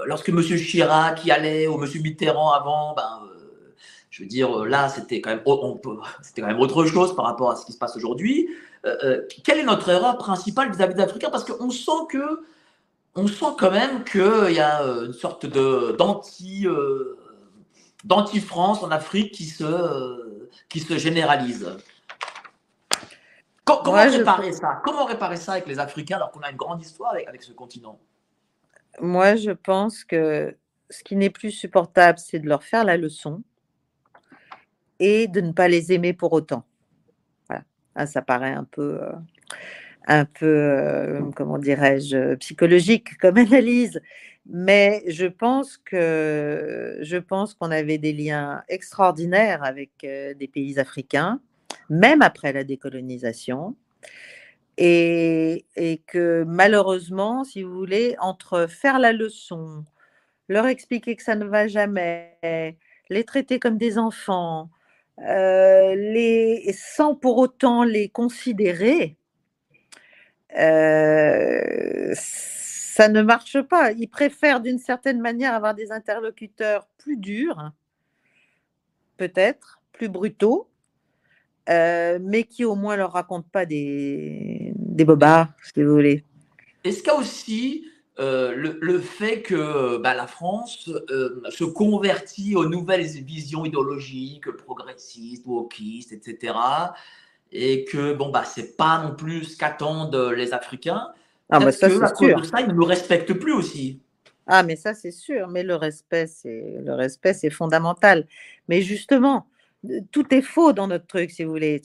lorsque 0.05 0.29
M. 0.29 0.41
Chirac 0.41 1.25
y 1.25 1.31
allait 1.31 1.67
ou 1.67 1.81
M. 1.81 1.89
Mitterrand 2.01 2.51
avant, 2.51 2.93
ben, 2.95 3.21
je 4.09 4.23
veux 4.23 4.29
dire, 4.29 4.63
là, 4.65 4.87
c'était 4.87 5.19
quand, 5.19 5.31
même, 5.31 5.41
c'était 6.21 6.41
quand 6.41 6.47
même 6.47 6.59
autre 6.59 6.85
chose 6.85 7.15
par 7.15 7.25
rapport 7.25 7.51
à 7.51 7.55
ce 7.55 7.65
qui 7.65 7.73
se 7.73 7.77
passe 7.77 7.95
aujourd'hui. 7.97 8.49
Euh, 8.85 8.97
euh, 9.03 9.27
quelle 9.43 9.59
est 9.59 9.63
notre 9.63 9.89
erreur 9.89 10.17
principale 10.17 10.71
vis-à-vis 10.71 10.93
des 10.93 11.01
Africains? 11.01 11.29
Parce 11.29 11.43
qu'on 11.43 11.71
sent 11.71 12.05
que, 12.09 12.45
on 13.15 13.27
sent 13.27 13.55
quand 13.57 13.71
même 13.71 14.03
qu'il 14.03 14.53
y 14.53 14.59
a 14.59 14.83
euh, 14.83 15.07
une 15.07 15.13
sorte 15.13 15.45
de 15.45 15.95
d'anti 15.97 16.67
d'anti-France 18.03 18.83
en 18.83 18.91
Afrique 18.91 19.33
qui 19.33 19.45
se 19.45 20.49
qui 20.69 20.79
se 20.79 20.97
généralise. 20.97 21.75
Comment, 23.63 23.93
réparer 23.93 24.51
ça? 24.51 24.81
Comment 24.85 25.05
réparer 25.05 25.37
ça 25.37 25.53
avec 25.53 25.65
les 25.65 25.79
Africains 25.79 26.17
alors 26.17 26.29
qu'on 26.29 26.41
a 26.41 26.51
une 26.51 26.57
grande 26.57 26.81
histoire 26.81 27.13
avec, 27.13 27.27
avec 27.27 27.41
ce 27.41 27.51
continent? 27.51 27.99
Moi, 29.01 29.35
je 29.35 29.49
pense 29.49 30.03
que 30.03 30.55
ce 30.91 31.03
qui 31.03 31.15
n'est 31.15 31.31
plus 31.31 31.49
supportable, 31.49 32.19
c'est 32.19 32.37
de 32.37 32.47
leur 32.47 32.63
faire 32.63 32.85
la 32.85 32.95
leçon 32.95 33.41
et 34.99 35.27
de 35.27 35.41
ne 35.41 35.51
pas 35.51 35.67
les 35.67 35.91
aimer 35.91 36.13
pour 36.13 36.31
autant. 36.33 36.63
Ah, 37.95 38.07
ça 38.07 38.21
paraît 38.21 38.51
un 38.51 38.65
peu, 38.65 39.01
euh, 39.01 39.11
un 40.07 40.25
peu 40.25 40.45
euh, 40.45 41.21
comment 41.35 41.57
dirais-je, 41.57 42.35
psychologique 42.35 43.17
comme 43.19 43.37
analyse. 43.37 44.01
Mais 44.47 45.03
je 45.07 45.25
pense 45.25 45.77
que 45.77 46.99
je 47.01 47.17
pense 47.17 47.53
qu'on 47.55 47.71
avait 47.71 47.97
des 47.97 48.13
liens 48.13 48.63
extraordinaires 48.69 49.63
avec 49.63 49.91
euh, 50.03 50.33
des 50.35 50.47
pays 50.47 50.79
africains, 50.79 51.39
même 51.89 52.21
après 52.21 52.53
la 52.53 52.63
décolonisation. 52.63 53.75
Et, 54.77 55.65
et, 55.77 55.99
que 56.05 56.43
malheureusement, 56.45 57.45
si 57.45 57.63
vous 57.63 57.73
voulez, 57.73 58.15
entre 58.19 58.67
faire 58.67 58.99
la 58.99 59.13
leçon, 59.13 59.85
leur 60.49 60.67
expliquer 60.67 61.15
que 61.15 61.23
ça 61.23 61.35
ne 61.35 61.45
va 61.45 61.67
jamais, 61.67 62.37
les 63.09 63.23
traiter 63.23 63.59
comme 63.59 63.77
des 63.77 63.97
enfants, 63.97 64.69
euh, 65.19 65.95
les, 65.95 66.73
sans 66.73 67.15
pour 67.15 67.37
autant 67.37 67.83
les 67.83 68.09
considérer, 68.09 69.15
euh, 70.57 72.13
ça 72.15 73.07
ne 73.07 73.21
marche 73.21 73.61
pas. 73.61 73.91
Ils 73.91 74.07
préfèrent 74.07 74.61
d'une 74.61 74.79
certaine 74.79 75.21
manière 75.21 75.53
avoir 75.53 75.73
des 75.73 75.91
interlocuteurs 75.91 76.87
plus 76.97 77.17
durs, 77.17 77.71
peut-être, 79.17 79.81
plus 79.91 80.09
brutaux, 80.09 80.69
euh, 81.69 82.19
mais 82.21 82.43
qui 82.43 82.65
au 82.65 82.75
moins 82.75 82.95
leur 82.95 83.13
racontent 83.13 83.49
pas 83.51 83.65
des, 83.65 84.73
bobards, 84.75 85.49
si 85.61 85.81
vous 85.81 85.93
voulez. 85.93 86.23
Est-ce 86.83 87.01
qu'il 87.01 87.13
aussi 87.13 87.87
euh, 88.17 88.55
le, 88.55 88.99
fait 88.99 89.41
que 89.41 89.97
bah, 89.97 90.13
la 90.13 90.25
France 90.25 90.89
euh, 91.09 91.41
se 91.49 91.65
convertit 91.65 92.55
aux 92.55 92.69
nouvelles 92.69 93.05
visions 93.05 93.65
idéologiques, 93.65 94.49
progressistes, 94.51 95.45
wokistes, 95.45 96.13
etc. 96.13 96.53
Et 97.51 97.83
que 97.83 98.13
bon 98.13 98.29
bah 98.29 98.45
c'est 98.45 98.77
pas 98.77 99.03
non 99.03 99.15
plus 99.15 99.43
ce 99.43 99.57
qu'attendent 99.57 100.15
les 100.15 100.53
Africains. 100.53 101.09
Ah 101.49 101.59
bah 101.59 101.73
ça 101.73 101.89
c'est 101.89 102.15
sûr. 102.15 102.45
ça, 102.45 102.61
ils 102.61 102.69
ne 102.69 102.73
nous 102.73 102.85
respectent 102.85 103.33
plus 103.33 103.53
aussi. 103.53 103.99
Ah 104.47 104.63
mais 104.63 104.77
ça 104.77 104.93
c'est 104.93 105.11
sûr. 105.11 105.49
Mais 105.49 105.63
le 105.63 105.75
respect 105.75 106.27
c'est 106.27 106.77
le 106.81 106.93
respect 106.93 107.33
c'est 107.33 107.49
fondamental. 107.49 108.27
Mais 108.69 108.81
justement, 108.81 109.45
tout 110.11 110.33
est 110.33 110.41
faux 110.41 110.71
dans 110.71 110.87
notre 110.87 111.05
truc 111.05 111.31
si 111.31 111.43
vous 111.43 111.51
voulez 111.51 111.81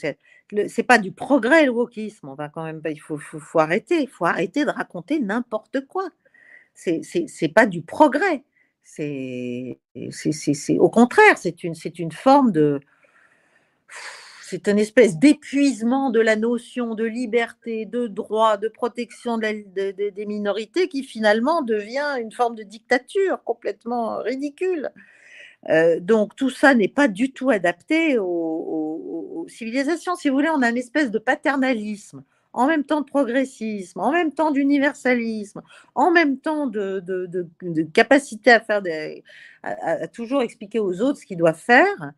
c'est 0.68 0.82
pas 0.84 0.98
du 0.98 1.10
progrès 1.10 1.64
le 1.64 1.72
wokisme. 1.72 2.28
On 2.28 2.34
va 2.34 2.48
quand 2.48 2.62
même 2.62 2.80
il 2.88 3.00
faut, 3.00 3.18
faut, 3.18 3.40
faut 3.40 3.58
arrêter, 3.58 4.02
il 4.02 4.08
faut 4.08 4.26
arrêter 4.26 4.64
de 4.64 4.70
raconter 4.70 5.18
n'importe 5.18 5.86
quoi. 5.88 6.08
C'est 7.02 7.52
pas 7.54 7.66
du 7.66 7.82
progrès. 7.82 8.44
C'est 8.82 9.78
au 10.78 10.90
contraire, 10.90 11.38
c'est 11.38 11.62
une 11.64 11.74
une 11.98 12.12
forme 12.12 12.52
de 12.52 12.80
c'est 14.42 14.66
une 14.66 14.80
espèce 14.80 15.16
d'épuisement 15.16 16.10
de 16.10 16.18
la 16.18 16.34
notion 16.34 16.96
de 16.96 17.04
liberté, 17.04 17.86
de 17.86 18.08
droit, 18.08 18.56
de 18.56 18.66
protection 18.68 19.38
des 19.38 20.26
minorités 20.26 20.88
qui 20.88 21.04
finalement 21.04 21.62
devient 21.62 22.16
une 22.20 22.32
forme 22.32 22.56
de 22.56 22.64
dictature 22.64 23.44
complètement 23.44 24.18
ridicule. 24.18 24.90
Euh, 25.68 26.00
donc 26.00 26.34
tout 26.36 26.50
ça 26.50 26.74
n'est 26.74 26.88
pas 26.88 27.06
du 27.06 27.32
tout 27.32 27.50
adapté 27.50 28.18
aux, 28.18 29.46
civilisations. 29.48 30.14
Si 30.16 30.28
vous 30.28 30.34
voulez, 30.34 30.50
on 30.50 30.62
a 30.62 30.70
une 30.70 30.76
espèce 30.76 31.10
de 31.10 31.18
paternalisme, 31.18 32.22
en 32.52 32.66
même 32.66 32.84
temps 32.84 33.00
de 33.00 33.06
progressisme, 33.06 34.00
en 34.00 34.10
même 34.10 34.32
temps 34.32 34.50
d'universalisme, 34.50 35.62
en 35.94 36.10
même 36.10 36.38
temps 36.38 36.66
de, 36.66 37.02
capacité 37.92 38.50
à 38.50 38.60
faire 38.60 38.82
à, 39.62 40.08
toujours 40.08 40.42
expliquer 40.42 40.78
aux 40.78 41.00
autres 41.00 41.18
ce 41.18 41.26
qu'ils 41.26 41.38
doivent 41.38 41.58
faire. 41.58 42.12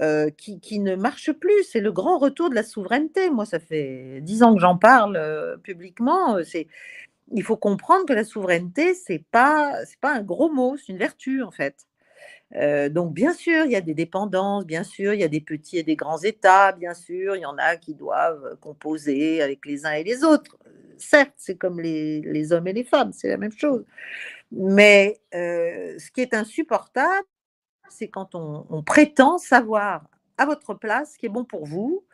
Euh, 0.00 0.30
qui, 0.30 0.78
ne 0.78 0.94
marche 0.94 1.32
plus. 1.32 1.64
C'est 1.64 1.80
le 1.80 1.90
grand 1.90 2.18
retour 2.18 2.48
de 2.48 2.54
la 2.54 2.62
souveraineté. 2.62 3.28
Moi, 3.28 3.44
ça 3.44 3.58
fait 3.58 4.20
dix 4.22 4.44
ans 4.44 4.54
que 4.54 4.60
j'en 4.60 4.76
parle 4.78 5.16
euh, 5.16 5.56
publiquement. 5.56 6.38
C'est, 6.44 6.68
il 7.32 7.42
faut 7.42 7.56
comprendre 7.56 8.06
que 8.06 8.12
la 8.12 8.24
souveraineté, 8.24 8.94
c'est 8.94 9.24
pas, 9.30 9.84
c'est 9.86 9.98
pas 10.00 10.14
un 10.14 10.22
gros 10.22 10.50
mot, 10.50 10.76
c'est 10.76 10.92
une 10.92 10.98
vertu 10.98 11.42
en 11.42 11.50
fait. 11.50 11.86
Euh, 12.56 12.88
donc, 12.88 13.14
bien 13.14 13.32
sûr, 13.32 13.64
il 13.64 13.72
y 13.72 13.76
a 13.76 13.80
des 13.80 13.94
dépendances, 13.94 14.66
bien 14.66 14.82
sûr, 14.82 15.14
il 15.14 15.20
y 15.20 15.24
a 15.24 15.28
des 15.28 15.40
petits 15.40 15.78
et 15.78 15.82
des 15.82 15.96
grands 15.96 16.18
États, 16.18 16.72
bien 16.72 16.94
sûr, 16.94 17.36
il 17.36 17.42
y 17.42 17.46
en 17.46 17.56
a 17.58 17.76
qui 17.76 17.94
doivent 17.94 18.56
composer 18.60 19.40
avec 19.42 19.64
les 19.66 19.86
uns 19.86 19.92
et 19.92 20.04
les 20.04 20.24
autres. 20.24 20.58
Certes, 20.98 21.34
c'est 21.36 21.56
comme 21.56 21.80
les, 21.80 22.52
hommes 22.52 22.66
et 22.66 22.72
les 22.72 22.84
femmes, 22.84 23.12
c'est 23.12 23.28
la 23.28 23.36
même 23.36 23.52
chose. 23.52 23.84
Mais 24.52 25.20
euh, 25.34 25.98
ce 25.98 26.10
qui 26.10 26.20
est 26.22 26.34
insupportable, 26.34 27.26
c'est 27.88 28.08
quand 28.08 28.34
on, 28.34 28.82
prétend 28.82 29.38
savoir 29.38 30.04
à 30.38 30.46
votre 30.46 30.74
place 30.74 31.12
ce 31.14 31.18
qui 31.18 31.26
est 31.26 31.30
bon 31.30 31.44
pour 31.44 31.66
vous, 31.66 32.04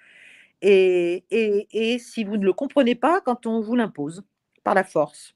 et, 0.63 1.25
et, 1.31 1.99
si 1.99 2.25
vous 2.25 2.37
ne 2.37 2.45
le 2.45 2.53
comprenez 2.53 2.95
pas, 2.95 3.21
quand 3.21 3.47
on 3.47 3.61
vous 3.61 3.77
l'impose 3.77 4.25
par 4.65 4.75
la 4.75 4.85
force. 4.85 5.35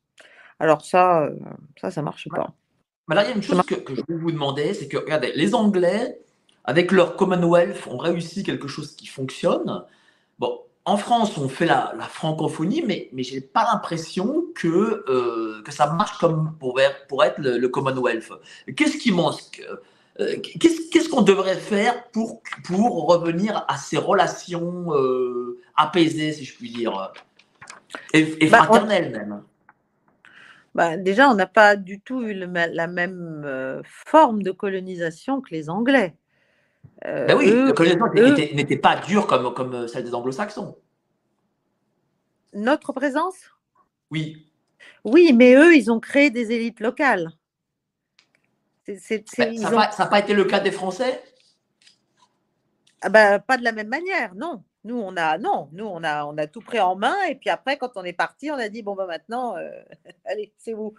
Alors 0.58 0.84
ça, 0.84 1.24
euh, 1.24 1.36
ça, 1.80 1.90
ça 1.90 2.02
marche 2.02 2.28
pas. 2.28 2.54
Mais 3.10 3.16
là, 3.16 3.24
il 3.24 3.30
y 3.30 3.32
a 3.32 3.34
une 3.34 3.42
chose 3.42 3.60
que, 3.62 3.74
je 3.88 4.02
voulais 4.02 4.22
vous 4.22 4.30
demander, 4.30 4.72
c'est 4.72 4.86
que, 4.86 4.96
regardez, 4.96 5.32
les 5.34 5.56
Anglais, 5.56 6.20
avec 6.62 6.92
leur 6.92 7.16
Commonwealth, 7.16 7.84
ont 7.88 7.98
réussi 7.98 8.44
quelque 8.44 8.68
chose 8.68 8.94
qui 8.94 9.08
fonctionne. 9.08 9.84
Bon, 10.38 10.60
en 10.84 10.96
France, 10.96 11.36
on 11.36 11.48
fait 11.48 11.66
la, 11.66 11.92
francophonie, 12.08 12.84
mais, 12.86 13.08
mais 13.12 13.24
je 13.24 13.34
n'ai 13.34 13.40
pas 13.40 13.66
l'impression 13.72 14.44
que, 14.54 15.04
euh, 15.08 15.60
que 15.64 15.72
ça 15.72 15.88
marche 15.90 16.18
comme 16.18 16.54
pour, 16.60 16.78
pour 17.08 17.24
être 17.24 17.38
le, 17.38 17.66
Commonwealth. 17.66 18.30
Qu'est-ce 18.76 18.96
qui 18.96 19.10
manque 19.10 19.60
euh, 20.20 20.36
Qu'est-ce 20.60 21.08
qu'on 21.08 21.22
devrait 21.22 21.56
faire 21.56 22.08
pour, 22.12 22.40
pour 22.62 23.08
revenir 23.08 23.64
à 23.66 23.76
ces 23.76 23.98
relations 23.98 24.94
euh, 24.94 25.58
apaisées, 25.74 26.32
si 26.32 26.44
je 26.44 26.54
puis 26.54 26.70
dire, 26.70 27.12
et, 28.12 28.46
bah, 28.46 28.58
fraternelles 28.58 29.10
même? 29.10 29.42
Bah, 30.80 30.96
déjà, 30.96 31.28
on 31.28 31.34
n'a 31.34 31.44
pas 31.44 31.76
du 31.76 32.00
tout 32.00 32.22
eu 32.22 32.32
la 32.32 32.86
même 32.86 33.42
euh, 33.44 33.82
forme 33.84 34.42
de 34.42 34.50
colonisation 34.50 35.42
que 35.42 35.50
les 35.50 35.68
Anglais. 35.68 36.16
Euh, 37.04 37.26
ben 37.26 37.36
oui, 37.36 37.50
la 37.50 37.72
colonisation 37.74 38.54
n'était 38.56 38.78
pas 38.78 38.96
dure 38.96 39.26
comme, 39.26 39.52
comme 39.52 39.74
euh, 39.74 39.86
celle 39.88 40.04
des 40.04 40.14
anglo-saxons. 40.14 40.78
Notre 42.54 42.94
présence? 42.94 43.34
Oui. 44.10 44.50
Oui, 45.04 45.34
mais 45.34 45.52
eux, 45.54 45.76
ils 45.76 45.92
ont 45.92 46.00
créé 46.00 46.30
des 46.30 46.50
élites 46.50 46.80
locales. 46.80 47.30
Ben, 48.86 48.98
ça 48.98 49.90
n'a 49.98 50.06
pas 50.06 50.20
été 50.20 50.32
le 50.32 50.46
cas 50.46 50.60
des 50.60 50.72
Français? 50.72 51.22
Ah 53.02 53.10
bah, 53.10 53.38
Pas 53.38 53.58
de 53.58 53.64
la 53.64 53.72
même 53.72 53.88
manière, 53.88 54.34
non. 54.34 54.64
Nous, 54.84 54.96
on 54.96 55.14
a 55.16 55.36
non, 55.36 55.68
nous, 55.72 55.84
on 55.84 56.02
a, 56.02 56.24
on 56.24 56.38
a 56.38 56.46
tout 56.46 56.62
pris 56.62 56.80
en 56.80 56.96
main 56.96 57.14
et 57.28 57.34
puis 57.34 57.50
après, 57.50 57.76
quand 57.76 57.92
on 57.96 58.04
est 58.04 58.14
parti, 58.14 58.50
on 58.50 58.54
a 58.54 58.68
dit 58.68 58.82
bon 58.82 58.94
bah 58.94 59.06
maintenant, 59.06 59.56
euh, 59.58 59.70
allez, 60.24 60.52
c'est 60.58 60.72
vous. 60.72 60.94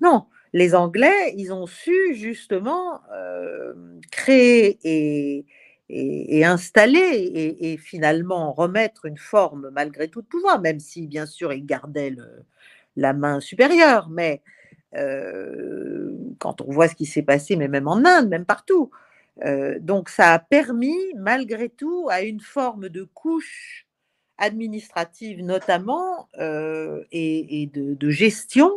Non, 0.00 0.26
les 0.52 0.74
Anglais, 0.74 1.34
ils 1.36 1.52
ont 1.52 1.66
su 1.66 2.14
justement 2.14 3.00
euh, 3.12 3.74
créer 4.12 4.78
et, 4.84 5.46
et, 5.88 6.44
installer 6.44 7.56
et, 7.60 7.76
finalement 7.76 8.52
remettre 8.52 9.06
une 9.06 9.18
forme 9.18 9.70
malgré 9.72 10.08
tout 10.08 10.22
de 10.22 10.26
pouvoir, 10.26 10.60
même 10.60 10.78
si 10.78 11.06
bien 11.06 11.26
sûr 11.26 11.52
ils 11.52 11.66
gardaient 11.66 12.14
la 12.96 13.12
main 13.12 13.40
supérieure, 13.40 14.08
mais 14.10 14.42
euh, 14.96 16.12
quand 16.38 16.60
on 16.60 16.70
voit 16.70 16.88
ce 16.88 16.94
qui 16.94 17.06
s'est 17.06 17.22
passé, 17.22 17.56
mais 17.56 17.68
même 17.68 17.88
en 17.88 18.04
Inde, 18.04 18.28
même 18.28 18.44
partout, 18.44 18.90
euh, 19.42 19.78
donc 19.80 20.08
ça 20.08 20.32
a 20.32 20.38
permis 20.38 20.96
malgré 21.16 21.68
tout 21.68 22.06
à 22.10 22.22
une 22.22 22.40
forme 22.40 22.88
de 22.88 23.02
couche 23.02 23.86
administrative 24.38 25.44
notamment 25.44 26.28
euh, 26.38 27.04
et, 27.10 27.70
de, 27.72 28.10
gestion 28.10 28.70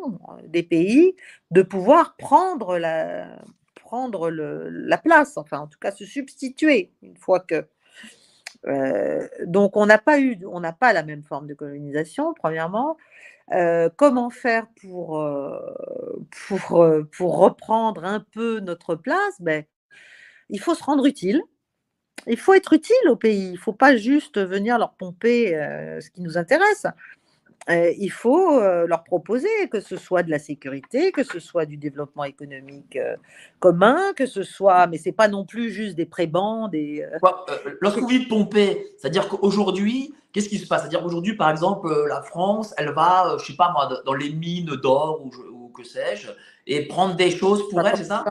des 0.45 0.63
pays 0.63 1.15
de 1.51 1.61
pouvoir 1.61 2.15
prendre 2.15 2.77
la, 2.77 3.39
prendre 3.75 4.29
la 4.29 4.97
place, 4.97 5.37
enfin 5.37 5.59
en 5.59 5.67
tout 5.67 5.79
cas 5.79 5.91
se 5.91 6.05
substituer 6.05 6.91
une 7.01 7.17
fois 7.17 7.39
que. 7.39 7.67
Euh, 8.65 9.27
donc 9.45 9.77
on 9.77 9.85
n'a 9.85 9.99
pas 9.99 10.19
eu, 10.19 10.39
on 10.47 10.59
n'a 10.59 10.73
pas 10.73 10.91
la 10.91 11.03
même 11.03 11.23
forme 11.23 11.47
de 11.47 11.53
colonisation 11.53 12.33
premièrement. 12.33 12.97
comment 13.95 14.29
faire 14.29 14.67
pour, 14.81 15.23
pour, 16.47 16.87
pour 17.11 17.37
reprendre 17.37 18.03
un 18.03 18.19
peu 18.19 18.59
notre 18.59 18.95
place? 18.95 19.39
Ben, 19.39 19.63
il 20.49 20.59
faut 20.59 20.75
se 20.75 20.83
rendre 20.83 21.05
utile. 21.05 21.41
Il 22.25 22.37
faut 22.37 22.53
être 22.53 22.73
utile 22.73 22.95
au 23.09 23.15
pays. 23.15 23.49
Il 23.49 23.53
ne 23.53 23.57
faut 23.57 23.73
pas 23.73 23.95
juste 23.95 24.39
venir 24.39 24.77
leur 24.77 24.93
pomper 24.93 25.55
euh, 25.55 26.01
ce 26.01 26.09
qui 26.09 26.21
nous 26.21 26.37
intéresse. 26.37 26.85
Euh, 27.69 27.91
il 27.97 28.11
faut 28.11 28.59
euh, 28.59 28.87
leur 28.87 29.03
proposer 29.03 29.49
que 29.69 29.81
ce 29.81 29.97
soit 29.97 30.23
de 30.23 30.31
la 30.31 30.39
sécurité, 30.39 31.11
que 31.11 31.23
ce 31.23 31.39
soit 31.39 31.65
du 31.65 31.75
développement 31.75 32.23
économique 32.23 32.97
commun, 33.59 34.13
que 34.15 34.25
ce 34.25 34.43
soit, 34.43 34.87
mais 34.87 34.97
c'est 34.97 35.11
pas 35.11 35.27
non 35.27 35.45
plus 35.45 35.69
juste 35.69 35.95
des 35.95 36.05
prébendes. 36.05 36.71
Des, 36.71 37.05
Lorsque 37.81 37.99
vous 37.99 38.07
dites 38.07 38.29
pomper, 38.29 38.93
c'est-à-dire 38.97 39.27
qu'aujourd'hui, 39.27 40.13
qu'est-ce 40.31 40.49
qui 40.49 40.59
se 40.59 40.67
passe? 40.67 40.81
C'est-à-dire 40.81 41.03
qu'aujourd'hui, 41.03 41.35
par 41.35 41.49
exemple, 41.49 41.93
la 42.07 42.21
France, 42.21 42.73
elle 42.77 42.91
va, 42.91 43.35
je 43.39 43.45
sais 43.45 43.57
pas 43.57 43.71
moi, 43.73 43.89
dans 44.05 44.13
les 44.13 44.31
mines 44.31 44.75
d'or 44.81 45.25
ou, 45.25 45.31
ou, 45.53 45.67
que 45.69 45.83
sais-je, 45.83 46.29
et 46.67 46.87
prendre 46.87 47.15
des 47.15 47.31
choses 47.31 47.67
pour 47.69 47.85
elle, 47.85 47.97
c'est 47.97 48.05
ça 48.05 48.23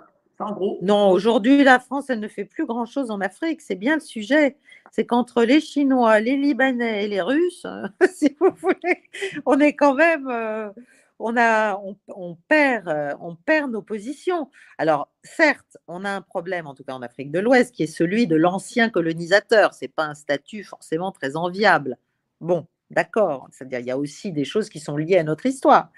non, 0.82 1.10
aujourd'hui, 1.10 1.64
la 1.64 1.78
France, 1.78 2.10
elle 2.10 2.20
ne 2.20 2.28
fait 2.28 2.44
plus 2.44 2.66
grand-chose 2.66 3.10
en 3.10 3.20
Afrique. 3.20 3.60
C'est 3.60 3.74
bien 3.74 3.94
le 3.94 4.00
sujet. 4.00 4.56
C'est 4.92 5.06
qu'entre 5.06 5.44
les 5.44 5.60
Chinois, 5.60 6.20
les 6.20 6.36
Libanais 6.36 7.04
et 7.04 7.08
les 7.08 7.20
Russes, 7.20 7.66
si 8.14 8.36
vous 8.40 8.50
voulez, 8.60 9.02
on 9.46 9.58
est 9.60 9.74
quand 9.74 9.94
même. 9.94 10.28
Euh, 10.28 10.70
on, 11.18 11.36
a, 11.36 11.80
on, 12.08 12.36
perd, 12.48 12.88
euh, 12.88 13.14
on 13.20 13.36
perd 13.36 13.70
nos 13.70 13.82
positions. 13.82 14.50
Alors, 14.78 15.08
certes, 15.22 15.78
on 15.88 16.04
a 16.04 16.10
un 16.10 16.20
problème, 16.20 16.66
en 16.66 16.74
tout 16.74 16.84
cas 16.84 16.92
en 16.92 17.02
Afrique 17.02 17.30
de 17.30 17.38
l'Ouest, 17.38 17.74
qui 17.74 17.84
est 17.84 17.86
celui 17.86 18.26
de 18.26 18.36
l'ancien 18.36 18.90
colonisateur. 18.90 19.72
Ce 19.72 19.84
n'est 19.84 19.88
pas 19.88 20.04
un 20.04 20.14
statut 20.14 20.62
forcément 20.62 21.12
très 21.12 21.36
enviable. 21.36 21.96
Bon, 22.40 22.66
d'accord. 22.90 23.48
C'est-à-dire, 23.50 23.80
il 23.80 23.86
y 23.86 23.90
a 23.90 23.98
aussi 23.98 24.32
des 24.32 24.44
choses 24.44 24.68
qui 24.68 24.80
sont 24.80 24.96
liées 24.96 25.18
à 25.18 25.24
notre 25.24 25.46
histoire. 25.46 25.90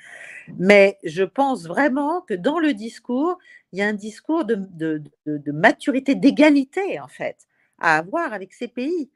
Mais 0.58 0.98
je 1.04 1.24
pense 1.24 1.66
vraiment 1.66 2.22
que 2.22 2.34
dans 2.34 2.58
le 2.58 2.72
discours, 2.72 3.38
il 3.72 3.78
y 3.78 3.82
a 3.82 3.86
un 3.86 3.94
discours 3.94 4.44
de, 4.44 4.54
de, 4.54 5.02
de, 5.26 5.52
maturité, 5.52 6.14
d'égalité, 6.14 7.00
en 7.00 7.08
fait, 7.08 7.46
à 7.78 7.98
avoir 7.98 8.32
avec 8.32 8.54
ces 8.54 8.68
pays. 8.68 9.10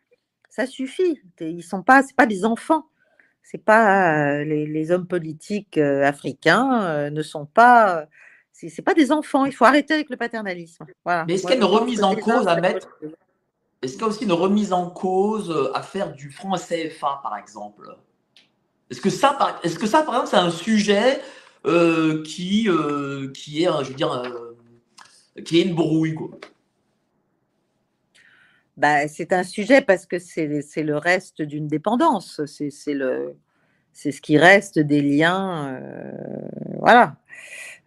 Ça 0.50 0.66
suffit. 0.66 1.20
Ils 1.40 1.62
sont 1.62 1.82
pas, 1.82 2.02
c'est 2.02 2.16
pas 2.16 2.26
des 2.26 2.44
enfants. 2.44 2.86
C'est 3.42 3.64
pas 3.64 4.38
euh, 4.38 4.44
les, 4.44 4.66
les, 4.66 4.90
hommes 4.92 5.06
politiques 5.06 5.78
euh, 5.78 6.04
africains 6.04 6.84
euh, 6.84 7.10
ne 7.10 7.22
sont 7.22 7.46
pas. 7.46 8.06
C'est 8.52 8.82
pas 8.82 8.94
des 8.94 9.10
enfants. 9.10 9.44
Il 9.46 9.52
faut 9.52 9.64
arrêter 9.64 9.94
avec 9.94 10.10
le 10.10 10.16
paternalisme. 10.16 10.86
Voilà. 11.04 11.24
Mais 11.26 11.34
est-ce 11.34 11.42
qu'il 11.42 11.50
y 11.50 11.54
a 11.54 11.56
une 11.56 11.64
remise 11.64 12.04
en 12.04 12.14
cause 12.14 12.46
à 12.46 12.60
mettre 12.60 12.96
Est-ce 13.82 13.94
qu'il 13.94 14.02
y 14.02 14.04
a 14.04 14.08
aussi 14.08 14.24
une 14.24 14.32
remise 14.32 14.72
en 14.72 14.88
cause 14.88 15.70
à 15.74 15.82
faire 15.82 16.12
du 16.12 16.30
franc 16.30 16.56
CFA, 16.56 17.20
par 17.22 17.36
exemple? 17.36 17.96
Est-ce 18.92 19.00
que 19.00 19.08
ça, 19.08 19.32
par, 19.32 19.60
exemple, 19.64 20.26
c'est 20.26 20.36
un 20.36 20.50
sujet 20.50 21.20
euh, 21.64 22.22
qui, 22.24 22.68
euh, 22.68 23.30
qui 23.32 23.62
est, 23.62 23.68
je 23.82 23.88
veux 23.88 23.94
dire, 23.94 24.12
euh, 24.12 25.42
qui 25.42 25.60
est 25.60 25.62
une 25.62 25.74
brouille 25.74 26.14
quoi? 26.14 26.28
Bah, 28.76 29.08
c'est 29.08 29.32
un 29.32 29.44
sujet 29.44 29.80
parce 29.80 30.04
que 30.04 30.18
c'est, 30.18 30.46
le 30.46 30.96
reste 30.98 31.40
d'une 31.40 31.68
dépendance. 31.68 32.42
C'est 32.44 32.70
ce 32.70 34.20
qui 34.20 34.36
reste 34.36 34.78
des 34.78 35.00
liens, 35.00 35.80
voilà, 36.78 37.16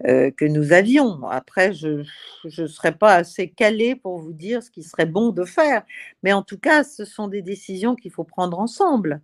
que 0.04 0.46
nous 0.46 0.74
avions. 0.74 1.28
Après, 1.30 1.74
je 1.74 2.04
ne 2.44 2.68
serais 2.68 2.92
pas 2.92 3.16
assez 3.16 3.50
calée 3.50 3.96
pour 3.96 4.20
vous 4.20 4.34
dire 4.34 4.62
ce 4.62 4.70
qui 4.70 4.84
serait 4.84 5.06
bon 5.06 5.30
de 5.30 5.46
faire. 5.46 5.84
Mais 6.22 6.34
en 6.34 6.42
tout 6.44 6.58
cas, 6.58 6.84
ce 6.84 7.06
sont 7.06 7.28
des 7.28 7.42
décisions 7.42 7.96
qu'il 7.96 8.12
faut 8.12 8.26
prendre 8.26 8.60
ensemble 8.60 9.22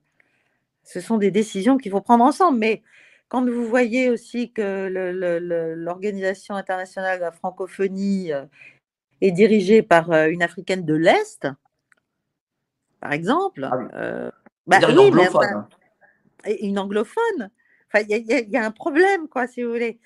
ce 0.83 0.99
sont 0.99 1.17
des 1.17 1.31
décisions 1.31 1.77
qu'il 1.77 1.91
faut 1.91 2.01
prendre 2.01 2.23
ensemble. 2.23 2.57
Mais 2.57 2.81
quand 3.29 3.47
vous 3.49 3.65
voyez 3.65 4.09
aussi 4.09 4.51
que 4.51 4.89
l'Organisation 5.75 6.55
internationale 6.55 7.19
de 7.19 7.23
la 7.23 7.31
francophonie 7.31 8.33
euh, 8.33 8.45
est 9.21 9.31
dirigée 9.31 9.81
par 9.81 10.11
euh, 10.11 10.27
une 10.27 10.43
africaine 10.43 10.85
de 10.85 10.93
l'Est, 10.93 11.47
par 12.99 13.13
exemple, 13.13 13.67
ah 13.71 13.87
euh, 13.95 14.31
bah 14.67 14.79
une 16.59 16.77
anglophone. 16.77 17.49
Il 17.95 18.47
y, 18.49 18.57
a 18.57 18.65
un 18.65 18.71
problème, 18.71 19.27
quoi, 19.27 19.47
si 19.47 19.63
vous 19.63 19.71
voulez. 19.71 19.99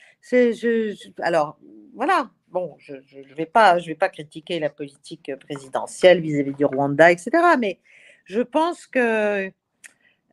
Alors, 1.19 1.57
voilà. 1.93 2.29
Bon, 2.49 2.75
je 2.79 2.93
ne 2.93 3.35
vais, 3.35 3.45
pas, 3.45 3.79
je 3.79 3.87
vais 3.87 3.95
pas 3.95 4.09
critiquer 4.09 4.59
la 4.59 4.69
politique 4.69 5.29
présidentielle 5.41 6.21
vis 6.21 6.39
à 6.39 6.43
-vis 6.43 6.55
du 6.55 6.65
Rwanda, 6.65 7.11
etc. 7.11 7.31
Mais 7.59 7.79
je 8.25 8.41
pense 8.41 8.87
que 8.87 9.51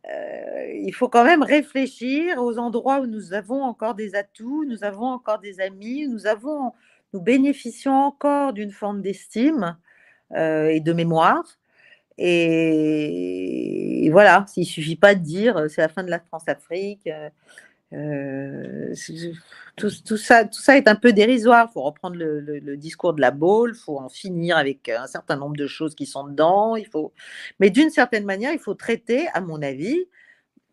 euh, 0.09 0.73
il 0.73 0.93
faut 0.93 1.07
quand 1.07 1.23
même 1.23 1.43
réfléchir 1.43 2.37
aux 2.39 2.57
endroits 2.57 2.99
où 2.99 3.05
nous 3.05 3.33
avons 3.33 3.63
encore 3.63 3.95
des 3.95 4.15
atouts, 4.15 4.65
nous 4.65 4.83
avons 4.83 5.05
encore 5.07 5.39
des 5.39 5.61
amis, 5.61 6.07
nous 6.07 6.27
avons, 6.27 6.73
nous 7.13 7.21
bénéficions 7.21 7.93
encore 7.93 8.51
d'une 8.53 8.71
forme 8.71 9.01
d'estime 9.01 9.77
euh, 10.33 10.67
et 10.67 10.81
de 10.81 10.91
mémoire. 10.91 11.43
Et, 12.17 14.09
voilà, 14.11 14.45
il 14.55 14.65
suffit 14.65 14.95
pas 14.95 15.15
de 15.15 15.21
dire 15.21 15.57
euh, 15.57 15.67
c'est 15.67 15.81
la 15.81 15.89
fin 15.89 16.03
de 16.03 16.09
la 16.09 16.19
France-Afrique. 16.19 17.09
tout, 19.77 19.89
ça, 20.17 20.45
tout 20.45 20.59
ça 20.61 20.77
est 20.77 20.87
un 20.87 20.95
peu 20.95 21.13
dérisoire. 21.13 21.67
Il 21.69 21.73
faut 21.73 21.81
reprendre 21.81 22.15
le, 22.17 22.77
discours 22.77 23.13
de 23.13 23.21
la 23.21 23.31
Baule, 23.31 23.73
il 23.75 23.79
faut 23.79 23.99
en 23.99 24.09
finir 24.09 24.57
avec 24.57 24.89
un 24.89 25.07
certain 25.07 25.35
nombre 25.35 25.55
de 25.55 25.67
choses 25.67 25.95
qui 25.95 26.05
sont 26.05 26.27
dedans. 26.27 26.75
Il 26.75 26.87
faut... 26.87 27.13
Mais 27.59 27.69
d'une 27.69 27.89
certaine 27.89 28.25
manière, 28.25 28.53
il 28.53 28.59
faut 28.59 28.75
traiter, 28.75 29.27
à 29.33 29.41
mon 29.41 29.61
avis, 29.61 30.05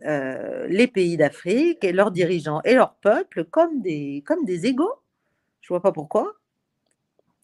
euh, 0.05 0.67
les 0.69 0.87
pays 0.87 1.19
d'Afrique 1.19 1.85
et 1.85 1.93
leurs 1.93 2.11
dirigeants 2.11 2.63
et 2.65 2.75
leurs 2.75 2.95
peuples 2.95 3.45
comme 3.45 3.83
des, 3.83 4.23
comme 4.27 4.45
des 4.45 4.67
égaux. 4.67 4.95
Je 5.61 5.69
vois 5.69 5.83
pas 5.83 5.93
pourquoi. 5.93 6.35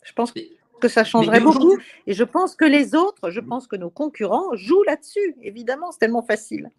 Je 0.03 0.13
pense 0.13 0.33
que 0.33 0.41
ça 0.89 1.05
changerait 1.05 1.41
beaucoup. 1.41 1.77
Et 2.07 2.15
je 2.15 2.25
pense 2.25 2.55
que 2.55 2.65
les 2.65 2.95
autres, 2.95 3.31
je 3.31 3.41
pense 3.41 3.67
que 3.67 3.77
nos 3.77 3.91
concurrents 3.91 4.55
jouent 4.55 4.85
là-dessus. 4.85 5.37
Évidemment, 5.43 5.93
c'est 5.93 5.99
tellement 5.99 6.23
facile. 6.23 6.71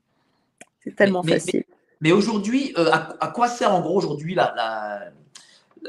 C'est 0.84 0.96
tellement 0.96 1.24
facile. 1.24 1.64
Mais, 2.02 2.12
aujourd'hui, 2.12 2.74
euh, 2.78 2.92
à, 2.92 3.28
quoi 3.28 3.48
sert 3.48 3.74
en 3.74 3.82
gros 3.82 3.98
aujourd'hui 3.98 4.36
la, 4.36 5.12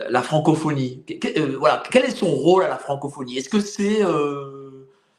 la, 0.08 0.22
francophonie? 0.22 1.04
Euh, 1.36 1.56
voilà, 1.58 1.82
Quel 1.90 2.04
est 2.04 2.16
son 2.16 2.30
rôle 2.30 2.64
à 2.64 2.68
la 2.68 2.78
francophonie? 2.78 3.36
Est-ce 3.38 3.48
que 3.48 3.60
c'est 3.60 4.02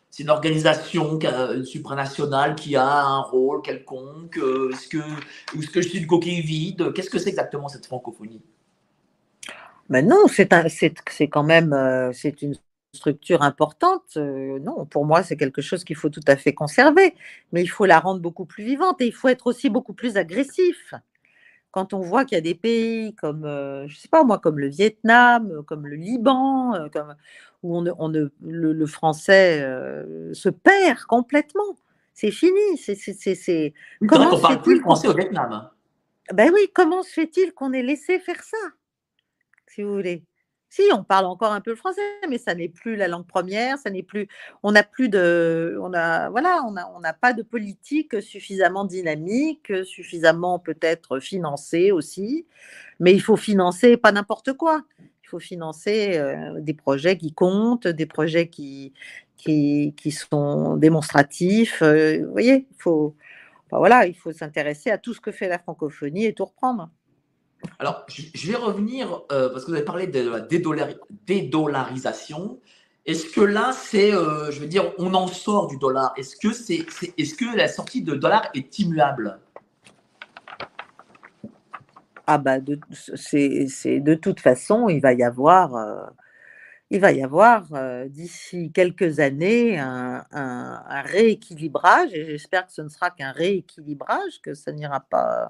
c'est 0.09 0.23
une 0.23 0.29
organisation 0.31 1.19
une 1.19 1.65
supranationale 1.65 2.55
qui 2.55 2.75
a 2.75 2.85
un 2.85 3.21
rôle 3.21 3.61
quelconque? 3.61 4.37
Euh, 4.37 4.71
Est-ce 4.71 4.87
que, 4.87 4.97
est-ce 5.57 5.69
que 5.69 5.81
je 5.81 5.89
suis 5.89 5.99
une 5.99 6.07
coquille 6.07 6.41
vide? 6.41 6.93
Qu'est-ce 6.93 7.09
que 7.09 7.19
c'est 7.19 7.29
exactement 7.29 7.67
cette 7.67 7.85
francophonie? 7.85 8.41
Ben 9.89 10.07
Non, 10.07 10.25
c'est, 10.27 10.49
quand 11.27 11.43
même 11.43 11.73
euh, 11.73 12.11
c'est 12.13 12.41
une 12.41 12.55
structure 12.93 13.41
importante. 13.41 14.17
Euh, 14.17 14.59
non, 14.59 14.85
pour 14.85 15.05
moi, 15.05 15.23
c'est 15.23 15.37
quelque 15.37 15.61
chose 15.61 15.83
qu'il 15.83 15.95
faut 15.95 16.09
tout 16.09 16.23
à 16.27 16.35
fait 16.35 16.53
conserver, 16.53 17.13
mais 17.51 17.61
il 17.61 17.67
faut 17.67 17.85
la 17.85 17.99
rendre 17.99 18.19
beaucoup 18.19 18.45
plus 18.45 18.63
vivante 18.63 19.01
et 19.01 19.07
il 19.07 19.13
faut 19.13 19.27
être 19.27 19.47
aussi 19.47 19.69
beaucoup 19.69 19.93
plus 19.93 20.17
agressif 20.17 20.93
quand 21.71 21.93
on 21.93 21.99
voit 21.99 22.25
qu'il 22.25 22.35
y 22.35 22.39
a 22.39 22.41
des 22.41 22.55
pays 22.55 23.13
comme, 23.13 23.43
je 23.87 23.95
sais 23.95 24.07
pas 24.07 24.23
moi, 24.23 24.39
comme 24.39 24.57
le 24.57 24.67
Vietnam, 24.69 25.61
comme 25.67 25.85
le 25.85 25.97
Liban, 25.97 26.89
comme, 26.91 27.15
où 27.63 27.77
on, 27.77 27.85
on 27.97 28.09
le, 28.09 28.85
français 28.85 29.61
euh, 29.61 30.33
se 30.33 30.49
perd 30.49 30.99
complètement. 31.01 31.77
C'est 32.13 32.31
fini. 32.31 32.77
C'est, 32.77 33.73
comment 34.07 34.33
on 34.33 34.39
parle 34.39 34.61
plus 34.61 34.75
le 34.75 34.81
français 34.81 35.07
au 35.07 35.13
Vietnam. 35.13 35.69
Ben 36.33 36.51
oui, 36.53 36.69
comment 36.73 37.01
se 37.01 37.09
fait-il 37.09 37.53
qu'on 37.53 37.73
ait 37.73 37.81
laissé 37.81 38.19
faire 38.19 38.43
ça, 38.43 38.57
si 39.67 39.81
vous 39.81 39.93
voulez? 39.93 40.23
Si, 40.69 40.83
on 40.93 41.03
parle 41.03 41.25
encore 41.25 41.51
un 41.51 41.61
peu 41.61 41.71
le 41.71 41.75
français, 41.75 42.01
mais 42.29 42.37
ça 42.37 42.53
n'est 42.53 42.69
plus 42.69 42.95
la 42.95 43.07
langue 43.07 43.25
première, 43.25 43.77
ça 43.79 43.89
n'est 43.89 44.03
plus, 44.03 44.27
on 44.61 44.71
n'a 44.71 44.83
plus 44.83 45.09
de, 45.09 45.77
on 45.81 45.93
a, 45.93 46.29
voilà, 46.29 46.61
on 46.67 46.71
n'a 46.71 46.87
on 46.95 47.01
pas 47.19 47.33
de 47.33 47.41
politique 47.41 48.21
suffisamment 48.21 48.85
dynamique, 48.85 49.73
suffisamment 49.83 50.59
peut-être 50.59 51.19
financée 51.19 51.91
aussi, 51.91 52.45
mais 52.99 53.13
il 53.13 53.21
faut 53.21 53.37
financer 53.37 53.97
pas 53.97 54.11
n'importe 54.11 54.53
quoi 54.53 54.83
il 55.29 55.29
faut 55.29 55.39
financer 55.39 56.17
euh, 56.17 56.59
des 56.59 56.73
projets 56.73 57.15
qui 57.15 57.33
comptent, 57.33 57.87
des 57.87 58.07
projets 58.07 58.47
qui, 58.47 58.93
qui, 59.37 60.11
sont 60.11 60.75
démonstratifs. 60.75 61.83
Euh, 61.83 62.25
vous 62.25 62.31
voyez, 62.31 62.67
il 62.71 62.75
faut, 62.79 63.15
voilà, 63.71 64.07
il 64.07 64.15
faut 64.15 64.31
s'intéresser 64.31 64.89
à 64.89 64.97
tout 64.97 65.13
ce 65.13 65.21
que 65.21 65.31
fait 65.31 65.47
la 65.47 65.59
francophonie 65.59 66.25
et 66.25 66.33
tout 66.33 66.45
reprendre. 66.45 66.89
Alors, 67.77 68.05
je 68.09 68.51
vais 68.51 68.57
revenir, 68.57 69.23
euh, 69.31 69.49
parce 69.49 69.65
que 69.65 69.71
vous 69.71 69.75
avez 69.75 69.85
parlé 69.85 70.07
de 70.07 70.29
la 70.29 70.41
dédollarisation. 71.27 72.59
Est-ce 73.05 73.33
que 73.33 73.41
là, 73.41 73.71
c'est, 73.73 74.11
je 74.11 74.59
veux 74.59 74.67
dire, 74.67 74.91
on 74.97 75.13
en 75.13 75.27
sort 75.27 75.67
du 75.67 75.77
dollar? 75.77 76.13
Est-ce 76.17 76.35
que, 76.35 76.51
c'est, 76.53 76.85
est-ce 77.17 77.33
que 77.33 77.55
la 77.55 77.67
sortie 77.67 78.01
de 78.01 78.13
dollar 78.15 78.49
est 78.53 78.79
immuable? 78.79 79.39
Ah 82.31 82.37
bah 82.37 82.57
c'est 83.15 83.99
de 83.99 84.13
toute 84.13 84.39
façon, 84.39 84.87
il 84.87 85.01
va 85.01 85.13
y 85.13 85.23
avoir, 85.23 85.75
euh, 85.75 86.05
il 86.91 86.99
va 86.99 87.11
y 87.11 87.23
avoir 87.23 87.65
euh, 87.73 88.07
d'ici 88.07 88.71
quelques 88.71 89.19
années 89.19 89.79
un, 89.79 90.23
rééquilibrage, 91.05 92.13
et 92.13 92.25
j'espère 92.27 92.67
que 92.67 92.71
ce 92.71 92.83
ne 92.83 92.87
sera 92.87 93.09
qu'un 93.09 93.31
rééquilibrage, 93.31 94.41
que 94.43 94.53
ça 94.53 94.71
n'ira 94.71 94.99
pas. 94.99 95.49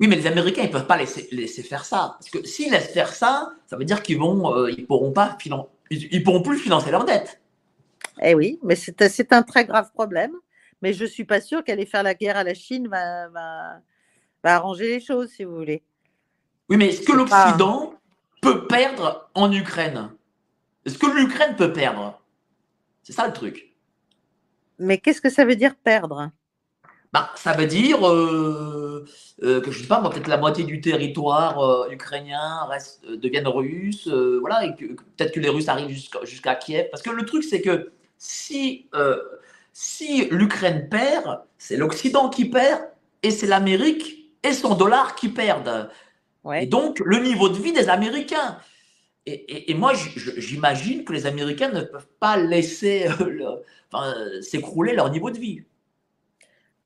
Oui, 0.00 0.08
mais 0.08 0.16
les 0.16 0.26
Américains, 0.26 0.62
ils 0.62 0.68
ne 0.68 0.72
peuvent 0.72 0.86
pas 0.86 0.96
laisser, 0.96 1.28
laisser, 1.30 1.62
faire 1.62 1.84
ça. 1.84 2.16
Parce 2.18 2.30
que 2.30 2.46
s'ils 2.46 2.72
laissent 2.72 2.92
faire 2.92 3.12
ça, 3.12 3.52
ça 3.66 3.76
veut 3.76 3.84
dire 3.84 4.02
qu'ils 4.02 4.18
vont, 4.18 4.56
euh, 4.56 4.70
ils 4.70 4.86
pourront 4.86 5.12
pas 5.12 5.36
ils, 5.90 6.24
pourront 6.24 6.40
plus 6.40 6.58
financer 6.58 6.90
leurs 6.90 7.04
dettes. 7.04 7.40
Eh 8.22 8.34
oui, 8.34 8.58
mais 8.62 8.76
c'est 8.76 9.32
un 9.32 9.42
très 9.42 9.66
grave 9.66 9.90
problème. 9.92 10.32
Mais 10.82 10.94
je 10.94 11.04
ne 11.04 11.08
suis 11.08 11.24
pas 11.24 11.42
sûre 11.42 11.62
qu'aller 11.62 11.84
faire 11.84 12.02
la 12.02 12.14
guerre 12.14 12.38
à 12.38 12.44
la 12.44 12.54
Chine 12.54 12.88
va, 12.88 13.28
va, 13.28 13.80
va 14.42 14.54
arranger 14.54 14.88
les 14.88 15.00
choses, 15.00 15.28
si 15.28 15.44
vous 15.44 15.54
voulez. 15.54 15.82
Oui, 16.70 16.78
mais 16.78 16.88
est-ce 16.88 17.02
que 17.02 17.12
l'Occident 17.12 17.94
peut 18.40 18.66
perdre 18.66 19.28
en 19.34 19.52
Ukraine? 19.52 20.10
Est-ce 20.86 20.96
que 20.96 21.06
l'Ukraine 21.06 21.56
peut 21.56 21.74
perdre? 21.74 22.22
C'est 23.02 23.12
ça 23.12 23.26
le 23.26 23.34
truc. 23.34 23.76
Mais 24.78 24.96
qu'est-ce 24.96 25.20
que 25.20 25.28
ça 25.28 25.44
veut 25.44 25.56
dire 25.56 25.74
perdre? 25.76 26.30
Bah, 27.12 27.30
Ça 27.36 27.52
veut 27.52 27.66
dire 27.66 28.06
euh, 28.08 29.04
euh, 29.42 29.60
que 29.60 29.70
je 29.70 29.78
ne 29.78 29.82
sais 29.82 29.88
pas, 29.88 30.00
peut-être 30.08 30.28
la 30.28 30.36
moitié 30.36 30.64
du 30.64 30.80
territoire 30.80 31.58
euh, 31.60 31.90
ukrainien 31.90 32.64
reste, 32.68 33.04
devienne 33.06 33.48
russe, 33.48 34.08
voilà, 34.08 34.64
et 34.64 34.74
peut-être 34.74 35.32
que 35.32 35.40
les 35.40 35.48
Russes 35.48 35.68
arrivent 35.68 35.96
jusqu'à 36.24 36.54
Kiev. 36.54 36.88
Parce 36.90 37.02
que 37.02 37.10
le 37.10 37.24
truc, 37.24 37.44
c'est 37.44 37.60
que 37.60 37.92
si, 38.18 38.88
si 39.72 40.26
l'Ukraine 40.30 40.88
perd, 40.88 41.40
c'est 41.58 41.76
l'Occident 41.76 42.28
qui 42.28 42.46
perd, 42.46 42.82
et 43.22 43.30
c'est 43.30 43.46
l'Amérique 43.46 44.30
et 44.42 44.52
son 44.52 44.74
dollar 44.74 45.14
qui 45.14 45.28
perdent. 45.28 45.90
Et 46.54 46.66
donc, 46.66 47.00
le 47.04 47.18
niveau 47.18 47.48
de 47.48 47.58
vie 47.58 47.72
des 47.72 47.88
Américains. 47.88 48.58
Et, 49.26 49.74
moi, 49.74 49.92
j'imagine 50.38 51.04
que 51.04 51.12
les 51.12 51.26
Américains 51.26 51.70
ne 51.70 51.82
peuvent 51.82 52.08
pas 52.18 52.36
laisser 52.36 53.06
s'écrouler 54.40 54.94
leur 54.94 55.10
niveau 55.10 55.30
de 55.30 55.38
vie. 55.38 55.62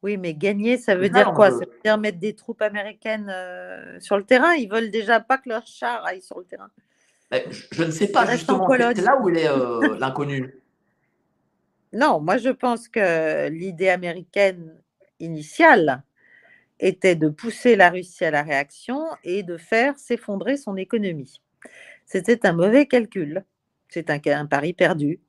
Oui, 0.05 0.19
mais 0.19 0.35
gagner, 0.35 0.77
ça 0.77 0.97
veut 0.97 1.09
dire 1.09 1.33
quoi? 1.33 1.51
Ça 1.51 1.61
veut 1.61 1.81
dire 1.83 1.97
mettre 1.97 2.19
des 2.19 2.35
troupes 2.35 2.61
américaines 2.61 3.33
euh, 3.35 3.99
sur 4.01 4.19
le 4.19 4.25
terrain? 4.25 4.53
Ils 4.53 4.69
veulent 4.69 4.91
déjà 4.91 5.19
pas 5.19 5.39
que 5.39 5.49
leurs 5.49 5.67
chars 5.67 6.05
aillent 6.05 6.21
sur 6.21 6.39
le 6.39 6.45
terrain. 6.45 6.69
Je, 7.33 7.85
ne 7.85 7.91
sais 7.91 8.09
pas, 8.09 8.31
justement. 8.31 8.69
C'est 8.69 9.01
là 9.01 9.19
où 9.19 9.31
il 9.31 9.39
est 9.39 9.49
euh, 9.49 9.97
l'inconnu. 9.99 10.61
Non, 11.95 12.21
moi 12.21 12.39
je 12.39 12.49
pense 12.51 12.89
que 12.89 13.49
l'idée 13.49 13.89
américaine 13.89 14.75
initiale 15.21 16.03
était 16.81 17.15
de 17.15 17.29
pousser 17.29 17.77
la 17.77 17.89
Russie 17.89 18.25
à 18.25 18.33
la 18.33 18.43
réaction 18.43 19.01
et 19.23 19.45
de 19.45 19.57
faire 19.57 19.97
s'effondrer 19.97 20.57
son 20.57 20.77
économie. 20.77 21.41
C'était 22.05 22.47
un 22.47 22.53
mauvais 22.53 22.87
calcul. 22.87 23.45
C'est 23.89 24.11
un, 24.11 24.47
pari 24.47 24.73
perdu. 24.73 25.21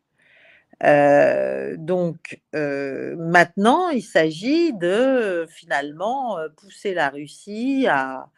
Euh, 0.84 1.76
donc 1.78 2.41
euh, 2.53 3.15
maintenant, 3.17 3.89
il 3.89 4.01
s'agit 4.01 4.73
de 4.73 5.45
finalement 5.49 6.38
pousser 6.57 6.93
la 6.93 7.09
Russie 7.09 7.88
à, 7.89 8.30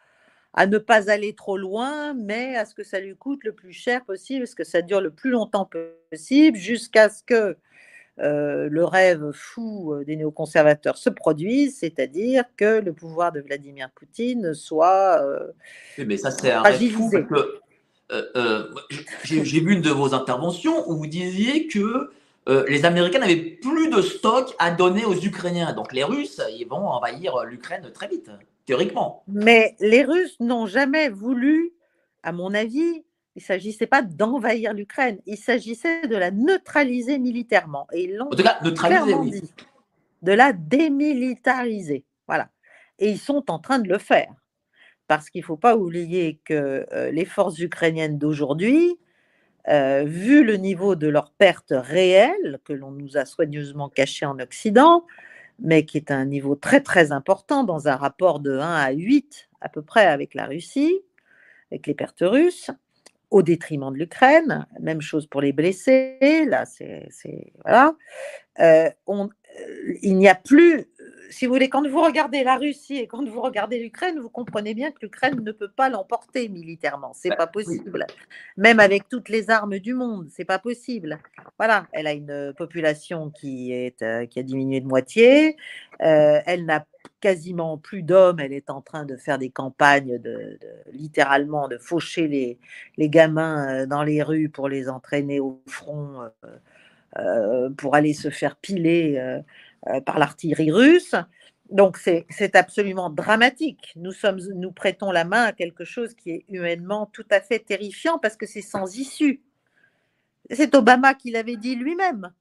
à, 0.54 0.66
ne 0.66 0.78
pas 0.78 1.10
aller 1.10 1.34
trop 1.34 1.58
loin, 1.58 2.14
mais 2.14 2.56
à 2.56 2.64
ce 2.64 2.74
que 2.74 2.84
ça 2.84 3.00
lui 3.00 3.16
coûte 3.16 3.44
le 3.44 3.52
plus 3.52 3.72
cher 3.72 4.04
possible, 4.04 4.44
à 4.44 4.46
ce 4.46 4.54
que 4.54 4.64
ça 4.64 4.82
dure 4.82 5.00
le 5.00 5.10
plus 5.10 5.30
longtemps 5.30 5.68
possible, 6.10 6.56
jusqu'à 6.56 7.08
ce 7.08 7.22
que 7.22 7.56
euh, 8.20 8.68
le 8.68 8.84
rêve 8.84 9.30
fou 9.32 9.94
des 10.06 10.16
néoconservateurs 10.16 10.96
se 10.96 11.10
produise, 11.10 11.78
c'est-à-dire 11.78 12.44
que 12.56 12.80
le 12.80 12.92
pouvoir 12.92 13.32
de 13.32 13.40
Vladimir 13.40 13.90
Poutine 13.94 14.54
soit 14.54 15.24
mais 15.98 16.16
ça 16.16 16.30
c'est 16.30 16.50
un 16.50 16.62
rêve 16.62 16.90
fou 16.90 17.10
euh, 18.10 18.24
euh, 18.36 18.64
j'ai 19.22 19.42
vu 19.42 19.74
une 19.74 19.82
de 19.82 19.90
vos 19.90 20.14
interventions 20.14 20.88
où 20.88 20.96
vous 20.96 21.06
disiez 21.06 21.66
que 21.66 22.10
euh, 22.48 22.64
les 22.68 22.84
Américains 22.84 23.18
n'avaient 23.18 23.36
plus 23.36 23.90
de 23.90 24.00
stock 24.00 24.54
à 24.58 24.70
donner 24.70 25.04
aux 25.04 25.14
Ukrainiens. 25.14 25.72
Donc 25.72 25.92
les 25.92 26.04
Russes, 26.04 26.40
ils 26.58 26.66
vont 26.66 26.86
envahir 26.86 27.44
l'Ukraine 27.44 27.90
très 27.92 28.08
vite, 28.08 28.30
théoriquement. 28.66 29.22
Mais 29.28 29.76
les 29.80 30.04
Russes 30.04 30.38
n'ont 30.40 30.66
jamais 30.66 31.08
voulu, 31.08 31.72
à 32.22 32.32
mon 32.32 32.54
avis, 32.54 33.04
il 33.36 33.42
ne 33.42 33.46
s'agissait 33.46 33.86
pas 33.86 34.02
d'envahir 34.02 34.72
l'Ukraine, 34.72 35.20
il 35.26 35.36
s'agissait 35.36 36.08
de 36.08 36.16
la 36.16 36.30
neutraliser 36.30 37.18
militairement. 37.18 37.86
Et 37.92 38.04
ils 38.04 38.16
l'ont 38.16 38.30
neutraliser, 38.64 39.14
dit, 39.30 39.52
de 40.22 40.32
la 40.32 40.52
démilitariser. 40.52 42.04
Voilà. 42.26 42.48
Et 42.98 43.10
ils 43.10 43.18
sont 43.18 43.50
en 43.50 43.58
train 43.58 43.78
de 43.78 43.88
le 43.88 43.98
faire 43.98 44.34
parce 45.06 45.30
qu'il 45.30 45.40
ne 45.40 45.46
faut 45.46 45.56
pas 45.56 45.76
oublier 45.76 46.40
que 46.44 46.86
euh, 46.92 47.10
les 47.10 47.24
forces 47.24 47.58
ukrainiennes 47.58 48.18
d'aujourd'hui, 48.18 48.98
euh, 49.68 50.04
vu 50.04 50.44
le 50.44 50.56
niveau 50.56 50.94
de 50.94 51.08
leurs 51.08 51.30
pertes 51.32 51.74
réelles, 51.76 52.58
que 52.64 52.72
l'on 52.72 52.90
nous 52.90 53.16
a 53.16 53.24
soigneusement 53.24 53.88
cachées 53.88 54.26
en 54.26 54.38
Occident, 54.38 55.06
mais 55.58 55.84
qui 55.84 55.96
est 55.96 56.10
un 56.10 56.24
niveau 56.24 56.54
très 56.54 56.80
très 56.80 57.12
important 57.12 57.64
dans 57.64 57.88
un 57.88 57.96
rapport 57.96 58.40
de 58.40 58.58
1 58.58 58.74
à 58.74 58.90
8 58.92 59.48
à 59.60 59.68
peu 59.68 59.82
près 59.82 60.06
avec 60.06 60.34
la 60.34 60.46
Russie, 60.46 61.00
avec 61.70 61.86
les 61.86 61.94
pertes 61.94 62.22
russes, 62.22 62.70
au 63.30 63.42
détriment 63.42 63.92
de 63.92 63.98
l'Ukraine. 63.98 64.66
Même 64.80 65.00
chose 65.00 65.26
pour 65.26 65.40
les 65.40 65.52
blessés. 65.52 66.46
Là, 66.46 66.64
c'est 66.64 67.08
voilà. 67.64 67.94
Euh, 68.60 68.90
il 70.02 70.16
n'y 70.16 70.28
a 70.28 70.34
plus 70.34 70.86
si 71.30 71.46
vous 71.46 71.52
voulez, 71.52 71.68
quand 71.68 71.86
vous 71.86 72.02
regardez 72.02 72.42
la 72.42 72.56
Russie 72.56 72.96
et 72.96 73.06
quand 73.06 73.24
vous 73.28 73.40
regardez 73.40 73.78
l'Ukraine, 73.78 74.18
vous 74.18 74.30
comprenez 74.30 74.74
bien 74.74 74.90
que 74.90 74.98
l'Ukraine 75.02 75.40
ne 75.42 75.52
peut 75.52 75.68
pas 75.68 75.88
l'emporter 75.88 76.48
militairement. 76.48 77.12
C'est 77.14 77.28
n'est 77.28 77.36
bah, 77.36 77.46
pas 77.46 77.52
possible. 77.52 78.06
Même 78.56 78.80
avec 78.80 79.08
toutes 79.08 79.28
les 79.28 79.50
armes 79.50 79.78
du 79.78 79.94
monde, 79.94 80.28
c'est 80.30 80.44
pas 80.44 80.58
possible. 80.58 81.18
Voilà, 81.58 81.86
elle 81.92 82.06
a 82.06 82.12
une 82.12 82.54
population 82.56 83.30
qui 83.30 83.72
est 83.72 84.02
euh, 84.02 84.26
qui 84.26 84.38
a 84.38 84.42
diminué 84.42 84.80
de 84.80 84.86
moitié. 84.86 85.56
Euh, 86.02 86.40
elle 86.46 86.64
n'a 86.64 86.86
quasiment 87.20 87.76
plus 87.76 88.02
d'hommes. 88.02 88.40
Elle 88.40 88.52
est 88.52 88.70
en 88.70 88.80
train 88.80 89.04
de 89.04 89.16
faire 89.16 89.38
des 89.38 89.50
campagnes 89.50 90.18
de, 90.18 90.58
littéralement 90.92 91.68
de 91.68 91.76
faucher 91.76 92.28
les, 92.28 92.58
les 92.96 93.08
gamins 93.08 93.82
euh, 93.82 93.86
dans 93.86 94.02
les 94.02 94.22
rues 94.22 94.48
pour 94.48 94.68
les 94.68 94.88
entraîner 94.88 95.40
au 95.40 95.60
front. 95.66 96.30
Pour 97.76 97.94
aller 97.94 98.14
se 98.14 98.30
faire 98.30 98.56
piler 98.56 99.42
euh, 99.86 100.00
par 100.00 100.18
l'artillerie 100.18 100.72
russe. 100.72 101.14
Donc 101.70 101.98
c'est 101.98 102.56
absolument 102.56 103.10
dramatique. 103.10 103.92
Nous, 103.94 104.10
sommes, 104.10 104.40
nous 104.56 104.72
prêtons 104.72 105.12
la 105.12 105.24
main 105.24 105.44
à 105.44 105.52
quelque 105.52 105.84
chose 105.84 106.14
qui 106.14 106.30
est 106.30 106.44
humainement 106.48 107.06
tout 107.12 107.26
à 107.30 107.40
fait 107.40 107.60
terrifiant 107.60 108.18
parce 108.18 108.36
que 108.36 108.46
c'est 108.46 108.62
sans 108.62 108.96
issue. 108.96 109.40
C'est 110.50 110.74
Obama 110.74 111.14
qui 111.14 111.30
l'avait 111.30 111.56
dit 111.56 111.76
lui-même. 111.76 112.32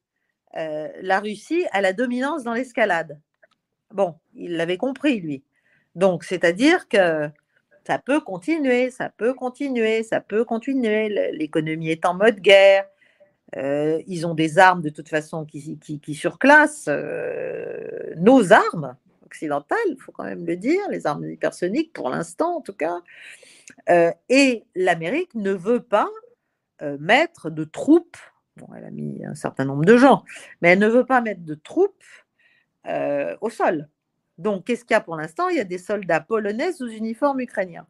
Euh, 0.56 0.88
la 1.02 1.20
Russie 1.20 1.66
a 1.72 1.82
la 1.82 1.94
dominance 1.94 2.44
dans 2.44 2.54
l'escalade. 2.54 3.20
Bon, 3.94 4.16
il 4.34 4.58
l'avait 4.58 4.78
compris, 4.78 5.20
lui. 5.20 5.44
Donc, 5.96 6.24
c'est-à-dire 6.24 6.88
que 6.88 7.30
ça 7.86 8.00
peut 8.00 8.22
continuer, 8.22 8.90
ça 8.90 9.10
peut 9.10 9.34
continuer, 9.34 10.04
ça 10.04 10.22
peut 10.22 10.44
continuer. 10.44 11.10
L'économie 11.34 11.92
est 11.92 12.06
en 12.06 12.16
mode 12.16 12.40
guerre. 12.40 12.88
Euh, 13.56 14.02
ils 14.08 14.28
ont 14.28 14.34
des 14.34 14.60
armes 14.60 14.82
de 14.82 14.90
toute 14.90 15.08
façon 15.08 15.46
qui, 15.46 16.14
surclassent 16.14 16.90
euh, 16.90 18.14
nos 18.18 18.52
armes 18.52 18.98
occidentales, 19.26 19.78
il 19.90 19.98
faut 20.00 20.12
quand 20.12 20.26
même 20.26 20.46
le 20.46 20.58
dire, 20.58 20.82
les 20.90 21.08
armes 21.08 21.30
hypersoniques 21.30 21.94
pour 21.94 22.10
l'instant 22.10 22.58
en 22.58 22.62
tout 22.62 22.74
cas. 22.74 23.02
Euh, 23.90 24.12
et 24.30 24.66
l'Amérique 24.76 25.34
ne 25.36 25.54
veut 25.54 25.82
pas 25.82 26.10
mettre 27.00 27.50
de 27.50 27.64
troupes, 27.64 28.18
bon, 28.58 28.68
elle 28.78 28.86
a 28.86 28.92
mis 28.92 29.26
un 29.26 29.34
certain 29.34 29.66
nombre 29.66 29.84
de 29.84 29.98
gens, 29.98 30.24
mais 30.62 30.70
elle 30.70 30.80
ne 30.80 30.88
veut 30.88 31.06
pas 31.06 31.22
mettre 31.22 31.42
de 31.42 31.56
troupes 31.56 32.04
au 33.42 33.50
sol. 33.50 33.90
Donc, 34.38 34.66
qu'est-ce 34.66 34.86
qu'il 34.86 34.94
y 34.94 34.98
a 34.98 35.02
pour 35.02 35.16
l'instant? 35.16 35.50
Il 35.50 35.58
y 35.58 35.60
a 35.60 35.64
des 35.64 35.80
soldats 35.80 36.22
polonais 36.22 36.72
sous 36.72 36.88
uniforme 36.88 37.40
ukrainien. 37.40 37.88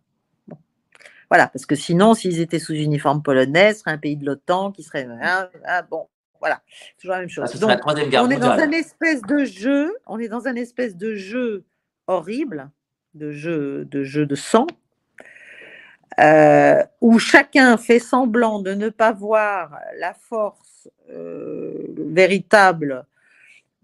Voilà, 1.29 1.47
parce 1.47 1.65
que 1.65 1.75
sinon, 1.75 2.13
s'ils 2.13 2.39
étaient 2.39 2.59
sous 2.59 2.73
uniforme 2.73 3.21
polonais, 3.21 3.73
ce 3.73 3.79
serait 3.81 3.91
un 3.91 3.97
pays 3.97 4.15
de 4.15 4.25
l'OTAN 4.25 4.71
qui 4.71 4.83
serait. 4.83 5.07
Hein, 5.21 5.49
ah, 5.65 5.81
bon, 5.81 6.07
voilà, 6.39 6.61
toujours 6.99 7.15
la 7.15 7.19
même 7.19 7.29
chose. 7.29 7.49
Ah, 7.53 7.57
Donc, 7.57 7.81
on 7.85 8.29
est 8.29 8.37
dans 8.37 8.51
un 8.51 8.71
espèce 8.71 9.21
de 9.21 9.43
jeu, 9.43 9.93
on 10.05 10.19
est 10.19 10.29
dans 10.29 10.47
un 10.47 10.55
espèce 10.55 10.95
de 10.95 11.15
jeu 11.15 11.65
horrible, 12.07 12.69
de 13.13 13.31
jeu 13.31 13.85
de, 13.85 14.03
jeu 14.03 14.25
de 14.25 14.35
sang, 14.35 14.67
euh, 16.19 16.83
où 17.01 17.19
chacun 17.19 17.77
fait 17.77 17.99
semblant 17.99 18.61
de 18.61 18.73
ne 18.73 18.89
pas 18.89 19.11
voir 19.11 19.77
la 19.99 20.13
force 20.13 20.89
euh, 21.09 21.87
véritable 21.97 23.05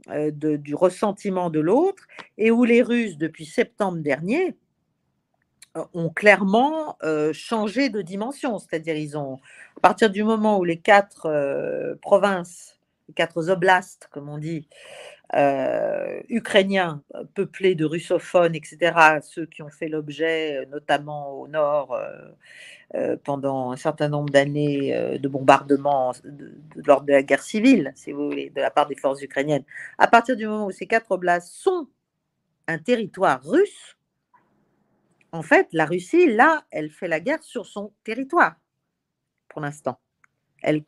euh, 0.10 0.32
du 0.32 0.76
ressentiment 0.76 1.50
de 1.50 1.60
l'autre, 1.60 2.08
et 2.38 2.52
où 2.52 2.64
les 2.64 2.82
Russes, 2.82 3.18
depuis 3.18 3.46
septembre 3.46 4.00
dernier, 4.00 4.56
ont 5.94 6.10
clairement 6.10 6.98
changé 7.34 7.90
de 7.90 8.02
dimension. 8.02 8.60
C'est-à-dire, 8.60 8.96
ils 8.96 9.16
à 9.18 9.80
partir 9.82 10.10
du 10.10 10.24
moment 10.24 10.60
où 10.60 10.64
les 10.64 10.80
quatre 10.80 11.98
provinces, 12.02 12.80
les 13.08 13.14
quatre 13.14 13.50
oblasts, 13.50 14.08
comme 14.12 14.30
on 14.30 14.38
dit, 14.38 14.68
ukrainiens, 16.30 17.02
peuplés 17.34 17.76
de 17.76 17.86
russophones, 17.86 18.56
etc., 18.56 19.20
ceux 19.22 19.46
qui 19.46 19.62
ont 19.64 19.70
fait 19.70 19.88
l'objet, 19.90 20.66
notamment 20.72 21.32
au 21.40 21.48
nord, 21.48 21.98
pendant 23.24 23.72
un 23.72 23.76
certain 23.76 24.10
nombre 24.10 24.30
d'années 24.30 25.18
de 25.18 25.28
bombardements 25.28 26.14
lors 26.86 27.02
de 27.02 27.12
la 27.12 27.24
guerre 27.24 27.42
civile, 27.42 27.92
si 27.96 28.12
vous 28.12 28.30
voulez, 28.30 28.52
de 28.52 28.62
la 28.62 28.70
part 28.70 28.86
des 28.88 28.96
forces 28.96 29.24
ukrainiennes, 29.24 29.64
à 29.98 30.08
partir 30.08 30.36
du 30.36 30.46
moment 30.46 30.68
où 30.68 30.72
ces 30.72 30.86
quatre 30.86 31.10
oblasts 31.10 31.52
sont 31.52 31.88
un 32.68 32.78
territoire 32.78 33.44
russe, 33.44 33.98
en 35.34 35.42
fait, 35.42 35.68
la 35.74 35.86
Russie, 35.86 36.28
là, 36.28 36.64
elle 36.70 36.92
fait 36.92 37.08
la 37.08 37.20
guerre 37.20 37.42
sur 37.42 37.66
son 37.66 37.92
territoire, 38.04 38.56
pour 39.50 39.62
l'instant. 39.62 40.00
Elle, 40.62 40.86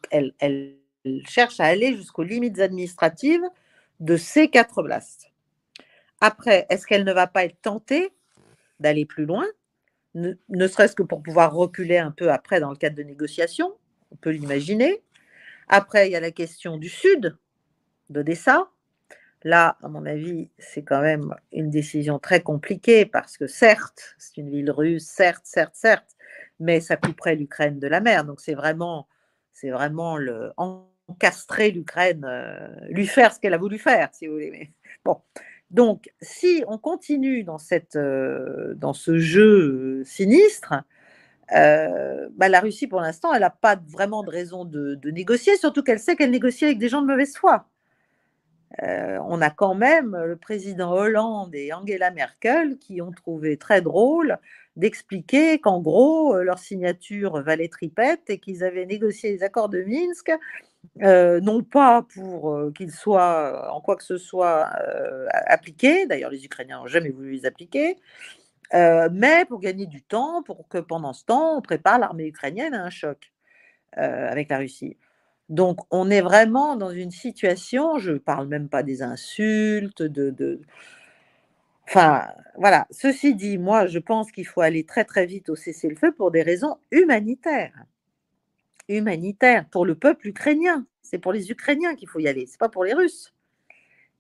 cherche 1.27 1.59
à 1.59 1.65
aller 1.65 1.97
jusqu'aux 1.97 2.23
limites 2.23 2.59
administratives 2.59 3.43
de 3.99 4.15
ces 4.15 4.49
quatre 4.49 4.77
oblasts. 4.77 5.31
Après, 6.21 6.67
est-ce 6.69 6.85
qu'elle 6.85 7.03
ne 7.03 7.11
va 7.11 7.25
pas 7.25 7.43
être 7.43 7.59
tentée 7.61 8.13
d'aller 8.79 9.05
plus 9.05 9.25
loin, 9.25 9.45
ne, 10.13 10.33
ne 10.49 10.67
serait-ce 10.67 10.95
que 10.95 11.03
pour 11.03 11.23
pouvoir 11.23 11.53
reculer 11.53 11.97
un 11.97 12.11
peu 12.11 12.31
après 12.31 12.59
dans 12.59 12.69
le 12.69 12.77
cadre 12.77 12.95
de 12.95 13.03
négociations 13.03 13.75
On 14.11 14.15
peut 14.15 14.29
l'imaginer. 14.29 15.01
Après, 15.67 16.07
il 16.07 16.11
y 16.11 16.15
a 16.15 16.19
la 16.19 16.31
question 16.31 16.77
du 16.77 16.89
sud, 16.89 17.35
d'Odessa, 18.11 18.69
Là, 19.45 19.77
à 19.83 19.89
mon 19.89 20.07
avis, 20.07 20.49
c'est 20.57 20.81
quand 20.83 21.01
même 21.01 21.35
une 21.51 21.69
décision 21.69 22.17
très 22.17 22.41
compliquée 22.41 23.05
parce 23.05 23.37
que 23.37 23.45
certes, 23.45 24.15
c'est 24.17 24.37
une 24.37 24.49
ville 24.49 24.71
russe, 24.71 25.05
certes, 25.05 25.43
certes, 25.45 25.75
certes, 25.75 26.17
mais 26.59 26.79
ça 26.81 26.97
couperait 26.97 27.35
l'Ukraine 27.35 27.79
de 27.79 27.87
la 27.87 28.01
mer. 28.01 28.25
Donc 28.25 28.41
c'est 28.41 28.55
vraiment, 28.55 29.07
c'est 29.53 29.69
vraiment 29.69 30.17
le 30.17 30.51
encastrer 31.07 31.69
l'Ukraine, 31.69 32.25
euh, 32.25 32.67
lui 32.89 33.05
faire 33.05 33.33
ce 33.33 33.39
qu'elle 33.39 33.53
a 33.53 33.59
voulu 33.59 33.77
faire, 33.77 34.09
si 34.13 34.25
vous 34.25 34.33
voulez. 34.33 34.71
bon, 35.05 35.21
donc 35.69 36.09
si 36.21 36.63
on 36.67 36.79
continue 36.79 37.43
dans 37.43 37.59
cette, 37.59 37.97
euh, 37.97 38.73
dans 38.75 38.93
ce 38.93 39.19
jeu 39.19 40.03
sinistre, 40.05 40.73
euh, 41.55 42.29
bah, 42.33 42.49
la 42.49 42.61
Russie, 42.61 42.87
pour 42.87 43.01
l'instant, 43.01 43.31
elle 43.33 43.41
n'a 43.41 43.51
pas 43.51 43.75
vraiment 43.89 44.23
de 44.23 44.31
raison 44.31 44.65
de 44.65 44.99
négocier, 45.11 45.57
surtout 45.57 45.83
qu'elle 45.83 45.99
sait 45.99 46.15
qu'elle 46.15 46.31
négocie 46.31 46.65
avec 46.65 46.79
des 46.79 46.89
gens 46.89 47.03
de 47.03 47.07
mauvaise 47.07 47.37
foi. 47.37 47.67
Euh, 48.84 49.19
on 49.26 49.41
a 49.41 49.49
quand 49.49 49.76
même 49.76 50.17
le 50.26 50.36
président 50.36 50.91
Hollande 50.91 51.55
et 51.55 51.71
Angela 51.71 52.11
Merkel 52.11 52.78
qui 52.78 53.01
ont 53.01 53.11
trouvé 53.11 53.57
très 53.57 53.82
drôle 53.82 54.38
d'expliquer 54.76 55.59
qu'en 55.59 55.80
gros, 55.80 56.36
leur 56.41 56.59
signature 56.59 57.41
valait 57.41 57.69
tripette 57.69 58.30
et 58.30 58.39
qu'ils 58.39 58.63
avaient 58.63 58.86
négocié 58.86 59.32
les 59.32 59.43
accords 59.43 59.69
de 59.69 59.82
Minsk, 59.84 60.32
non 61.41 61.63
pas 61.63 62.05
pour 62.13 62.59
qu'ils 62.76 62.91
soient 62.91 63.71
en 63.73 63.80
quoi 63.80 63.95
que 63.95 64.03
ce 64.03 64.17
soit 64.17 64.69
appliqués, 65.47 66.05
d'ailleurs 66.07 66.30
les 66.30 66.43
Ukrainiens 66.43 66.80
n'ont 66.80 66.88
jamais 66.88 67.11
voulu 67.11 67.32
les 67.32 67.45
appliquer, 67.45 67.95
mais 68.73 69.45
pour 69.47 69.61
gagner 69.61 69.86
du 69.86 70.01
temps, 70.01 70.43
pour 70.43 70.67
que 70.67 70.80
pendant 70.80 71.13
ce 71.13 71.23
temps, 71.23 71.57
on 71.57 71.61
prépare 71.61 71.97
l'armée 71.97 72.26
ukrainienne 72.26 72.73
à 72.73 72.84
un 72.84 72.89
choc 72.89 73.32
avec 73.93 74.49
la 74.49 74.57
Russie. 74.57 74.97
Donc, 75.49 75.79
on 75.91 76.09
est 76.09 76.21
vraiment 76.21 76.75
dans 76.75 76.91
une 76.91 77.11
situation, 77.11 77.99
je 77.99 78.13
ne 78.13 78.17
parle 78.17 78.47
même 78.47 78.69
pas 78.69 78.83
des 78.83 79.01
insultes, 79.03 80.01
de, 80.03 80.31
Enfin, 81.87 82.27
voilà. 82.57 82.87
Ceci 82.91 83.35
dit, 83.35 83.57
moi, 83.57 83.87
je 83.87 83.99
pense 83.99 84.31
qu'il 84.31 84.45
faut 84.47 84.61
aller 84.61 84.85
très, 84.85 85.05
très 85.05 85.25
vite 85.25 85.49
au 85.49 85.55
cessez-le-feu 85.55 86.13
pour 86.13 86.31
des 86.31 86.41
raisons 86.43 86.77
humanitaires. 86.91 87.85
Humanitaires 88.89 89.69
pour 89.69 89.85
le 89.85 89.93
peuple 89.93 90.29
ukrainien. 90.29 90.87
C'est 91.03 91.19
pour 91.19 91.33
les 91.33 91.51
Ukrainiens 91.51 91.93
qu'il 91.95 92.09
faut 92.09 92.17
y 92.19 92.27
aller, 92.27 92.47
ce 92.47 92.53
n'est 92.53 92.57
pas 92.57 92.69
pour 92.69 92.83
les 92.83 92.95
Russes. 92.95 93.34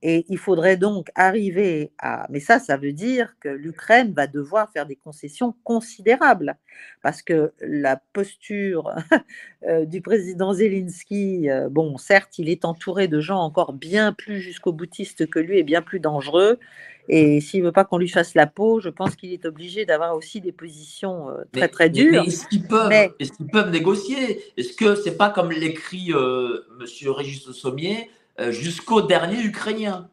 Et 0.01 0.25
il 0.29 0.37
faudrait 0.37 0.77
donc 0.77 1.09
arriver 1.15 1.91
à... 1.97 2.27
Mais 2.29 2.39
ça, 2.39 2.59
ça 2.59 2.77
veut 2.77 2.91
dire 2.91 3.35
que 3.39 3.49
l'Ukraine 3.49 4.13
va 4.13 4.27
devoir 4.27 4.69
faire 4.71 4.85
des 4.85 4.95
concessions 4.95 5.55
considérables, 5.63 6.57
parce 7.01 7.21
que 7.21 7.53
la 7.59 8.01
posture 8.13 8.93
euh, 9.67 9.85
du 9.85 10.01
président 10.01 10.53
Zelensky, 10.53 11.49
euh, 11.49 11.69
bon, 11.69 11.97
certes, 11.97 12.37
il 12.37 12.49
est 12.49 12.65
entouré 12.65 13.07
de 13.07 13.19
gens 13.19 13.39
encore 13.39 13.73
bien 13.73 14.13
plus 14.13 14.41
jusqu'au 14.41 14.73
boutiste 14.73 15.27
que 15.27 15.39
lui 15.39 15.57
et 15.57 15.63
bien 15.63 15.81
plus 15.81 15.99
dangereux. 15.99 16.59
Et 17.07 17.39
s'il 17.39 17.61
ne 17.61 17.67
veut 17.67 17.71
pas 17.71 17.85
qu'on 17.85 17.99
lui 17.99 18.09
fasse 18.09 18.33
la 18.33 18.47
peau, 18.47 18.79
je 18.79 18.89
pense 18.89 19.15
qu'il 19.15 19.31
est 19.31 19.45
obligé 19.45 19.85
d'avoir 19.85 20.15
aussi 20.15 20.41
des 20.41 20.51
positions 20.51 21.29
euh, 21.29 21.43
très 21.51 21.67
très 21.67 21.89
dures. 21.89 22.23
Mais, 22.23 22.27
est-ce 22.27 22.47
qu'ils 22.47 22.67
peuvent, 22.67 22.91
est 22.91 23.51
peuvent, 23.51 23.71
négocier? 23.71 24.41
Est-ce 24.57 24.73
que 24.73 24.95
c'est 24.95 25.15
pas 25.15 25.29
comme 25.29 25.51
l'écrit 25.51 26.09
M. 26.09 26.59
Monsieur 26.79 27.11
Régis 27.11 27.51
Sommier? 27.51 28.09
euh, 28.09 28.24
jusqu'au 28.49 29.01
dernier 29.01 29.41
Ukrainien. 29.43 30.09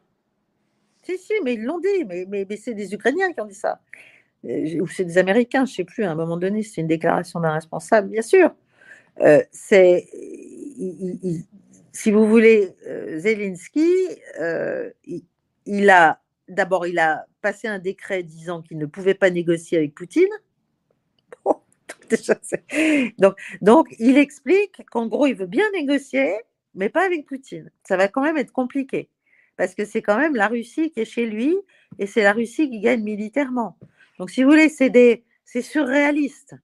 Si, 1.03 1.17
si, 1.17 1.33
mais 1.43 1.55
ils 1.55 1.63
l'ont 1.63 1.79
dit, 1.79 2.05
mais, 2.07 2.25
mais, 2.27 2.47
c'est 2.55 2.73
des 2.73 2.93
Ukrainiens 2.93 3.33
qui 3.33 3.41
ont 3.41 3.45
dit 3.45 3.53
ça. 3.53 3.81
Euh, 4.45 4.79
ou 4.79 4.87
c'est 4.87 5.03
des 5.03 5.17
Américains, 5.17 5.65
je 5.65 5.71
ne 5.71 5.75
sais 5.75 5.83
plus, 5.83 6.03
à 6.05 6.11
un 6.11 6.15
moment 6.15 6.37
donné, 6.37 6.63
c'est 6.63 6.81
une 6.81 6.87
déclaration 6.87 7.41
d'un 7.41 7.51
responsable, 7.51 8.09
bien 8.09 8.21
sûr. 8.21 8.51
Euh, 9.19 9.43
c'est, 9.51 10.07
si 11.91 12.11
vous 12.11 12.25
voulez, 12.25 12.73
Zelensky, 13.17 13.89
il, 15.65 15.89
a, 15.89 16.21
d'abord, 16.47 16.87
il 16.87 16.99
a 16.99 17.25
passé 17.41 17.67
un 17.67 17.79
décret 17.79 18.23
disant 18.23 18.61
qu'il 18.61 18.77
ne 18.77 18.85
pouvait 18.85 19.13
pas 19.13 19.29
négocier 19.29 19.77
avec 19.77 19.93
Poutine. 19.93 20.29
donc, 23.17 23.35
donc, 23.61 23.87
il 23.99 24.17
explique 24.17 24.83
qu'en 24.89 25.07
gros, 25.07 25.27
il 25.27 25.35
veut 25.35 25.47
bien 25.47 25.69
négocier, 25.71 26.33
mais 26.75 26.89
pas 26.89 27.05
avec 27.05 27.25
Poutine. 27.25 27.71
Ça 27.83 27.97
va 27.97 28.07
quand 28.07 28.21
même 28.21 28.37
être 28.37 28.51
compliqué, 28.51 29.09
parce 29.57 29.75
que 29.75 29.85
c'est 29.85 30.01
quand 30.01 30.17
même 30.17 30.35
la 30.35 30.47
Russie 30.47 30.91
qui 30.91 31.01
est 31.01 31.05
chez 31.05 31.25
lui, 31.25 31.55
et 31.99 32.07
c'est 32.07 32.23
la 32.23 32.33
Russie 32.33 32.69
qui 32.69 32.79
gagne 32.79 33.03
militairement. 33.03 33.77
Donc, 34.19 34.29
si 34.29 34.43
vous 34.43 34.49
voulez, 34.49 34.69
c'est 34.69 35.61
surréaliste. 35.61 36.55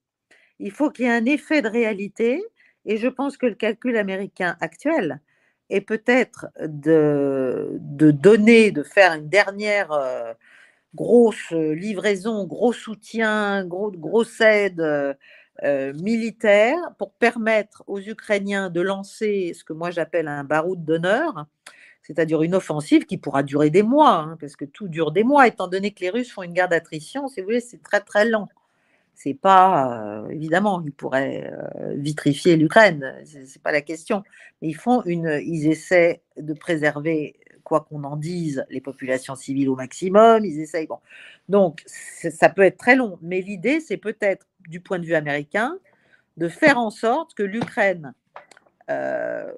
Il 0.60 0.72
faut 0.72 0.90
qu'il 0.90 1.06
y 1.06 1.08
ait 1.08 1.12
un 1.12 1.26
effet 1.26 1.62
de 1.62 1.70
réalité, 1.70 2.44
et 2.86 2.98
je 2.98 3.08
pense 3.08 3.38
que 3.38 3.46
le 3.46 3.56
calcul 3.56 3.98
américain 3.98 4.58
actuel 4.62 5.22
est 5.70 5.82
peut-être 5.82 6.48
de, 6.60 7.80
donner, 7.80 8.72
de 8.72 8.84
faire 8.84 9.14
une 9.14 9.30
dernière 9.30 9.92
euh, 9.92 10.34
grosse 10.96 11.52
livraison, 11.52 12.46
gros 12.46 12.74
soutien, 12.74 13.66
gros, 13.66 13.92
grosse 13.92 14.42
aide. 14.42 14.82
Euh, 14.82 15.14
euh, 15.64 15.94
militaire 15.94 16.78
pour 16.98 17.12
permettre 17.12 17.84
aux 17.88 18.00
Ukrainiens 18.00 18.70
de 18.70 18.82
lancer 18.82 19.54
ce 19.54 19.64
que 19.64 19.74
moi 19.74 19.92
j'appelle 19.92 20.28
un 20.28 20.44
baroud 20.44 20.86
d'honneur, 20.86 21.48
c'est-à-dire 22.02 22.42
une 22.44 22.56
offensive 22.56 23.06
qui 23.06 23.18
pourra 23.18 23.44
durer 23.44 23.70
des 23.70 23.84
mois, 23.84 24.16
hein, 24.16 24.38
parce 24.40 24.56
que 24.56 24.66
tout 24.66 24.88
dure 24.88 25.12
des 25.12 25.24
mois, 25.24 25.48
étant 25.48 25.68
donné 25.68 25.92
que 25.92 26.00
les 26.02 26.10
Russes 26.10 26.32
font 26.32 26.44
une 26.44 26.54
guerre 26.54 26.70
d'attrition, 26.70 27.28
si 27.28 27.42
vous 27.42 27.46
voulez, 27.46 27.60
c'est 27.60 27.84
très 27.84 28.00
très 28.00 28.26
lent. 28.26 28.48
C'est 29.16 29.34
pas, 29.34 30.24
euh, 30.24 30.30
évidemment, 30.30 30.82
ils 30.86 30.94
pourraient 30.94 31.52
euh, 31.52 31.94
vitrifier 31.98 32.56
l'Ukraine, 32.56 33.16
c'est 33.26 33.62
pas 33.62 33.74
la 33.74 33.82
question. 33.82 34.24
Mais 34.62 34.70
ils 34.70 34.78
font 34.78 35.04
une, 35.04 35.42
ils 35.44 35.70
essaient 35.70 36.22
de 36.38 36.54
préserver, 36.54 37.36
quoi 37.66 37.82
qu'on 37.82 38.06
en 38.06 38.16
dise, 38.16 38.66
les 38.70 38.80
populations 38.82 39.36
civiles 39.36 39.68
au 39.68 39.76
maximum. 39.76 40.46
Ils 40.46 40.62
essayent. 40.62 40.88
Donc, 41.50 41.84
ça 41.86 42.50
peut 42.50 42.62
être 42.62 42.78
très 42.78 42.96
long, 42.96 43.20
mais 43.22 43.42
l'idée, 43.42 43.82
c'est 43.82 43.98
peut-être 43.98 44.48
du 44.68 44.82
point 44.82 45.00
de 45.00 45.06
vue 45.06 45.16
américain, 45.16 45.78
de 46.38 46.48
faire 46.48 46.78
en 46.78 46.90
sorte 46.90 47.34
que 47.34 47.44
l'Ukraine 47.44 48.14
euh, 48.90 49.52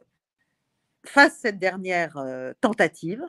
fasse 1.05 1.37
cette 1.41 1.59
dernière 1.59 2.17
euh, 2.17 2.53
tentative 2.61 3.23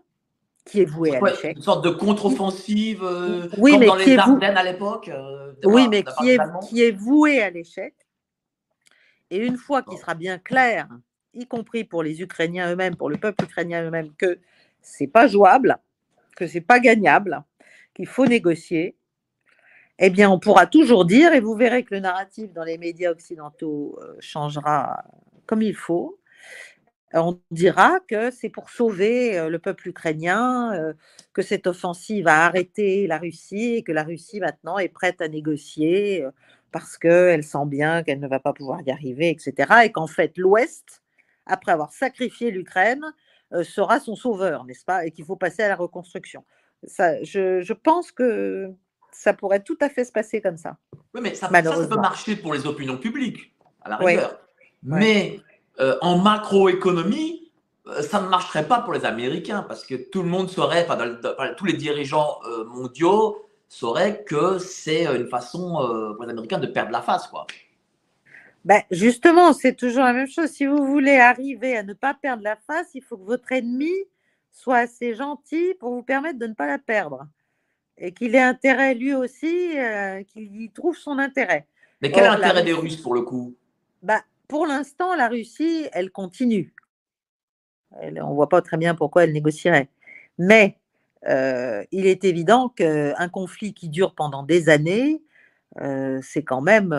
qui 0.65 0.81
est 0.81 0.85
vouée 0.85 1.17
à 1.17 1.21
l'échec. 1.21 1.57
Une 1.57 1.63
sorte 1.63 1.85
de 1.85 1.91
contre-offensive 1.91 3.03
euh, 3.03 3.49
oui, 3.59 3.73
comme 3.73 3.87
dans 3.87 3.95
les 3.97 4.17
Ardennes 4.17 4.57
à 4.57 4.63
l'époque. 4.63 5.11
oui, 5.65 5.89
mais 5.89 6.05
qui 6.05 6.31
est, 6.31 6.41
qui 6.69 6.83
est 6.83 6.93
vouée 6.93 7.43
à 7.43 7.51
l'échec. 7.51 7.95
Et 9.31 9.39
une 9.39 9.57
fois 9.57 9.83
qu'il 9.83 9.99
sera 9.99 10.15
bien 10.15 10.39
clair, 10.39 10.89
y 11.35 11.47
compris 11.47 11.85
pour 11.85 12.03
les 12.03 12.21
Ukrainiens 12.21 12.71
eux-mêmes, 12.71 12.97
pour 12.97 13.09
le 13.09 13.17
peuple 13.17 13.45
ukrainien 13.45 13.85
eux-mêmes, 13.85 14.13
que 14.17 14.39
c'est 14.83 15.07
pas 15.07 15.27
jouable, 15.27 15.79
que 16.37 16.47
c'est 16.47 16.61
pas 16.61 16.81
gagnable, 16.81 17.43
qu'il 17.95 18.07
faut 18.07 18.27
négocier, 18.27 18.97
eh 20.05 20.11
bien, 20.11 20.29
on 20.31 20.41
pourra 20.41 20.67
toujours 20.67 21.05
dire, 21.05 21.33
et 21.33 21.39
vous 21.39 21.55
verrez 21.55 21.85
que 21.85 21.95
le 21.95 22.01
narratif 22.01 22.53
dans 22.53 22.65
les 22.65 22.77
médias 22.77 23.13
occidentaux 23.13 23.97
euh, 24.03 24.17
changera 24.19 25.05
comme 25.47 25.63
il 25.63 25.77
faut, 25.77 26.19
on 27.15 27.39
dira 27.53 28.01
que 28.09 28.33
c'est 28.33 28.49
pour 28.49 28.69
sauver 28.69 29.39
euh, 29.39 29.49
le 29.49 29.61
peuple 29.61 29.91
ukrainien, 29.91 30.75
euh, 30.75 30.93
que 31.33 31.43
cette 31.43 31.69
offensive 31.69 32.27
a 32.27 32.47
arrêté 32.47 33.07
la 33.07 33.19
Russie 33.19 33.77
et 33.77 33.83
que 33.85 33.93
la 33.93 34.03
Russie 34.03 34.41
maintenant 34.41 34.77
est 34.79 34.89
prête 34.89 35.21
à 35.21 35.29
négocier 35.29 36.27
parce 36.73 36.99
qu'elle 36.99 37.45
sent 37.45 37.67
bien 37.67 38.03
qu'elle 38.03 38.19
ne 38.19 38.29
va 38.29 38.41
pas 38.41 38.53
pouvoir 38.53 38.81
y 38.83 38.91
arriver, 38.91 39.31
etc. 39.31 39.85
Et 39.85 39.93
qu'en 39.93 40.09
fait, 40.09 40.37
l'Ouest, 40.37 41.03
après 41.47 41.71
avoir 41.71 41.93
sacrifié 41.93 42.51
l'Ukraine, 42.51 43.05
sera 43.63 44.01
son 44.01 44.17
sauveur, 44.17 44.65
n'est-ce 44.65 44.85
pas 44.85 45.07
Et 45.07 45.13
qu'il 45.13 45.27
faut 45.27 45.37
passer 45.37 45.63
à 45.63 45.69
la 45.69 45.77
reconstruction. 45.77 46.45
Ça, 46.85 47.23
je 47.23 47.73
pense 47.73 48.11
que 48.11 48.75
ça 49.13 49.33
pourrait 49.33 49.63
tout 49.63 49.77
à 49.81 49.89
fait 49.89 50.05
se 50.05 50.13
passer 50.13 50.41
comme 50.41 50.57
ça. 50.57 50.77
Oui, 51.15 51.21
mais 51.23 51.35
ça, 51.35 51.49
peut 51.49 51.97
marcher 51.97 52.37
pour 52.37 52.55
les 52.55 52.67
opinions 52.67 52.97
publiques, 52.97 53.55
à 53.83 53.91
la 53.91 53.97
rigueur. 53.97 54.39
Mais 54.83 55.41
euh, 55.81 55.97
en 56.01 56.19
macroéconomie, 56.19 57.53
euh, 57.87 58.03
ça 58.03 58.21
ne 58.21 58.29
marcherait 58.29 58.67
pas 58.67 58.81
pour 58.81 58.93
les 58.93 59.05
Américains 59.05 59.65
parce 59.67 59.85
que 59.85 59.95
tout 59.95 60.23
le 60.23 60.29
monde 60.29 60.51
saurait, 60.51 60.87
enfin, 60.89 61.55
tous 61.57 61.65
les 61.65 61.75
dirigeants 61.75 62.39
euh, 62.47 62.65
mondiaux 62.65 63.47
sauraient 63.69 64.25
que 64.25 64.59
c'est 64.59 65.07
une 65.07 65.29
façon 65.29 66.15
pour 66.17 66.25
les 66.25 66.31
Américains 66.31 66.59
de 66.59 66.67
perdre 66.67 66.93
la 66.93 67.01
face, 67.01 67.27
quoi. 67.27 67.47
Ben, 68.65 68.83
justement, 68.91 69.53
c'est 69.53 69.75
toujours 69.75 70.05
la 70.05 70.13
même 70.13 70.29
chose. 70.29 70.51
Si 70.51 70.67
vous 70.67 70.87
voulez 70.87 71.17
arriver 71.17 71.77
à 71.77 71.83
ne 71.83 71.95
pas 71.95 72.15
perdre 72.15 72.45
la 72.45 72.55
face, 72.55 72.89
il 72.95 73.03
faut 73.03 73.17
que 73.17 73.25
votre 73.25 73.51
ennemi 73.51 73.91
soit 74.53 74.77
assez 74.77 75.15
gentil 75.15 75.75
pour 75.81 75.93
vous 75.93 76.03
permettre 76.03 76.39
de 76.39 76.47
ne 76.47 76.55
pas 76.55 76.67
la 76.67 76.79
perdre 76.79 77.27
et 77.99 78.13
qu'il 78.13 78.35
ait 78.35 78.41
intérêt 78.41 78.95
lui 78.95 79.15
aussi, 79.15 79.79
euh, 79.79 80.23
qu'il 80.25 80.61
y 80.61 80.71
trouve 80.71 80.97
son 80.97 81.19
intérêt. 81.19 81.67
Mais 82.01 82.11
quel 82.11 82.25
est 82.25 82.29
l'intérêt 82.29 82.65
des 82.65 82.73
Russes 82.73 82.97
pour 82.97 83.15
le 83.15 83.23
coup? 83.23 83.55
Bah, 84.03 84.23
Pour 84.49 84.67
l'instant, 84.67 85.15
la 85.15 85.29
Russie, 85.29 85.87
elle 85.93 86.11
continue. 86.11 86.75
on 87.93 88.11
ne 88.11 88.35
voit 88.35 88.49
pas 88.49 88.63
très 88.63 88.77
bien 88.77 88.95
pourquoi 88.95 89.25
elle 89.25 89.33
négocierait. 89.33 89.89
Mais 90.39 90.79
euh, 91.29 91.85
il 91.93 92.07
est 92.07 92.25
évident 92.25 92.69
qu'un 92.69 93.29
conflit 93.29 93.75
qui 93.75 93.89
dure 93.89 94.15
pendant 94.15 94.43
des 94.43 94.69
années, 94.69 95.23
euh, 95.81 96.19
c'est 96.23 96.43
quand 96.43 96.61
même, 96.61 96.91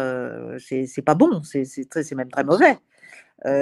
c'est 0.59 1.01
pas 1.03 1.15
bon, 1.15 1.41
c'est 1.43 2.15
même 2.15 2.31
très 2.31 2.43
mauvais. 2.45 2.77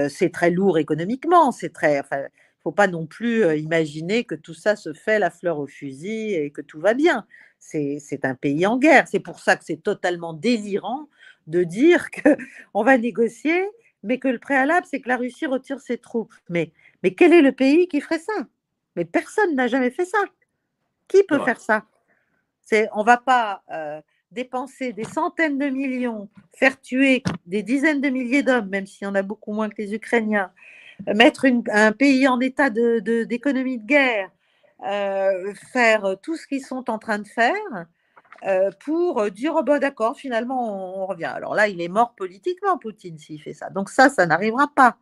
c'est 0.09 0.31
très 0.31 0.51
lourd 0.51 0.77
économiquement, 0.77 1.51
c'est 1.51 1.73
très, 1.73 1.99
enfin, 1.99 2.25
faut 2.63 2.71
pas 2.71 2.87
non 2.87 3.05
plus 3.05 3.57
imaginer 3.57 4.23
que 4.23 4.35
tout 4.35 4.53
ça 4.53 4.75
se 4.75 4.93
fait 4.93 5.19
la 5.19 5.31
fleur 5.31 5.59
au 5.59 5.67
fusil 5.67 6.33
et 6.33 6.51
que 6.51 6.61
tout 6.61 6.79
va 6.79 6.93
bien. 6.93 7.25
C'est 7.59 8.23
un 8.23 8.35
pays 8.35 8.65
en 8.65 8.77
guerre. 8.77 9.07
C'est 9.07 9.19
pour 9.19 9.39
ça 9.39 9.55
que 9.55 9.63
c'est 9.63 9.81
totalement 9.81 10.33
délirant 10.33 11.07
de 11.47 11.63
dire 11.63 12.09
qu'on 12.11 12.83
va 12.83 12.97
négocier, 12.97 13.63
mais 14.03 14.19
que 14.19 14.27
le 14.27 14.39
préalable, 14.39 14.85
c'est 14.89 15.01
que 15.01 15.09
la 15.09 15.17
Russie 15.17 15.45
retire 15.45 15.79
ses 15.79 15.97
troupes. 15.97 16.33
Mais, 16.49 16.71
mais 17.03 17.13
quel 17.13 17.33
est 17.33 17.41
le 17.41 17.51
pays 17.51 17.87
qui 17.87 18.01
ferait 18.01 18.19
ça? 18.19 18.45
Mais 18.95 19.05
personne 19.05 19.55
n'a 19.55 19.67
jamais 19.67 19.91
fait 19.91 20.05
ça. 20.05 20.19
Qui 21.07 21.23
peut 21.23 21.43
faire 21.43 21.59
ça? 21.59 21.85
On 22.93 23.01
ne 23.01 23.05
va 23.05 23.17
pas 23.17 23.63
dépenser 24.31 24.93
des 24.93 25.03
centaines 25.03 25.57
de 25.57 25.67
millions, 25.67 26.29
faire 26.53 26.79
tuer 26.79 27.21
des 27.45 27.63
dizaines 27.63 28.01
de 28.01 28.09
milliers 28.09 28.43
d'hommes, 28.43 28.69
même 28.69 28.85
s'il 28.85 29.05
y 29.05 29.07
en 29.07 29.15
a 29.15 29.21
beaucoup 29.21 29.51
moins 29.51 29.69
que 29.69 29.81
les 29.81 29.93
Ukrainiens, 29.93 30.51
mettre 31.07 31.45
un 31.71 31.91
pays 31.91 32.27
en 32.27 32.39
état 32.39 32.69
d'économie 32.69 33.77
de, 33.77 33.85
guerre, 33.85 34.29
faire 35.71 36.15
tout 36.21 36.35
ce 36.35 36.47
qu'ils 36.47 36.65
sont 36.65 36.89
en 36.89 36.97
train 36.97 37.19
de 37.19 37.27
faire, 37.27 37.85
euh, 38.43 38.71
pour 38.83 39.29
dire 39.29 39.53
oh, 39.55 39.63
bah, 39.63 39.77
d'accord, 39.77 40.17
finalement 40.17 41.03
on, 41.03 41.05
revient. 41.05 41.25
Alors 41.25 41.53
là, 41.53 41.67
il 41.67 41.79
est 41.79 41.87
mort 41.87 42.15
politiquement, 42.15 42.77
Poutine, 42.77 43.17
s'il 43.19 43.41
fait 43.41 43.53
ça. 43.53 43.69
Donc 43.69 43.89
ça, 43.89 44.09
ça 44.09 44.25
n'arrivera 44.25 44.67
pas. 44.75 44.97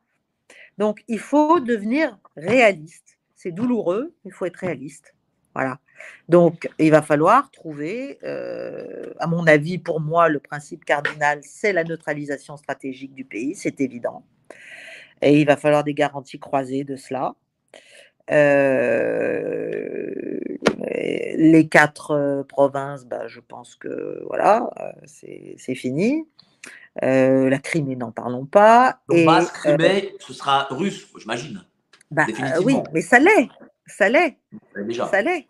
Donc 0.77 1.03
il 1.07 1.19
faut 1.19 1.59
devenir 1.59 2.17
réaliste. 2.35 3.17
C'est 3.35 3.51
douloureux, 3.51 4.13
il 4.25 4.33
faut 4.33 4.45
être 4.45 4.57
réaliste. 4.57 5.15
Voilà. 5.55 5.79
Donc 6.27 6.69
il 6.79 6.91
va 6.91 7.01
falloir 7.01 7.49
trouver, 7.51 8.19
euh, 8.23 9.13
à 9.19 9.27
mon 9.27 9.47
avis, 9.47 9.77
pour 9.77 10.01
moi, 10.01 10.27
le 10.27 10.39
principe 10.39 10.83
cardinal, 10.83 11.39
c'est 11.43 11.71
la 11.71 11.85
neutralisation 11.85 12.57
stratégique 12.57 13.13
du 13.13 13.23
pays, 13.23 13.55
c'est 13.55 13.79
évident. 13.79 14.23
Et 15.21 15.39
il 15.39 15.45
va 15.45 15.57
falloir 15.57 15.83
des 15.83 15.93
garanties 15.93 16.39
croisées 16.39 16.83
de 16.83 16.95
cela. 16.95 17.35
Euh, 18.31 20.11
les 21.35 21.67
quatre 21.67 22.11
euh, 22.11 22.43
provinces, 22.43 23.05
bah, 23.05 23.27
je 23.27 23.39
pense 23.39 23.75
que 23.75 24.23
voilà, 24.27 24.69
euh, 24.79 24.91
c'est 25.05 25.75
fini. 25.75 26.27
la 27.01 27.57
Crimée, 27.59 27.95
n'en 27.95 28.11
parlons 28.11 28.45
pas. 28.45 28.99
et, 29.11 29.25
Crimée, 29.53 30.13
ce 30.19 30.33
sera 30.33 30.67
russe, 30.69 31.07
j'imagine. 31.17 31.63
Bah, 32.11 32.25
oui, 32.63 32.77
mais 32.93 33.01
ça 33.01 33.19
l'est. 33.19 33.49
Ça 33.87 34.09
l'est. 34.09 34.37
Ça 35.09 35.21
l'est. 35.21 35.47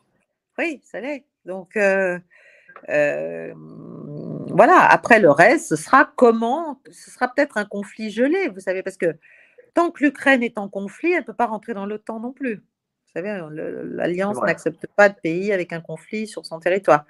Oui, 0.57 0.81
ça 0.83 1.01
l'est. 1.01 1.25
Donc, 1.45 1.77
voilà. 4.47 4.87
Après, 4.89 5.19
le 5.19 5.31
reste, 5.31 5.67
ce 5.67 5.75
sera 5.75 6.09
comment 6.15 6.81
Ce 6.91 7.11
sera 7.11 7.27
peut-être 7.27 7.57
un 7.57 7.65
conflit 7.65 8.09
gelé, 8.09 8.47
vous 8.47 8.61
savez, 8.61 8.83
parce 8.83 8.97
que 8.97 9.17
tant 9.73 9.91
que 9.91 10.03
l'Ukraine 10.03 10.43
est 10.43 10.57
en 10.57 10.69
conflit, 10.69 11.11
elle 11.11 11.21
ne 11.21 11.25
peut 11.25 11.33
pas 11.33 11.47
rentrer 11.47 11.73
dans 11.73 11.85
l'OTAN 11.85 12.19
non 12.19 12.31
plus. 12.31 12.55
Vous 12.55 13.13
savez, 13.13 13.41
l'Alliance 13.85 14.37
n'accepte 14.43 14.85
pas 14.95 15.09
de 15.09 15.15
pays 15.15 15.51
avec 15.51 15.73
un 15.73 15.81
conflit 15.81 16.27
sur 16.27 16.45
son 16.45 16.59
territoire. 16.59 17.05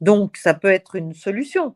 Donc, 0.00 0.38
ça 0.38 0.54
peut 0.54 0.70
être 0.70 0.94
une 0.94 1.12
solution. 1.12 1.74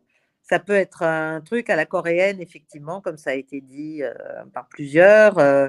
Ça 0.48 0.60
peut 0.60 0.74
être 0.74 1.02
un 1.02 1.42
truc 1.42 1.68
à 1.68 1.76
la 1.76 1.84
coréenne, 1.84 2.40
effectivement, 2.40 3.02
comme 3.02 3.18
ça 3.18 3.30
a 3.30 3.34
été 3.34 3.60
dit 3.60 4.02
euh, 4.02 4.14
par 4.54 4.66
plusieurs. 4.68 5.38
Euh, 5.38 5.68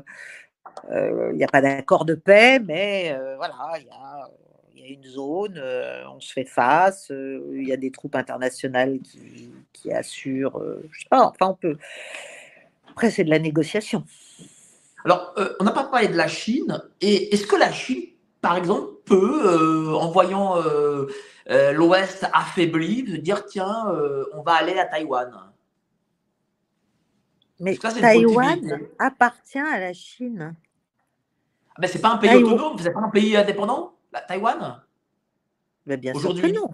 euh, 0.92 1.32
il 1.34 1.38
n'y 1.38 1.44
a 1.44 1.48
pas 1.48 1.62
d'accord 1.62 2.06
de 2.06 2.14
paix, 2.14 2.60
mais 2.60 3.18
voilà, 3.36 3.56
il 3.80 3.88
y 4.80 4.84
a, 4.84 4.94
une 4.94 5.04
zone, 5.04 5.62
on 6.10 6.22
se 6.22 6.32
fait 6.32 6.46
face, 6.46 7.10
il 7.10 7.68
y 7.68 7.74
a 7.74 7.78
des 7.78 7.92
troupes 7.92 8.16
internationales 8.16 9.00
qui, 9.00 9.52
qui 9.74 9.92
assurent, 9.92 10.64
je 10.92 11.00
sais 11.00 11.10
pas, 11.10 11.26
enfin 11.26 11.48
on 11.48 11.56
peut. 11.56 11.78
Après, 12.92 13.12
c'est 13.12 13.26
de 13.26 13.30
la 13.30 13.40
négociation. 13.40 14.06
Alors, 15.06 15.34
euh, 15.38 15.54
on 15.60 15.64
n'a 15.64 15.72
pas 15.72 15.86
parlé 15.86 16.08
de 16.08 16.18
la 16.18 16.28
Chine. 16.28 16.82
Et 17.02 17.34
est-ce 17.34 17.48
que 17.48 17.56
la 17.56 17.72
Chine, 17.72 18.04
par 18.42 18.58
exemple, 18.58 18.94
peut, 19.06 19.42
euh, 19.46 19.94
en 19.94 20.12
voyant 20.12 20.58
euh, 20.58 21.08
l'Ouest 21.74 22.28
affaibli, 22.34 23.08
se 23.10 23.18
dire 23.18 23.46
tiens, 23.46 23.86
on 24.34 24.42
va 24.42 24.54
aller 24.54 24.78
à 24.78 24.86
Taïwan? 24.86 25.32
Mais 27.60 27.76
Taïwan 27.78 28.88
appartient 29.00 29.60
à 29.60 29.80
la 29.80 29.94
Chine. 29.94 30.56
Mais 30.60 31.74
ah 31.76 31.82
ben, 31.82 31.88
c'est 31.88 32.02
pas 32.02 32.10
un 32.10 32.18
pays 32.18 32.36
autonome, 32.36 32.78
c'est 32.80 32.92
pas 32.92 33.00
un 33.00 33.10
pays 33.10 33.38
indépendant, 33.38 33.96
la 34.12 34.22
Taïwan? 34.22 34.82
Mais 35.86 35.98
bien 35.98 36.14
sûr 36.14 36.34
que 36.36 36.48
non. 36.48 36.74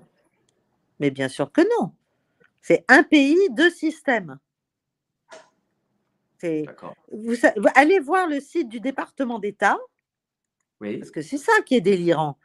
Mais 0.99 1.11
bien 1.11 1.28
sûr 1.28 1.51
que 1.51 1.61
non. 1.61 1.91
C'est 2.61 2.86
un 2.88 3.03
pays, 3.03 3.49
deux 3.51 3.69
systèmes. 3.69 4.39
Vous, 7.12 7.36
allez 7.76 8.00
voir 8.00 8.28
le 8.28 8.39
site 8.39 8.70
du 8.70 8.80
département 8.80 9.39
d'État, 9.39 9.78
oui. 10.82 10.98
parce 10.98 11.12
que 11.12 11.22
c'est 11.22 11.38
ça 11.38 11.54
qui 11.66 11.76
est 11.76 11.82
délirant. 11.82 12.38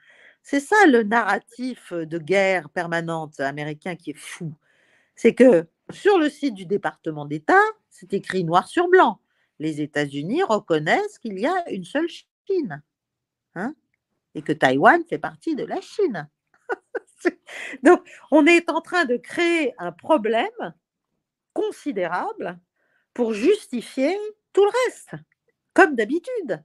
C'est 0.42 0.60
ça 0.60 0.86
le 0.86 1.02
narratif 1.02 1.92
de 1.92 2.18
guerre 2.18 2.70
permanente 2.70 3.40
américain 3.40 3.96
qui 3.96 4.10
est 4.10 4.18
fou. 4.18 4.54
C'est 5.14 5.34
que 5.34 5.66
sur 5.90 6.18
le 6.18 6.28
site 6.28 6.54
du 6.54 6.64
département 6.64 7.26
d'État, 7.26 7.60
c'est 7.90 8.14
écrit 8.14 8.44
noir 8.44 8.68
sur 8.68 8.88
blanc. 8.88 9.20
Les 9.58 9.80
États-Unis 9.80 10.42
reconnaissent 10.44 11.18
qu'il 11.18 11.38
y 11.38 11.46
a 11.46 11.70
une 11.70 11.84
seule 11.84 12.08
Chine. 12.46 12.82
Hein 13.54 13.74
et 14.34 14.42
que 14.42 14.52
Taïwan 14.52 15.02
fait 15.04 15.18
partie 15.18 15.56
de 15.56 15.64
la 15.64 15.80
Chine. 15.80 16.28
Donc, 17.82 18.06
on 18.30 18.46
est 18.46 18.70
en 18.70 18.80
train 18.80 19.04
de 19.04 19.16
créer 19.16 19.74
un 19.78 19.92
problème 19.92 20.74
considérable 21.52 22.58
pour 23.18 23.34
justifier 23.34 24.16
tout 24.52 24.64
le 24.64 24.70
reste, 24.86 25.20
comme 25.74 25.96
d'habitude. 25.96 26.62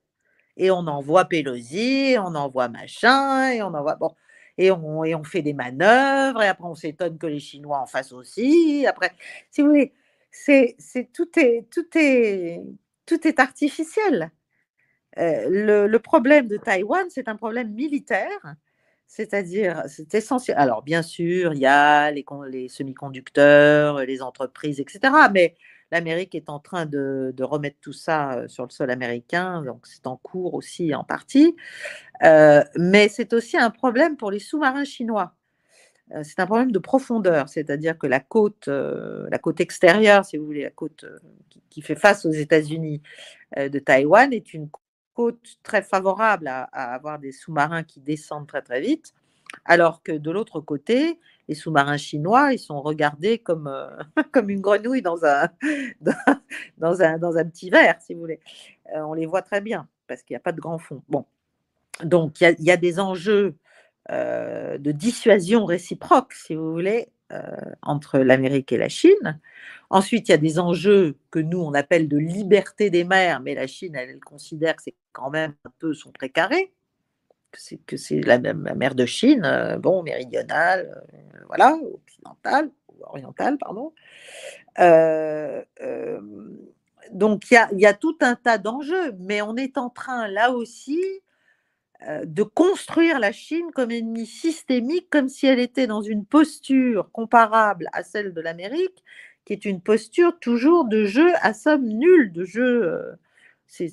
Et 0.56 0.70
on 0.70 0.86
envoie 0.86 1.26
Pelosi, 1.26 2.16
on 2.20 2.36
envoie 2.36 2.70
machin, 2.70 3.49
et 3.49 3.64
on 3.64 3.74
envoie. 3.74 3.95
Bon, 3.95 4.14
et 4.60 4.70
on, 4.70 5.04
et 5.04 5.16
on 5.16 5.24
fait 5.24 5.41
des 5.41 5.54
manœuvres, 5.54 6.43
et 6.43 6.47
après 6.47 6.68
on 6.68 6.76
s'étonne 6.76 7.18
que 7.18 7.26
les 7.26 7.39
Chinois 7.39 7.80
en 7.80 7.88
fassent 7.88 8.12
aussi. 8.12 8.86
Après, 8.86 9.14
si 9.49 9.64
vous 9.64 9.70
voulez, 9.70 9.93
c'est, 10.30 10.76
c'est, 10.78 11.12
tout, 11.12 11.28
est, 11.39 11.66
tout, 11.72 11.88
est, 11.97 12.62
tout 13.08 13.28
est 13.28 13.39
artificiel. 13.39 14.30
Euh, 15.18 15.88
le, 15.88 15.97
problème 15.97 16.47
de 16.47 16.58
Taïwan, 16.58 17.08
c'est 17.10 17.30
un 17.30 17.36
problème 17.36 17.74
militaire, 17.74 18.56
c'est-à-dire, 19.08 19.82
c'est 19.88 20.14
essentiel. 20.14 20.56
Alors, 20.60 20.84
bien 20.84 21.01
sûr, 21.01 21.56
il 21.56 21.62
y 21.62 21.66
a 21.66 22.12
les, 22.12 22.24
les 22.51 22.68
semi-conducteurs, 22.68 24.06
les 24.06 24.22
entreprises, 24.22 24.80
etc. 24.80 25.12
Mais 25.34 25.56
L'Amérique 25.94 26.34
est 26.34 26.50
en 26.50 26.58
train 26.58 26.88
de, 26.88 27.32
remettre 27.39 27.78
tout 27.80 27.94
ça 27.94 28.34
euh, 28.34 28.48
sur 28.48 28.64
le 28.64 28.72
sol 28.72 28.89
américain, 28.89 29.62
donc 29.62 29.86
c'est 29.86 30.08
en 30.08 30.18
cours 30.18 30.56
aussi 30.56 30.96
en 30.96 31.04
partie. 31.04 31.56
Euh, 32.24 32.64
mais 32.76 33.10
c'est 33.10 33.32
aussi 33.32 33.58
un 33.58 33.70
problème 33.70 34.18
pour 34.18 34.32
les 34.32 34.39
sous-marins 34.39 34.86
chinois. 34.86 35.36
Euh, 36.16 36.24
c'est 36.24 36.39
un 36.39 36.48
problème 36.48 36.72
de 36.72 36.80
profondeur, 36.80 37.48
c'est-à-dire 37.48 38.00
que 38.00 38.08
la 38.08 38.20
côte, 38.20 38.68
la 38.70 39.38
côte 39.38 39.62
extérieure, 39.62 40.26
si 40.26 40.38
vous 40.38 40.48
voulez, 40.48 40.64
la 40.64 40.72
côte 40.72 41.06
qui, 41.70 41.84
fait 41.84 41.96
face 41.96 42.26
aux 42.26 42.32
États-Unis 42.32 43.04
de 43.56 43.78
Taïwan 43.78 44.34
est 44.34 44.56
une 44.56 44.70
côte 45.14 45.46
très 45.62 45.84
favorable 45.84 46.48
à, 46.48 46.64
à 46.74 46.96
avoir 46.96 47.20
des 47.20 47.32
sous-marins 47.32 47.84
qui 47.84 48.00
descendent 48.00 48.48
très 48.48 48.64
très 48.64 48.82
vite, 48.82 49.14
alors 49.64 50.02
que 50.02 50.12
de 50.12 50.32
l'autre 50.32 50.60
côté, 50.60 51.20
les 51.48 51.56
sous-marins 51.56 51.98
chinois, 51.98 52.54
ils 52.54 52.60
sont 52.60 52.82
regardés 52.82 53.39
comme, 53.39 53.68
euh, 53.68 53.89
comme 54.32 54.50
une 54.50 54.62
grenouille 54.62 55.02
dans 55.02 55.26
un, 55.26 55.50
dans, 56.78 57.02
un, 57.02 57.18
dans 57.18 57.38
un 57.38 57.46
petit 57.46 57.70
verre, 57.70 57.98
si 58.02 58.14
vous 58.14 58.22
voulez. 58.22 58.39
Euh, 58.96 59.02
on 59.02 59.14
les 59.14 59.26
voit 59.26 59.41
très 59.41 59.62
bien 59.62 59.88
parce 60.08 60.24
qu'il 60.24 60.34
n'y 60.34 60.38
a 60.38 60.41
pas 60.41 60.52
de 60.52 60.62
grand 60.62 60.78
fond. 60.78 61.04
Bon. 61.10 61.26
Donc, 62.04 62.41
il 62.41 62.56
y, 62.60 62.72
a 62.72 62.78
des 62.78 63.00
enjeux 63.00 63.56
euh, 64.12 64.78
de 64.80 64.91
dissuasion 64.91 65.66
réciproque, 65.66 66.34
si 66.34 66.56
vous 66.56 66.72
voulez, 66.72 67.10
entre 67.82 68.20
l'Amérique 68.20 68.72
et 68.72 68.78
la 68.78 68.89
Chine. 68.89 69.39
Ensuite, 69.89 70.30
il 70.30 70.32
y 70.32 70.36
a 70.36 70.38
des 70.38 70.60
enjeux 70.60 71.18
que 71.32 71.39
nous, 71.39 71.60
on 71.60 71.74
appelle 71.74 72.08
de 72.08 72.18
liberté 72.18 72.91
des 72.91 73.04
mers, 73.04 73.39
mais 73.39 73.56
la 73.56 73.66
Chine, 73.66 73.96
elle, 73.96 74.20
considère 74.20 74.76
que 74.76 74.84
c'est 74.84 74.96
quand 75.14 75.32
même 75.32 75.56
un 75.66 75.72
peu 75.80 75.96
son 75.96 76.12
précaré 76.12 76.72
que 77.86 77.97
c'est 77.97 78.22
la, 78.22 78.38
la, 78.38 78.54
mer 78.54 78.95
de 78.95 79.06
Chine, 79.06 79.43
euh, 79.45 79.78
bon, 79.78 80.04
méridionale, 80.04 81.04
euh, 81.14 81.39
voilà, 81.47 81.76
occidentale, 81.76 82.72
orientale, 83.01 83.58
pardon. 83.58 83.93
Euh, 84.80 85.64
donc 87.12 87.43
il 87.51 87.68
y, 87.74 87.82
y 87.82 87.86
a, 87.86 87.93
tout 87.93 88.18
un 88.22 88.36
tas 88.36 88.58
d'enjeux, 88.58 89.14
mais 89.20 89.41
on 89.41 89.56
est 89.56 89.78
en 89.78 89.89
train 89.89 90.28
là 90.28 90.51
aussi 90.51 90.99
de 92.26 92.43
construire 92.43 93.18
la 93.18 93.32
Chine 93.32 93.72
comme 93.74 93.91
ennemie 93.91 94.26
systémique, 94.26 95.10
comme 95.10 95.30
si 95.30 95.47
elle 95.47 95.60
était 95.60 95.88
dans 95.88 96.01
une 96.01 96.26
posture 96.26 97.10
comparable 97.14 97.88
à 97.93 98.04
celle 98.04 98.34
de 98.34 98.41
l'Amérique, 98.41 99.06
qui 99.45 99.54
est 99.54 99.64
une 99.64 99.80
posture 99.80 100.38
toujours 100.39 100.84
de 100.84 101.06
jeu 101.06 101.32
à 101.41 101.54
somme 101.54 101.88
nulle, 101.88 102.34
de 102.34 102.43
jeu, 102.43 103.18
c'est, 103.68 103.89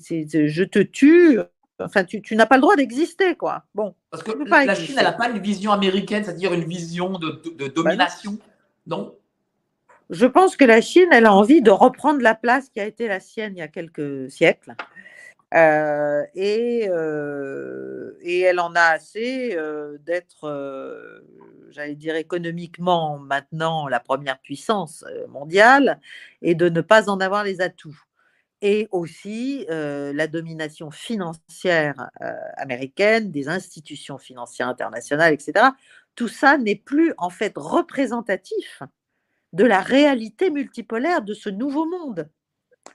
je 0.47 0.63
te 0.63 0.79
tue, 0.79 1.39
Enfin, 1.83 2.03
tu, 2.03 2.35
n'as 2.35 2.45
pas 2.45 2.55
le 2.55 2.61
droit 2.61 2.75
d'exister, 2.75 3.35
quoi. 3.35 3.63
Bon. 3.73 3.95
Parce 4.09 4.23
que 4.23 4.31
la 4.31 4.75
Chine, 4.75 4.95
elle 4.97 5.03
n'a 5.03 5.11
pas 5.11 5.29
une 5.29 5.39
vision 5.39 5.71
américaine, 5.71 6.23
c'est-à-dire 6.23 6.53
une 6.53 6.65
vision 6.65 7.17
de, 7.19 7.41
bah 7.57 7.69
domination, 7.69 8.37
non? 8.87 9.15
Je 10.09 10.25
pense 10.25 10.57
que 10.57 10.65
la 10.65 10.81
Chine, 10.81 11.07
elle 11.11 11.25
a 11.25 11.33
envie 11.33 11.61
de 11.61 11.71
reprendre 11.71 12.21
la 12.21 12.35
place 12.35 12.69
qui 12.69 12.79
a 12.79 12.85
été 12.85 13.07
la 13.07 13.19
sienne 13.19 13.53
il 13.55 13.59
y 13.59 13.61
a 13.61 13.69
quelques 13.69 14.29
siècles. 14.29 14.75
Euh, 15.53 16.23
et, 16.33 16.87
euh, 16.89 18.13
et, 18.21 18.39
elle 18.39 18.61
en 18.61 18.73
a 18.73 18.83
assez 18.83 19.53
euh, 19.53 19.97
d'être, 19.99 21.23
j'allais 21.71 21.95
dire 21.95 22.15
économiquement 22.15 23.19
maintenant 23.19 23.87
la 23.87 23.99
première 23.99 24.39
puissance 24.39 25.03
mondiale 25.27 25.99
et 26.41 26.55
de 26.55 26.69
ne 26.69 26.79
pas 26.79 27.09
en 27.09 27.19
avoir 27.19 27.43
les 27.43 27.59
atouts 27.59 27.99
et 28.61 28.87
aussi 28.91 29.65
la 29.69 30.27
domination 30.27 30.91
financière 30.91 32.09
américaine, 32.57 33.31
des 33.31 33.49
institutions 33.49 34.17
financières 34.17 34.67
internationales, 34.67 35.33
etc. 35.33 35.69
Tout 36.15 36.27
ça 36.27 36.57
n'est 36.57 36.75
plus 36.75 37.13
en 37.17 37.29
fait 37.29 37.53
représentatif 37.55 38.83
de 39.53 39.65
la 39.65 39.81
réalité 39.81 40.49
multipolaire 40.49 41.21
de 41.21 41.33
ce 41.33 41.49
nouveau 41.49 41.85
monde. 41.85 42.29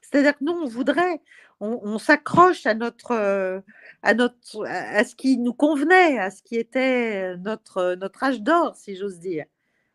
C'est-à-dire 0.02 0.36
que 0.36 0.44
nous, 0.44 0.52
on 0.52 0.66
voudrait, 0.66 1.20
on, 1.60 1.98
s'accroche 1.98 2.66
à 2.66 2.74
notre, 2.74 3.12
euh, 3.12 3.60
à 4.02 4.14
notre, 4.14 4.64
à 4.66 5.04
ce 5.04 5.14
qui 5.14 5.38
nous 5.38 5.52
convenait, 5.52 6.18
à 6.18 6.30
ce 6.30 6.42
qui 6.42 6.56
était 6.56 7.36
notre, 7.38 7.94
notre 7.94 8.22
âge 8.22 8.40
d'or, 8.40 8.74
si 8.76 8.96
j'ose 8.96 9.18
dire. 9.18 9.44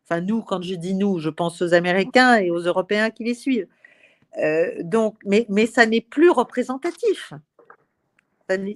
Enfin, 0.04 0.20
nous, 0.20 0.42
quand 0.42 0.62
je 0.62 0.74
dis 0.74 0.94
nous, 0.94 1.18
je 1.18 1.30
pense 1.30 1.62
aux 1.62 1.74
Américains 1.74 2.36
et 2.36 2.50
aux 2.50 2.60
Européens 2.60 3.10
qui 3.10 3.24
les 3.24 3.34
suivent. 3.34 3.68
Euh, 4.38 4.72
donc, 4.82 5.16
mais, 5.24 5.46
mais 5.48 5.66
ça 5.66 5.86
n'est 5.86 6.00
plus 6.00 6.30
représentatif. 6.30 7.32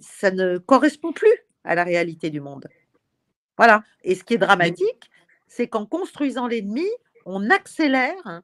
Ça, 0.00 0.30
ne 0.30 0.58
correspond 0.58 1.12
plus 1.12 1.34
à 1.64 1.74
la 1.74 1.84
réalité 1.84 2.30
du 2.30 2.40
monde. 2.40 2.68
Voilà. 3.58 3.82
Et 4.04 4.14
ce 4.14 4.24
qui 4.24 4.34
est 4.34 4.38
dramatique, 4.38 5.10
c'est 5.48 5.68
qu'en 5.68 5.86
construisant 5.86 6.46
l'ennemi, 6.46 6.86
on 7.26 7.50
accélère 7.50 8.42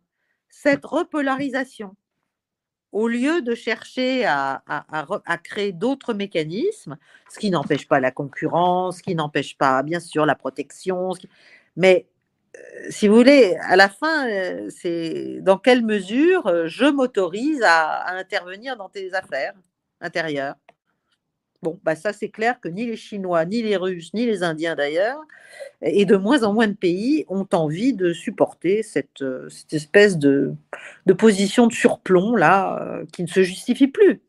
cette 0.48 0.84
repolarisation 0.84 1.96
au 2.92 3.08
lieu 3.08 3.40
de 3.40 3.54
chercher 3.54 4.26
à, 4.26 4.62
créer 5.42 5.72
d'autres 5.72 6.12
mécanismes, 6.12 6.98
ce 7.30 7.38
qui 7.38 7.50
n'empêche 7.50 7.88
pas 7.88 8.00
la 8.00 8.10
concurrence, 8.10 8.98
ce 8.98 9.02
qui 9.02 9.14
n'empêche 9.14 9.56
pas, 9.56 9.82
bien 9.82 10.00
sûr, 10.00 10.26
la 10.26 10.34
protection, 10.34 11.12
mais 11.74 12.06
si 12.90 13.08
vous 13.08 13.16
voulez, 13.16 13.56
à 13.62 13.76
la 13.76 13.88
fin, 13.88 14.28
euh, 14.28 14.68
c'est 14.70 15.40
dans 15.40 15.58
quelle 15.58 15.84
mesure 15.84 16.46
euh, 16.46 16.66
je 16.66 16.84
m'autorise 16.84 17.62
à, 17.64 18.14
intervenir 18.16 18.76
dans 18.76 18.88
tes 18.88 19.14
affaires 19.14 19.54
intérieures? 20.00 20.56
Bon, 21.62 21.78
bah 21.84 21.94
ça 21.94 22.12
c'est 22.12 22.28
clair 22.28 22.60
que 22.60 22.68
ni 22.68 22.86
les 22.86 22.96
Chinois, 22.96 23.44
ni 23.44 23.62
les 23.62 23.76
Russes, 23.76 24.12
ni 24.14 24.26
les 24.26 24.42
Indiens 24.42 24.74
d'ailleurs, 24.74 25.20
et 25.80 26.04
de 26.04 26.16
moins 26.16 26.42
en 26.42 26.52
moins 26.52 26.66
de 26.66 26.74
pays 26.74 27.24
ont 27.28 27.46
envie 27.52 27.92
de 27.92 28.12
supporter 28.12 28.82
cette, 28.82 29.24
cette 29.48 29.72
espèce 29.72 30.18
de, 30.18 30.54
de, 31.06 31.12
position 31.12 31.68
de 31.68 31.72
surplomb 31.72 32.34
là 32.34 33.00
qui 33.12 33.22
ne 33.22 33.28
se 33.28 33.44
justifie 33.44 33.86
plus. 33.86 34.20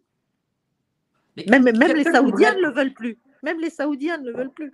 même 1.50 1.64
même 1.64 1.96
les 1.96 2.04
Saoudiens 2.04 2.54
ne 2.54 2.62
le 2.62 2.70
veulent 2.72 2.94
plus. 2.94 3.18
Même 3.42 3.60
les 3.60 3.72
Saoudiens 3.72 4.20
ne 4.20 4.30
le 4.30 4.38
veulent 4.38 4.54
plus. 4.54 4.72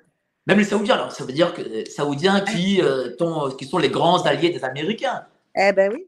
Même 0.48 0.58
les 0.58 0.64
Saoudiens, 0.64 0.96
alors 0.96 1.12
ça 1.12 1.24
veut 1.26 1.34
dire 1.34 1.54
que 1.54 1.62
les 1.62 1.86
Saoudiens 1.86 2.42
qui, 2.42 2.82
euh, 2.82 3.16
qui 3.58 3.66
sont 3.66 3.78
les 3.78 3.90
grands 3.90 4.24
alliés 4.24 4.50
des 4.50 4.64
Américains. 4.64 5.26
Eh 5.56 5.72
ben 5.74 5.92
oui. 5.94 6.08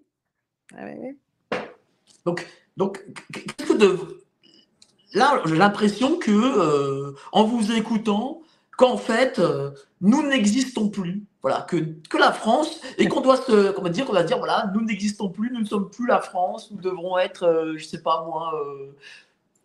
Eh 0.80 1.16
donc, 2.26 2.48
donc 2.78 3.06
que 3.58 3.74
de... 3.74 3.98
là, 5.14 5.42
j'ai 5.46 5.56
l'impression 5.56 6.18
que 6.18 6.32
euh, 6.32 7.16
en 7.32 7.44
vous 7.44 7.72
écoutant, 7.74 8.42
qu'en 8.78 8.98
fait, 8.98 9.38
euh, 9.38 9.72
nous 10.00 10.28
n'existons 10.28 10.90
plus. 10.90 11.24
Voilà, 11.44 11.62
que, 11.62 11.76
que 12.10 12.18
la 12.18 12.32
France, 12.32 12.82
et 13.00 13.08
qu'on 13.08 13.22
doit 13.22 13.38
se, 13.38 13.72
comment 13.72 13.90
dire, 13.90 14.06
qu'on 14.06 14.14
va 14.14 14.24
dire, 14.24 14.38
voilà, 14.38 14.72
nous 14.76 14.82
n'existons 14.82 15.30
plus, 15.30 15.52
nous 15.52 15.62
ne 15.62 15.66
sommes 15.66 15.90
plus 15.90 16.06
la 16.08 16.22
France, 16.22 16.70
nous 16.72 16.80
devrons 16.80 17.18
être, 17.18 17.74
je 17.78 17.84
sais 17.84 18.02
pas 18.02 18.24
moi, 18.28 18.54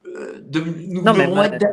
de, 0.05 0.61
nous 0.61 1.03
devrons 1.03 1.43
être 1.43 1.65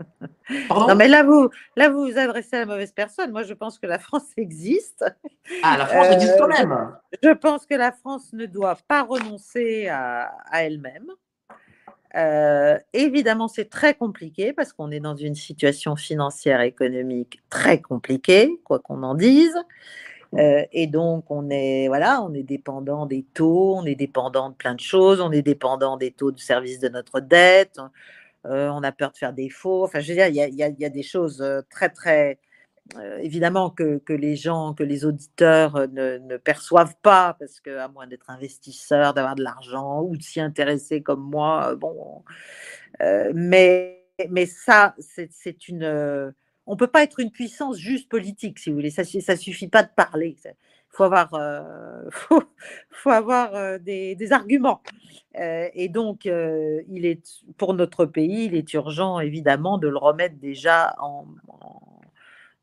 non, 0.70 0.94
mais 0.94 1.08
là 1.08 1.22
vous, 1.22 1.50
là, 1.76 1.88
vous 1.88 2.06
vous 2.06 2.18
adressez 2.18 2.56
à 2.56 2.60
la 2.60 2.66
mauvaise 2.66 2.92
personne. 2.92 3.30
Moi, 3.30 3.42
je 3.42 3.54
pense 3.54 3.78
que 3.78 3.86
la 3.86 3.98
France 3.98 4.26
existe. 4.36 5.04
Ah, 5.62 5.76
la 5.78 5.86
France 5.86 6.06
existe 6.12 6.38
quand 6.38 6.48
même. 6.48 6.72
Euh, 6.72 7.16
je, 7.22 7.30
pense 7.30 7.66
que 7.66 7.74
la 7.74 7.92
France 7.92 8.32
ne 8.32 8.46
doit 8.46 8.78
pas 8.88 9.02
renoncer 9.02 9.88
à, 9.88 10.32
elle-même. 10.52 11.10
Euh, 12.16 12.78
évidemment, 12.94 13.48
c'est 13.48 13.68
très 13.68 13.94
compliqué 13.94 14.52
parce 14.52 14.72
qu'on 14.72 14.90
est 14.90 15.00
dans 15.00 15.16
une 15.16 15.34
situation 15.34 15.94
financière 15.94 16.62
et 16.62 16.68
économique 16.68 17.42
très 17.50 17.80
compliquée, 17.80 18.58
quoi 18.64 18.78
qu'on 18.78 19.02
en 19.02 19.14
dise. 19.14 19.54
Euh, 20.34 20.64
et 20.72 20.86
donc, 20.86 21.30
on 21.30 21.48
est, 21.50 21.88
voilà, 21.88 22.22
on 22.22 22.34
est 22.34 22.42
dépendant 22.42 23.06
des 23.06 23.24
taux, 23.34 23.76
on 23.76 23.84
est 23.84 23.94
dépendant 23.94 24.50
de 24.50 24.54
plein 24.54 24.74
de 24.74 24.80
choses, 24.80 25.20
on 25.20 25.32
est 25.32 25.42
dépendant 25.42 25.96
des 25.96 26.10
taux 26.10 26.32
de 26.32 26.38
service 26.38 26.80
de 26.80 26.88
notre 26.88 27.20
dette, 27.20 27.78
euh, 28.46 28.68
on 28.68 28.82
a 28.82 28.92
peur 28.92 29.12
de 29.12 29.16
faire 29.16 29.32
des. 29.32 29.50
Enfin, 29.64 30.00
je 30.00 30.08
veux 30.08 30.14
dire, 30.14 30.28
il 30.28 30.54
y 30.54 30.84
a, 30.84 30.90
des 30.90 31.02
choses 31.02 31.42
euh, 31.42 31.60
très, 31.70 31.88
très. 31.88 32.38
Euh, 32.96 33.18
évidemment 33.18 33.68
que, 33.68 34.00
les 34.08 34.34
gens, 34.36 34.72
que 34.72 34.82
les 34.82 35.04
auditeurs 35.04 35.88
ne, 35.88 36.36
perçoivent 36.38 36.96
pas, 37.02 37.36
parce 37.38 37.60
qu'à 37.60 37.88
moins 37.88 38.06
d'être 38.06 38.30
investisseur, 38.30 39.12
d'avoir 39.12 39.34
de 39.34 39.42
l'argent 39.42 40.02
ou 40.02 40.16
de 40.16 40.22
s'y 40.22 40.40
intéresser 40.40 41.02
comme 41.02 41.20
moi, 41.20 41.74
bon. 41.74 42.24
mais, 43.34 44.06
mais 44.30 44.46
ça, 44.46 44.94
c'est 44.98 45.68
une. 45.68 45.84
on 46.66 46.72
ne 46.72 46.78
peut 46.78 46.86
pas 46.86 47.02
être 47.02 47.20
une 47.20 47.30
puissance 47.30 47.76
juste 47.76 48.08
politique, 48.08 48.58
si 48.58 48.70
vous 48.70 48.76
voulez. 48.76 48.90
Ça 48.90 49.02
ne 49.02 49.36
suffit 49.38 49.68
pas 49.68 49.82
de 49.82 49.90
parler 49.94 50.36
faut 50.90 51.04
avoir, 51.04 51.34
euh, 51.34 52.02
faut, 52.90 53.10
avoir 53.10 53.54
euh, 53.54 53.78
des, 53.78 54.32
arguments. 54.32 54.82
Euh, 55.38 55.68
et 55.74 55.88
donc, 55.88 56.24
il 56.24 57.06
est, 57.06 57.22
pour 57.56 57.74
notre 57.74 58.04
pays, 58.04 58.46
il 58.46 58.54
est 58.54 58.72
urgent, 58.74 59.20
évidemment, 59.20 59.78
de 59.78 59.88
le 59.88 59.96
remettre 59.96 60.36
déjà 60.40 60.96
en, 61.00 61.26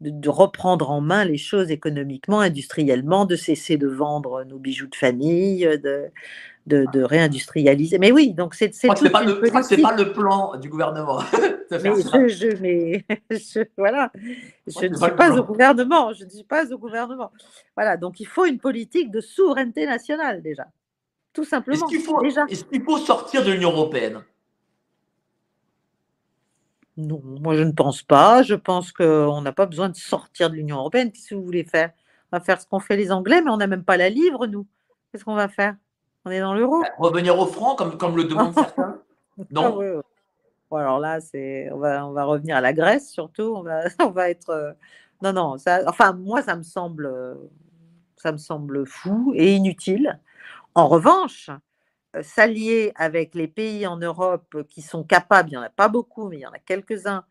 de, 0.02 0.30
reprendre 0.30 0.92
en 0.92 1.02
main 1.02 1.24
les 1.24 1.38
choses 1.38 1.72
économiquement, 1.72 2.42
industriellement, 2.42 3.26
de 3.26 3.36
cesser 3.36 3.78
de 3.78 3.88
vendre 3.88 4.44
nos 4.44 4.60
bijoux 4.60 4.88
de 4.88 4.96
famille, 4.96 5.62
de, 5.82 6.12
de, 6.68 7.04
réindustrialiser. 7.04 8.00
Mais 8.00 8.12
oui, 8.12 8.34
donc 8.34 8.56
c'est. 8.56 8.74
Ce 8.74 8.88
n'est 8.88 9.10
pas, 9.10 9.24
pas, 9.24 9.96
le 9.96 10.12
plan 10.12 10.58
du 10.58 10.70
gouvernement. 10.70 11.20
mais 11.72 12.30
je, 12.30 12.62
mais 12.62 13.06
voilà, 13.78 14.12
je 14.68 14.86
ne 14.88 14.96
suis 14.96 15.12
pas 15.12 15.38
au 15.38 15.44
gouvernement. 15.44 16.14
Je 16.14 16.26
ne 16.26 16.30
suis 16.30 16.44
pas 16.44 16.72
au 16.72 16.78
gouvernement. 16.78 17.32
Voilà, 17.76 17.98
donc 17.98 18.20
il 18.20 18.28
faut 18.28 18.46
une 18.46 18.60
politique 18.60 19.12
de 19.12 19.22
souveraineté 19.22 19.86
nationale 19.86 20.42
déjà, 20.42 20.68
tout 21.34 21.44
simplement. 21.44 21.78
Est-ce 21.78 21.86
qu'il 21.86 22.02
faut, 22.02 22.22
est 22.24 22.84
faut 22.84 22.98
sortir 22.98 23.44
de 23.44 23.52
l'Union 23.52 23.72
européenne? 23.72 24.24
Non, 26.98 27.22
moi 27.24 27.56
je 27.56 27.64
ne 27.64 27.72
pense 27.72 28.04
pas. 28.04 28.42
Je 28.44 28.56
pense 28.56 28.92
qu'on 28.92 29.42
n'a 29.42 29.52
pas 29.52 29.66
besoin 29.66 29.90
de 29.90 29.96
sortir 29.96 30.50
de 30.50 30.56
l'Union 30.56 30.78
européenne. 30.78 31.12
Qu'est-ce 31.12 31.30
que 31.30 31.36
vous 31.36 31.44
voulez 31.44 31.66
faire? 31.66 31.92
On 32.32 32.38
va 32.38 32.44
faire 32.44 32.62
ce 32.62 32.68
qu'ont 32.68 32.80
fait 32.80 32.98
les 32.98 33.12
Anglais, 33.12 33.42
mais 33.42 33.52
on 33.52 33.58
n'a 33.58 33.68
même 33.68 33.84
pas 33.84 33.98
la 33.98 34.10
livre, 34.10 34.48
nous. 34.48 34.66
Qu'est-ce 35.12 35.26
qu'on 35.26 35.36
va 35.36 35.48
faire? 35.48 35.76
On 36.26 36.32
est 36.32 36.40
dans 36.40 36.54
l'euro? 36.54 36.82
Bah, 36.82 36.90
revenir 36.98 37.38
au 37.38 37.46
franc, 37.46 37.76
comme, 37.76 37.98
comme 37.98 38.16
le 38.16 38.24
demandent 38.24 38.54
certains? 38.56 39.02
Non? 39.52 39.80
Ah 39.82 40.02
alors 40.78 41.00
là, 41.00 41.20
c'est, 41.22 41.70
on 41.72 41.78
va, 41.80 42.06
on 42.06 42.12
va 42.14 42.24
revenir 42.26 42.58
à 42.58 42.62
la 42.62 42.74
Grèce 42.74 43.10
surtout. 43.12 43.54
On 43.56 43.64
va, 43.64 43.84
on 44.00 44.12
va 44.12 44.30
être. 44.30 44.50
Euh, 44.50 44.72
non, 45.22 45.34
non. 45.34 45.56
Enfin, 45.88 46.14
moi, 46.14 46.42
ça 46.42 46.56
me 46.56 46.64
semble, 46.64 47.10
ça 48.18 48.32
me 48.32 48.38
semble 48.38 48.86
fou 48.86 49.34
et 49.36 49.54
inutile. 49.54 50.20
En 50.76 50.88
revanche, 50.88 51.50
euh, 52.16 52.24
s'allier 52.24 52.92
avec 52.96 53.36
les 53.36 53.48
pays 53.48 53.88
en 53.88 53.98
Europe 53.98 54.64
qui 54.70 54.82
sont 54.82 55.04
capables, 55.04 55.50
il 55.50 55.54
n'y 55.54 55.58
en 55.58 55.62
a 55.62 55.70
pas 55.70 55.88
beaucoup, 55.88 56.28
mais 56.30 56.38
il 56.38 56.42
y 56.42 56.46
en 56.46 56.52
a 56.52 56.60
quelques-uns, 56.60 57.26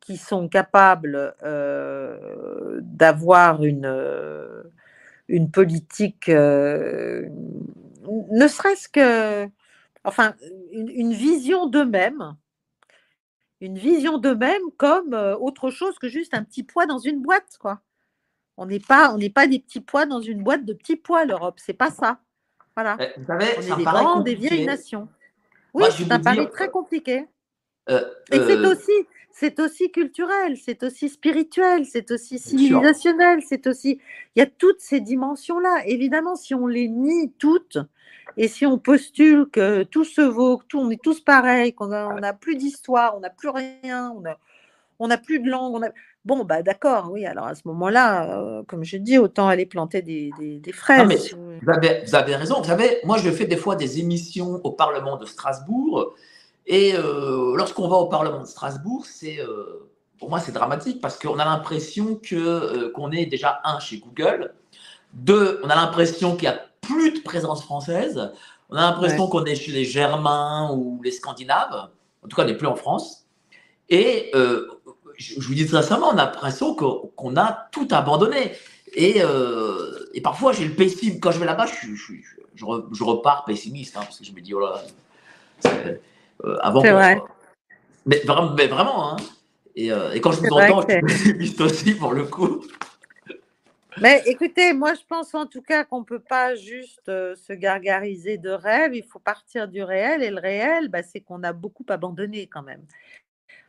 qui 0.00 0.16
sont 0.16 0.48
capables 0.48 1.34
euh, 1.42 2.78
d'avoir 2.82 3.64
une, 3.64 3.84
euh, 3.84 4.62
une 5.28 5.50
politique, 5.50 6.28
ne 6.28 7.28
serait-ce 8.48 8.88
que, 8.88 9.48
enfin, 10.04 10.34
une, 10.72 11.12
vision 11.12 11.66
d'eux-mêmes, 11.66 12.36
une 13.60 13.76
vision 13.76 14.18
d'eux-mêmes 14.18 14.70
comme 14.76 15.14
autre 15.40 15.70
chose 15.70 15.98
que 15.98 16.08
juste 16.08 16.34
un 16.34 16.44
petit 16.44 16.62
poids 16.62 16.86
dans 16.86 16.98
une 16.98 17.20
boîte, 17.20 17.58
quoi. 17.58 17.80
On 18.60 18.66
n'est 18.66 18.80
pas, 18.80 19.14
on 19.14 19.18
n'est 19.18 19.30
pas 19.30 19.46
des 19.46 19.60
petits 19.60 19.80
poids 19.80 20.04
dans 20.04 20.20
une 20.20 20.42
boîte 20.42 20.64
de 20.64 20.72
petits 20.72 20.96
poids, 20.96 21.24
l'Europe. 21.24 21.60
C'est 21.64 21.74
pas 21.74 21.92
ça. 21.92 22.18
Voilà. 22.74 22.96
Euh, 23.00 23.06
vous 23.16 23.26
savez, 23.26 23.46
on 23.56 23.62
est 23.62 23.76
des 23.76 23.84
grandes, 23.84 24.24
des 24.24 24.34
vieilles 24.34 24.66
nations. 24.66 25.08
Oui, 25.74 25.84
ça 26.08 26.18
paraît 26.18 26.50
très 26.50 26.68
compliqué. 26.68 27.26
Euh, 27.88 28.04
Et 28.32 28.36
c'est 28.36 28.56
euh, 28.56 28.72
aussi, 28.72 28.92
c'est 29.30 29.60
aussi 29.60 29.92
culturel, 29.92 30.56
c'est 30.56 30.82
aussi 30.82 31.08
spirituel, 31.08 31.86
c'est 31.86 32.10
aussi 32.10 32.40
civilisationnel, 32.40 33.42
c'est 33.46 33.68
aussi. 33.68 34.00
Il 34.34 34.40
y 34.40 34.42
a 34.42 34.46
toutes 34.46 34.80
ces 34.80 35.00
dimensions-là. 35.00 35.84
Évidemment, 35.86 36.34
si 36.34 36.52
on 36.54 36.66
les 36.66 36.88
nie 36.88 37.32
toutes 37.38 37.78
et 38.38 38.46
si 38.46 38.64
on 38.64 38.78
postule 38.78 39.48
que 39.50 39.82
tout 39.82 40.04
se 40.04 40.20
vaut, 40.20 40.58
que 40.58 40.76
on 40.76 40.90
est 40.90 41.02
tous 41.02 41.20
pareils, 41.20 41.72
qu'on 41.72 41.88
n'a 41.88 42.32
plus 42.32 42.54
d'histoire, 42.54 43.16
on 43.16 43.20
n'a 43.20 43.30
plus 43.30 43.48
rien, 43.48 44.14
on 45.00 45.08
n'a 45.08 45.18
plus 45.18 45.40
de 45.40 45.50
langue, 45.50 45.74
on 45.74 45.82
a... 45.82 45.88
Bon, 46.24 46.44
bah 46.44 46.62
d'accord, 46.62 47.10
oui. 47.10 47.26
Alors 47.26 47.46
à 47.46 47.56
ce 47.56 47.62
moment-là, 47.66 48.38
euh, 48.38 48.62
comme 48.68 48.84
je 48.84 48.96
dis, 48.96 49.18
autant 49.18 49.48
aller 49.48 49.66
planter 49.66 50.02
des, 50.02 50.30
des, 50.38 50.72
fraises. 50.72 51.34
vous, 51.34 51.70
avez, 51.70 52.36
raison. 52.36 52.58
Vous 52.58 52.68
savez, 52.68 52.98
moi, 53.04 53.18
je 53.18 53.30
fais 53.30 53.46
des 53.46 53.56
fois 53.56 53.74
des 53.74 53.98
émissions 53.98 54.60
au 54.62 54.70
Parlement 54.70 55.16
de 55.16 55.26
Strasbourg. 55.26 56.14
Et 56.66 56.94
euh, 56.94 57.56
lorsqu'on 57.56 57.88
va 57.88 57.96
au 57.96 58.06
Parlement 58.06 58.40
de 58.40 58.46
Strasbourg, 58.46 59.04
c'est 59.06 59.40
euh, 59.40 59.90
pour 60.18 60.28
moi, 60.28 60.38
c'est 60.38 60.52
dramatique 60.52 61.00
parce 61.00 61.18
qu'on 61.18 61.38
a 61.38 61.44
l'impression 61.44 62.16
que 62.16 62.88
qu'on 62.88 63.10
est 63.10 63.26
déjà 63.26 63.60
un 63.64 63.80
chez 63.80 63.98
Google. 63.98 64.52
Deux, 65.14 65.60
on 65.64 65.70
a 65.70 65.74
l'impression 65.74 66.36
qu'il 66.36 66.50
n'y 66.50 66.54
a 66.54 66.67
plus 66.88 67.12
de 67.12 67.20
présence 67.20 67.62
française. 67.62 68.32
On 68.70 68.76
a 68.76 68.82
l'impression 68.82 69.28
qu'on 69.28 69.44
est 69.44 69.54
chez 69.54 69.72
les 69.72 69.84
Germains 69.84 70.70
ou 70.72 71.00
les 71.02 71.10
Scandinaves. 71.10 71.88
En 72.24 72.28
tout 72.28 72.36
cas, 72.36 72.42
on 72.42 72.46
n'est 72.46 72.56
plus 72.56 72.66
en 72.66 72.76
France. 72.76 73.26
Et 73.88 74.30
je, 75.18 75.40
vous 75.40 75.54
dis 75.54 75.66
sincèrement, 75.66 76.08
on 76.08 76.18
a 76.18 76.24
l'impression 76.24 76.74
qu'on 76.74 77.36
a 77.36 77.68
tout 77.72 77.88
abandonné. 77.90 78.52
Et, 78.94 79.16
euh, 79.18 80.08
et 80.14 80.20
parfois, 80.20 80.52
j'ai 80.52 80.64
le 80.64 80.74
pessimisme. 80.74 81.20
Quand 81.20 81.30
je 81.30 81.38
vais 81.38 81.46
là-bas, 81.46 81.66
je, 81.66 81.94
je, 82.54 83.04
repars 83.04 83.44
pessimiste, 83.44 83.96
hein, 83.96 84.00
parce 84.02 84.18
que 84.18 84.24
je 84.24 84.32
me 84.32 84.40
dis, 84.40 84.54
oh 84.54 84.60
là, 84.60 84.82
avant. 86.62 86.80
C'est 86.80 86.92
vrai. 86.92 87.20
Mais, 88.06 88.18
vraiment, 88.24 89.12
hein. 89.12 89.16
Et, 89.76 89.90
quand 90.20 90.32
je 90.32 90.40
vous 90.40 90.48
entends, 90.48 90.82
je 90.88 91.44
suis 91.44 91.62
aussi 91.62 91.94
pour 91.94 92.12
le 92.12 92.24
coup. 92.24 92.64
Mais 94.00 94.22
écoutez, 94.26 94.72
moi 94.72 94.94
je 94.94 95.00
pense 95.08 95.34
en 95.34 95.46
tout 95.46 95.62
cas 95.62 95.84
qu'on 95.84 96.00
ne 96.00 96.04
peut 96.04 96.20
pas 96.20 96.54
juste 96.54 97.06
se 97.06 97.52
gargariser 97.52 98.38
de 98.38 98.50
rêve, 98.50 98.94
il 98.94 99.04
faut 99.04 99.18
partir 99.18 99.68
du 99.68 99.82
réel. 99.82 100.22
Et 100.22 100.30
le 100.30 100.40
réel, 100.40 100.88
bah, 100.88 101.02
c'est 101.02 101.20
qu'on 101.20 101.42
a 101.42 101.52
beaucoup 101.52 101.86
abandonné 101.88 102.46
quand 102.46 102.62
même. 102.62 102.82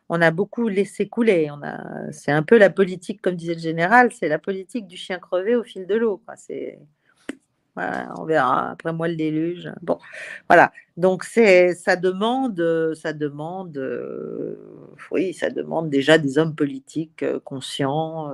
On 0.09 0.21
a 0.21 0.31
beaucoup 0.31 0.67
laissé 0.67 1.07
couler. 1.07 1.49
On 1.51 1.61
a... 1.63 2.11
C'est 2.11 2.31
un 2.31 2.43
peu 2.43 2.57
la 2.57 2.69
politique, 2.69 3.21
comme 3.21 3.35
disait 3.35 3.53
le 3.53 3.59
général, 3.59 4.11
c'est 4.11 4.27
la 4.27 4.39
politique 4.39 4.87
du 4.87 4.97
chien 4.97 5.19
crevé 5.19 5.55
au 5.55 5.63
fil 5.63 5.85
de 5.85 5.95
l'eau. 5.95 6.21
C'est... 6.35 6.79
on 7.75 8.25
verra. 8.25 8.71
Après 8.71 8.93
moi, 8.93 9.07
le 9.07 9.15
déluge. 9.15 9.71
Bon, 9.81 9.99
voilà. 10.47 10.71
Donc 10.97 11.23
c'est, 11.23 11.75
ça 11.75 11.95
demande, 11.95 12.93
ça 12.95 13.13
demande, 13.13 13.77
oui, 15.11 15.33
ça 15.33 15.49
demande 15.49 15.89
déjà 15.89 16.17
des 16.17 16.37
hommes 16.37 16.55
politiques 16.55 17.23
conscients 17.43 18.33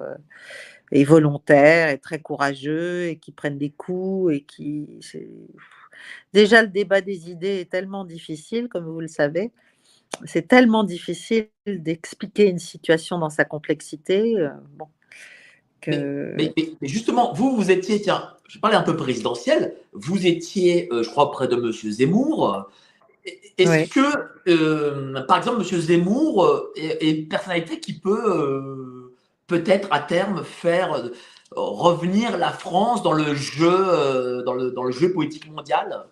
et 0.96 1.04
volontaires 1.04 1.90
et 1.90 1.98
très 1.98 2.20
courageux 2.20 3.08
et 3.08 3.18
qui 3.18 3.34
prennent 3.34 3.58
des 3.58 3.70
coups 3.70 4.34
et 4.34 4.42
qui. 4.42 4.88
Déjà, 6.34 6.62
le 6.62 6.70
débat 6.70 7.02
des 7.02 7.30
idées 7.30 7.60
est 7.60 7.70
tellement 7.70 8.06
difficile, 8.06 8.70
comme 8.70 8.86
vous 8.86 9.02
le 9.02 9.10
savez. 9.10 9.52
C'est 10.24 10.48
tellement 10.48 10.86
difficile 10.86 11.50
d'expliquer 11.68 12.48
une 12.48 12.60
situation 12.60 13.20
dans 13.20 13.30
sa 13.30 13.44
complexité. 13.44 14.40
Euh, 14.40 14.50
bon, 14.78 14.88
que... 15.82 16.34
mais, 16.38 16.54
justement, 16.82 17.34
vous, 17.34 17.58
vous 17.58 17.72
étiez, 17.72 18.02
tiens, 18.02 18.30
je 18.48 18.58
parlais 18.60 18.78
un 18.78 18.84
peu 18.84 18.96
présidentiel, 18.96 19.76
vous 19.92 20.26
étiez, 20.26 20.88
euh, 20.94 21.04
je 21.04 21.10
crois, 21.10 21.30
près 21.30 21.50
de 21.50 21.56
M. 21.56 21.74
Zemmour. 21.92 22.70
Est-ce 23.58 23.90
que, 23.90 24.50
euh, 24.50 25.22
par 25.26 25.40
exemple, 25.40 25.62
M. 25.62 25.82
Zemmour 25.82 26.70
est, 26.78 27.04
est, 27.04 27.12
une 27.12 27.28
personnalité 27.28 27.82
qui 27.82 28.00
peut 28.00 29.05
peut-être 29.48 29.88
à 29.92 30.00
terme 30.00 30.44
faire 30.44 30.96
euh, 30.96 31.12
revenir 31.52 32.38
la 32.38 32.52
France 32.52 33.04
dans 33.04 33.14
le 33.14 33.36
jeu, 33.36 33.72
euh, 33.72 34.44
dans 34.44 34.54
le, 34.54 34.72
dans 34.72 34.84
le 34.84 34.92
jeu 34.92 35.12
politique 35.12 35.50
mondial? 35.50 36.06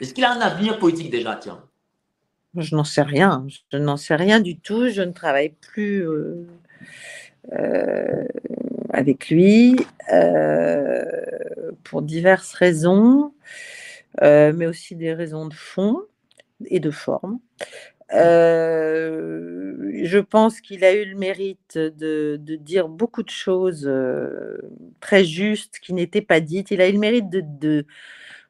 Est-ce 0.00 0.14
qu'il 0.14 0.24
a 0.24 0.32
un 0.32 0.40
avenir 0.40 0.78
politique 0.78 1.10
déjà 1.10 1.36
Tiens? 1.36 1.62
Je 2.56 2.74
n'en 2.74 2.84
sais 2.84 3.02
rien. 3.02 3.46
Je 3.70 3.78
n'en 3.78 3.96
sais 3.96 4.16
rien 4.16 4.40
du 4.40 4.58
tout. 4.58 4.88
Je 4.88 5.02
ne 5.02 5.12
travaille 5.12 5.50
plus 5.50 6.08
euh, 6.08 6.46
avec 8.88 9.28
lui 9.28 9.76
pour 11.84 12.02
diverses 12.02 12.54
raisons, 12.54 13.34
mais 14.20 14.66
aussi 14.66 14.96
des 14.96 15.12
raisons 15.12 15.46
de 15.46 15.54
fond 15.54 16.00
et 16.66 16.80
de 16.80 16.90
forme. 16.90 17.38
Euh, 18.12 19.90
je 20.04 20.18
pense 20.18 20.60
qu'il 20.60 20.84
a 20.84 20.94
eu 20.94 21.04
le 21.04 21.16
mérite 21.16 21.78
de, 21.78 22.36
dire 22.56 22.88
beaucoup 22.88 23.22
de 23.22 23.30
choses 23.30 23.86
euh, 23.86 24.58
très 25.00 25.24
justes 25.24 25.78
qui 25.80 25.92
n'étaient 25.92 26.22
pas 26.22 26.40
dites. 26.40 26.70
Il 26.70 26.80
a 26.80 26.88
eu 26.88 26.92
le 26.92 26.98
mérite 26.98 27.26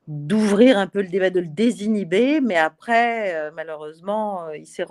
d'ouvrir 0.09 0.79
un 0.79 0.87
peu 0.87 1.03
le 1.03 1.09
débat, 1.09 1.31
de 1.31 1.41
le 1.41 1.49
désinhiber, 1.49 2.41
mais 2.41 2.57
après, 2.57 3.35
euh, 3.35 3.51
malheureusement, 3.55 4.51
il 4.51 4.67
s'est 4.67 4.87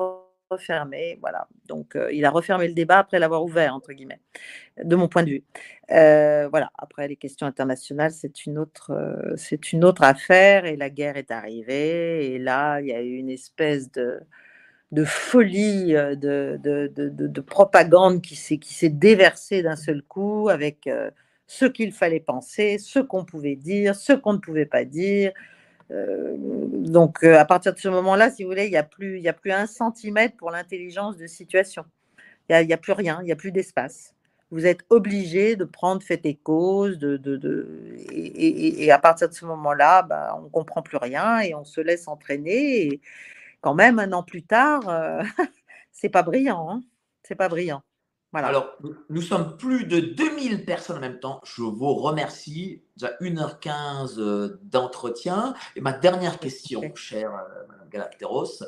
refermé. 0.52 1.18
Voilà. 1.22 1.48
Donc, 1.68 1.98
il 2.12 2.26
a 2.26 2.32
refermé 2.32 2.68
le 2.68 2.74
débat 2.74 3.00
après 3.00 3.20
l'avoir 3.20 3.44
ouvert, 3.44 3.74
entre 3.76 3.94
guillemets, 3.94 4.20
de 4.84 4.96
mon 4.96 5.08
point 5.08 5.24
de 5.24 5.30
vue. 5.30 5.44
voilà. 5.90 6.72
Après, 6.78 7.08
les 7.08 7.16
questions 7.16 7.48
internationales, 7.48 8.12
c'est 8.12 8.46
une 8.46 8.60
autre 8.60 10.04
affaire 10.04 10.66
et 10.66 10.76
la 10.78 10.90
guerre 10.90 11.18
est 11.18 11.32
arrivée. 11.32 12.34
Et 12.34 12.40
là, 12.40 12.82
il 12.82 12.88
y 12.88 12.94
a 12.94 13.02
eu 13.02 13.16
une 13.16 13.30
espèce 13.30 13.92
de 13.92 14.20
de 14.92 15.06
folie, 15.06 15.96
euh, 15.96 16.16
de, 16.16 16.58
de, 16.62 17.42
propagande 17.42 18.22
qui 18.22 18.36
s'est 18.36 18.90
déversée 18.90 19.62
d'un 19.62 19.76
seul 19.76 20.02
coup 20.02 20.50
avec 20.50 20.88
euh, 20.88 21.12
ce 21.48 21.66
qu'il 21.66 21.92
fallait 21.92 22.20
penser, 22.20 22.78
ce 22.80 23.00
qu'on 23.00 23.24
pouvait 23.26 23.56
dire, 23.56 23.96
ce 23.96 24.14
qu'on 24.14 24.34
ne 24.34 24.40
pouvait 24.40 24.66
pas 24.66 24.86
dire. 24.86 25.32
Euh, 25.92 26.36
donc, 26.38 27.24
à 27.24 27.46
partir 27.46 27.74
de 27.74 27.80
ce 27.80 27.90
moment-là, 27.90 28.32
si 28.32 28.44
vous 28.44 28.50
voulez, 28.50 28.66
il 28.66 28.72
n'y 28.72 28.78
a, 28.78 28.84
plus, 28.84 29.26
a 29.28 29.34
plus 29.34 29.52
un 29.52 29.68
centimètre 29.68 30.38
pour 30.38 30.52
l'intelligence 30.52 31.18
de 31.18 31.28
situation. 31.28 31.86
Il 32.50 32.66
n'y 32.66 32.74
a, 32.74 32.78
plus 32.78 32.94
rien, 32.94 33.20
il 33.22 33.26
n'y 33.26 33.32
a 33.32 33.36
plus 33.36 33.52
d'espace. 33.52 34.16
Vous 34.52 34.66
êtes 34.66 34.80
obligé 34.90 35.56
de 35.56 35.66
prendre 35.66 36.02
fait 36.02 36.26
et 36.26 36.34
cause, 36.36 36.98
de, 36.98 37.22
et, 38.12 38.92
à 38.92 38.98
partir 38.98 39.30
de 39.30 39.34
ce 39.36 39.46
moment-là, 39.46 40.02
bah, 40.02 40.36
on 40.40 40.46
ne 40.46 40.50
comprend 40.50 40.82
plus 40.82 40.98
rien 40.98 41.40
et 41.42 41.54
on 41.54 41.64
se 41.64 41.80
laisse 41.80 42.08
entraîner. 42.08 42.88
Et, 42.88 43.02
quand 43.62 43.74
même, 43.74 44.00
un 44.00 44.12
an 44.14 44.24
plus 44.24 44.44
tard, 44.44 44.88
euh, 44.90 45.22
c'est 45.92 46.10
pas 46.10 46.24
brillant. 46.24 46.70
Hein 46.70 46.82
c'est 47.30 47.36
pas 47.36 47.48
brillant. 47.48 47.84
Voilà. 48.32 48.48
Alors, 48.48 48.76
nous 49.10 49.22
sommes 49.22 49.58
plus 49.58 49.86
de 49.86 50.00
2000 50.00 50.66
personnes 50.66 50.98
en 50.98 51.02
même 51.02 51.20
temps. 51.20 51.42
Je 51.44 51.62
vous 51.62 51.94
remercie. 51.96 52.84
Déjà 52.96 53.14
1h15 53.22 54.20
euh, 54.20 54.60
d'entretien. 54.64 55.54
Et 55.76 55.82
ma 55.82 55.94
dernière 55.94 56.40
question, 56.40 56.82
chère 56.96 57.34
euh, 57.34 57.68
Madame 57.70 57.90
Galacteros, 57.90 58.64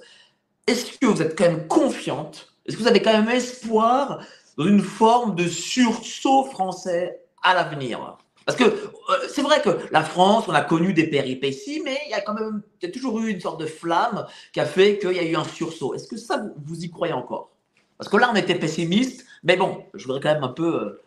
est-ce 0.67 0.97
que 0.97 1.05
vous 1.05 1.21
êtes 1.21 1.37
quand 1.37 1.45
même 1.45 1.67
confiante? 1.67 2.53
Est-ce 2.65 2.77
que 2.77 2.81
vous 2.81 2.87
avez 2.87 3.01
quand 3.01 3.13
même 3.13 3.29
espoir 3.29 4.23
dans 4.57 4.65
une 4.65 4.81
forme 4.81 5.35
de 5.35 5.47
sursaut 5.47 6.43
français 6.45 7.23
à 7.43 7.53
l'avenir? 7.53 8.17
Parce 8.51 8.71
que 8.71 8.75
euh, 8.75 9.27
c'est 9.29 9.41
vrai 9.41 9.61
que 9.61 9.69
la 9.91 10.03
France, 10.03 10.45
on 10.47 10.53
a 10.53 10.61
connu 10.61 10.93
des 10.93 11.07
péripéties, 11.07 11.81
mais 11.83 11.97
il 12.05 12.11
y 12.11 12.13
a 12.13 12.21
quand 12.21 12.33
même 12.33 12.61
il 12.81 12.87
y 12.87 12.89
a 12.89 12.91
toujours 12.91 13.19
eu 13.19 13.29
une 13.29 13.39
sorte 13.39 13.59
de 13.59 13.65
flamme 13.65 14.25
qui 14.51 14.59
a 14.59 14.65
fait 14.65 14.97
qu'il 14.97 15.13
y 15.13 15.19
a 15.19 15.23
eu 15.23 15.35
un 15.35 15.43
sursaut. 15.43 15.93
Est-ce 15.93 16.07
que 16.07 16.17
ça, 16.17 16.43
vous, 16.65 16.83
y 16.83 16.89
croyez 16.89 17.13
encore? 17.13 17.51
Parce 17.97 18.09
que 18.09 18.17
là, 18.17 18.29
on 18.31 18.35
était 18.35 18.55
pessimiste, 18.55 19.25
mais 19.43 19.57
bon, 19.57 19.85
je 19.93 20.05
voudrais 20.05 20.21
quand 20.21 20.33
même 20.33 20.43
un 20.43 20.49
peu 20.49 20.75
euh, 20.75 21.01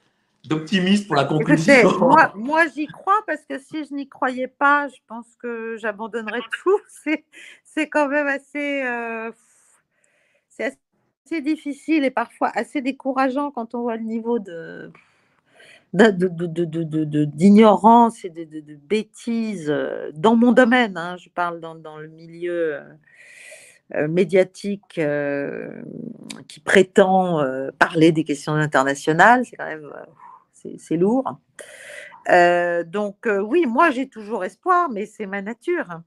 d'optimisme 0.46 1.06
pour 1.06 1.16
la 1.16 1.24
conclusion. 1.24 1.98
moi, 1.98 2.32
moi 2.34 2.66
j'y 2.68 2.86
crois 2.86 3.20
parce 3.26 3.42
que 3.48 3.58
si 3.58 3.84
je 3.84 3.94
n'y 3.94 4.08
croyais 4.08 4.48
pas, 4.48 4.88
je 4.88 4.98
pense 5.06 5.26
que 5.40 5.76
j'abandonnerais 5.78 6.42
tout. 6.62 6.80
C'est 7.64 7.88
quand 7.88 8.08
même 8.08 8.28
assez, 8.28 8.82
euh, 8.84 9.32
c'est 10.48 10.76
assez 11.26 11.40
difficile 11.40 12.04
et 12.04 12.10
parfois 12.10 12.50
assez 12.54 12.80
décourageant 12.80 13.50
quand 13.50 13.74
on 13.74 13.82
voit 13.82 13.96
le 13.96 14.04
niveau 14.04 14.38
de 14.38 14.92
d'ignorance 15.94 18.24
et 18.24 18.30
de, 18.30 18.74
bêtises 18.74 19.70
euh, 19.70 20.10
dans 20.14 20.34
mon 20.36 20.52
domaine. 20.52 20.96
Hein, 20.96 21.16
je 21.16 21.28
parle 21.28 21.60
dans, 21.60 21.98
le 21.98 22.08
milieu 22.08 22.74
euh, 22.74 22.82
euh, 23.94 24.08
médiatique 24.08 25.00
qui 26.48 26.60
prétend 26.60 27.44
parler 27.78 28.10
des 28.12 28.24
questions 28.24 28.54
internationales. 28.54 29.44
C'est 29.44 29.56
quand 29.56 29.66
même 29.66 29.92
c'est 30.52 30.96
lourd. 30.96 31.38
donc 32.86 33.26
oui, 33.26 33.66
moi 33.66 33.90
j'ai 33.90 34.08
toujours 34.08 34.44
espoir, 34.44 34.88
mais 34.90 35.06
c'est 35.06 35.26
ma 35.26 35.42
nature. 35.42 36.00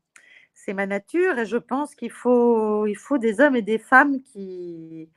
C'est 0.54 0.74
ma 0.74 0.88
nature 0.88 1.40
et 1.40 1.46
je 1.46 1.56
pense 1.56 1.96
qu'il 1.96 2.12
faut, 2.12 2.88
il 2.88 2.98
faut 2.98 3.18
des 3.18 3.40
hommes 3.40 3.56
et 3.56 3.62
des 3.62 3.78
femmes 3.78 4.22
qui, 4.24 5.08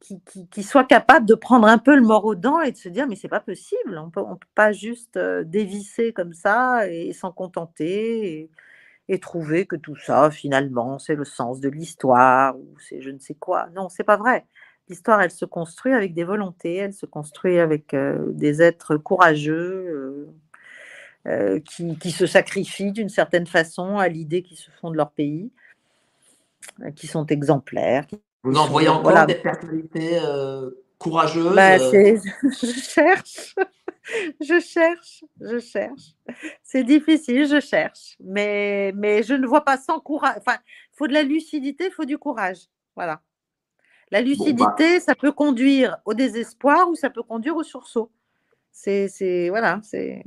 qui, 0.00 0.20
qui, 0.50 0.62
soit 0.62 0.84
capable 0.84 1.26
de 1.26 1.34
prendre 1.34 1.66
un 1.66 1.78
peu 1.78 1.96
le 1.96 2.02
mort 2.02 2.24
aux 2.24 2.34
dents 2.34 2.60
et 2.60 2.72
de 2.72 2.76
se 2.76 2.88
dire 2.88 3.06
mais 3.08 3.16
c'est 3.16 3.28
pas 3.28 3.40
possible, 3.40 3.98
on 3.98 4.10
peut, 4.10 4.22
peut 4.22 4.46
pas 4.54 4.72
juste 4.72 5.16
euh, 5.16 5.44
dévisser 5.44 6.12
comme 6.12 6.32
ça 6.32 6.88
et 6.88 7.12
s'en 7.12 7.32
contenter 7.32 8.50
et, 9.08 9.18
trouver 9.20 9.66
que 9.66 9.76
tout 9.76 9.96
ça 9.96 10.30
finalement 10.30 10.98
c'est 10.98 11.14
le 11.14 11.24
sens 11.24 11.60
de 11.60 11.68
l'histoire 11.68 12.56
ou 12.58 12.78
c'est 12.78 13.00
je 13.00 13.10
ne 13.10 13.18
sais 13.18 13.34
quoi. 13.34 13.68
Non, 13.74 13.88
c'est 13.88 14.04
pas 14.04 14.18
vrai. 14.18 14.46
L'histoire, 14.88 15.20
elle 15.22 15.30
se 15.30 15.44
construit 15.44 15.92
avec 15.92 16.14
des 16.14 16.24
volontés, 16.24 16.76
elle 16.76 16.92
se 16.94 17.06
construit 17.06 17.58
avec 17.58 17.94
euh, 17.94 18.32
des 18.32 18.62
êtres 18.62 18.96
courageux 18.96 20.28
euh, 21.26 21.60
qui, 21.60 21.98
qui, 21.98 22.10
se 22.10 22.26
sacrifient 22.26 22.92
d'une 22.92 23.08
certaine 23.08 23.46
façon 23.46 23.98
à 23.98 24.08
l'idée 24.08 24.42
qu'ils 24.42 24.56
se 24.58 24.70
font 24.70 24.90
de 24.90 24.96
leur 24.96 25.10
pays, 25.10 25.50
qui 26.96 27.06
sont 27.06 27.26
exemplaires, 27.26 28.06
vous 28.42 28.56
en 28.56 28.66
voyez 28.66 28.88
encore 28.88 29.26
des 29.26 29.34
personnalités 29.34 30.18
euh, 30.22 30.70
courageuses 30.98 31.54
bah, 31.54 31.78
euh 31.78 32.18
Je 32.62 32.80
cherche, 32.80 33.54
je 34.40 34.60
cherche, 34.60 35.24
je 35.40 35.58
cherche. 35.58 36.14
C'est 36.62 36.84
difficile, 36.84 37.46
je 37.46 37.60
cherche. 37.60 38.16
Mais, 38.20 38.92
mais 38.96 39.22
je 39.22 39.34
ne 39.34 39.46
vois 39.46 39.64
pas 39.64 39.76
sans 39.76 40.00
courage. 40.00 40.36
Enfin, 40.38 40.56
il 40.92 40.96
faut 40.96 41.06
de 41.06 41.12
la 41.12 41.22
lucidité, 41.22 41.86
il 41.86 41.92
faut 41.92 42.04
du 42.04 42.18
courage. 42.18 42.68
Voilà. 42.96 43.20
La 44.10 44.20
bah 44.20 44.28
lucidité, 44.28 45.00
ça 45.00 45.14
peut 45.14 45.32
conduire 45.32 45.98
au 46.06 46.14
désespoir 46.14 46.88
ou 46.88 46.94
ça 46.94 47.10
peut 47.10 47.22
conduire 47.22 47.56
au 47.56 47.62
sursaut. 47.62 48.10
C'est, 48.72 49.48
voilà, 49.50 49.80
c'est. 49.82 50.24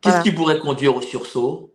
Qu'est-ce 0.00 0.22
qui 0.22 0.32
pourrait 0.32 0.60
conduire 0.60 0.94
au 0.94 1.00
sursaut? 1.00 1.74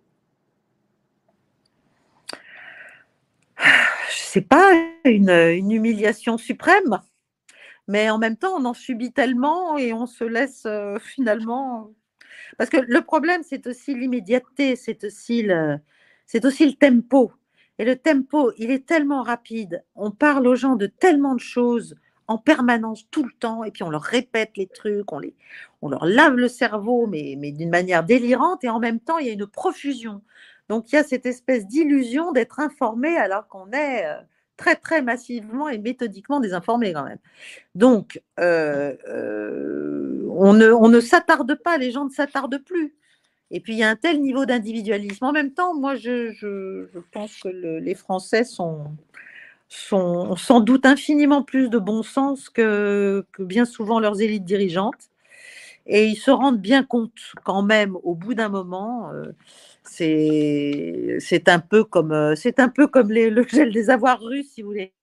C'est 4.18 4.48
pas 4.48 4.72
une, 5.06 5.30
humiliation 5.30 6.38
suprême, 6.38 7.00
mais 7.88 8.10
en 8.10 8.18
même 8.18 8.38
temps, 8.38 8.56
on 8.58 8.66
en 8.66 8.74
subit 8.74 9.14
tellement 9.14 9.78
et 9.78 9.94
on 9.94 10.06
se 10.06 10.24
laisse 10.24 10.64
euh, 10.66 10.98
finalement. 11.00 11.92
Parce 12.58 12.70
que 12.70 12.78
le 12.78 13.02
problème, 13.02 13.42
c'est 13.44 13.68
aussi 13.68 13.96
l'immédiateté, 13.96 14.76
c'est 14.76 15.04
aussi 15.04 15.48
c'est 16.26 16.46
aussi 16.46 16.66
le 16.66 16.74
tempo. 16.74 17.32
Et 17.78 17.86
le 17.86 17.98
tempo, 17.98 18.52
il 18.58 18.72
est 18.72 18.86
tellement 18.86 19.22
rapide. 19.22 19.84
On 19.96 20.12
parle 20.12 20.48
aux 20.48 20.56
gens 20.56 20.76
de 20.76 20.88
tellement 20.88 21.36
de 21.36 21.40
choses 21.40 21.96
en 22.28 22.38
permanence, 22.38 23.08
tout 23.12 23.24
le 23.24 23.32
temps, 23.32 23.64
et 23.64 23.72
puis 23.72 23.84
on 23.84 23.90
leur 23.90 24.02
répète 24.02 24.52
les 24.58 24.68
trucs, 24.68 25.12
on, 25.12 25.20
les, 25.20 25.36
on 25.84 25.90
leur 25.90 26.06
lave 26.06 26.36
le 26.36 26.48
cerveau, 26.48 27.06
mais, 27.06 27.36
mais 27.38 27.52
d'une 27.52 27.70
manière 27.70 28.04
délirante, 28.04 28.64
et 28.64 28.70
en 28.70 28.80
même 28.80 29.00
temps, 29.00 29.20
il 29.20 29.28
y 29.28 29.30
a 29.30 29.34
une 29.34 29.46
profusion. 29.46 30.24
Donc 30.70 30.92
il 30.92 30.96
y 30.96 30.98
a 30.98 31.04
cette 31.04 31.26
espèce 31.26 31.68
d'illusion 31.68 32.32
d'être 32.32 32.60
informé 32.60 33.18
alors 33.18 33.48
qu'on 33.48 33.72
est 33.72 34.06
euh, 34.06 34.16
très, 34.58 34.76
très 34.76 35.02
massivement 35.02 35.70
et 35.70 35.78
méthodiquement 35.78 36.40
désinformé 36.40 36.94
quand 36.94 37.04
même. 37.04 37.20
Donc, 37.76 38.22
euh, 38.40 38.96
euh, 39.08 40.28
on 40.32 40.54
ne, 40.54 41.00
s'attarde 41.00 41.56
pas, 41.56 41.78
les 41.78 41.92
gens 41.92 42.06
ne 42.06 42.10
s'attardent 42.10 42.64
plus. 42.64 42.96
Et 43.52 43.60
puis, 43.60 43.74
il 43.74 43.80
y 43.80 43.84
a 43.84 43.90
un 43.90 43.96
tel 43.96 44.22
niveau 44.22 44.46
d'individualisme. 44.46 45.24
En 45.24 45.32
même 45.32 45.52
temps, 45.54 45.76
moi, 45.76 45.96
je, 45.96 46.86
pense 47.12 47.38
que 47.38 47.48
le, 47.48 47.80
les 47.80 47.96
Français 47.96 48.44
sont, 48.44 48.86
sont 49.70 50.36
sans 50.36 50.62
doute 50.62 50.86
infiniment 50.86 51.44
plus 51.44 51.70
de 51.70 51.78
bon 51.78 52.02
sens 52.02 52.50
que, 52.50 53.26
bien 53.38 53.66
souvent 53.66 54.00
leurs 54.00 54.22
élites 54.22 54.46
dirigeantes. 54.46 55.10
Et 55.88 56.08
ils 56.08 56.16
se 56.16 56.32
rendent 56.32 56.60
bien 56.60 56.84
compte 56.84 57.14
quand 57.44 57.62
même, 57.62 57.96
au 58.04 58.16
bout 58.16 58.34
d'un 58.34 58.50
moment, 58.50 59.12
c'est 59.90 61.50
un 61.50 61.60
peu 61.60 61.84
comme, 61.84 62.12
euh, 62.12 62.36
c'est 62.36 62.60
un 62.60 62.70
peu 62.70 62.88
comme 62.88 63.12
les, 63.12 63.30
le 63.30 63.44
gel 63.48 63.72
des 63.72 63.90
avoirs 63.90 64.22
russes, 64.22 64.52
si 64.54 64.62
vous 64.62 64.70
voulez. 64.70 64.94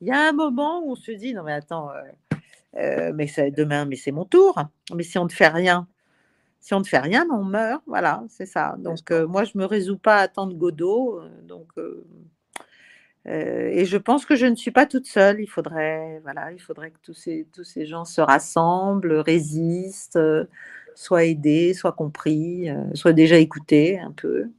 Il 0.00 0.08
y 0.08 0.10
a 0.10 0.28
un 0.28 0.32
moment 0.32 0.82
où 0.84 0.92
on 0.92 0.94
se 0.96 1.12
dit, 1.12 1.34
non 1.34 1.44
mais 1.44 1.52
attends, 1.52 1.90
euh, 1.90 2.36
euh 2.78 3.12
mais 3.14 3.26
demain, 3.56 3.84
mais 3.84 3.96
c'est 3.96 4.12
mon 4.12 4.24
tour. 4.24 4.56
Mais 4.94 5.02
si 5.04 5.18
on 5.18 5.24
ne 5.24 5.30
fait 5.30 5.48
rien, 5.48 5.86
si 6.60 6.74
on 6.74 6.80
ne 6.80 6.84
fait 6.84 6.98
rien, 6.98 7.26
on 7.30 7.44
meurt. 7.44 7.82
Voilà, 7.86 8.24
c'est 8.28 8.46
ça. 8.46 8.76
Donc 8.78 9.10
euh, 9.10 9.26
moi, 9.26 9.44
je 9.44 9.58
me 9.58 9.64
résous 9.64 9.98
pas 9.98 10.16
à 10.16 10.20
attendre 10.22 10.54
Godot. 10.56 11.20
Donc 11.44 11.68
euh, 13.28 13.68
et 13.72 13.84
je 13.84 13.96
pense 13.96 14.26
que 14.26 14.34
je 14.34 14.46
ne 14.46 14.56
suis 14.56 14.70
pas 14.70 14.86
toute 14.86 15.06
seule. 15.06 15.40
Il 15.40 15.46
faudrait, 15.46 16.20
voilà, 16.22 16.52
il 16.52 16.60
faudrait 16.60 16.90
que 16.90 16.98
tous 17.02 17.14
ces, 17.14 17.46
tous 17.52 17.64
ces 17.64 17.86
gens 17.86 18.04
se 18.04 18.20
rassemblent, 18.20 19.14
résistent, 19.14 20.18
euh, 20.92 20.96
soient 20.96 21.24
aidés, 21.24 21.74
soient 21.74 21.92
compris, 21.92 22.70
euh, 22.70 22.84
soient 22.94 23.12
déjà 23.12 23.36
écoutés 23.36 23.98
un 23.98 24.12
peu. 24.12 24.50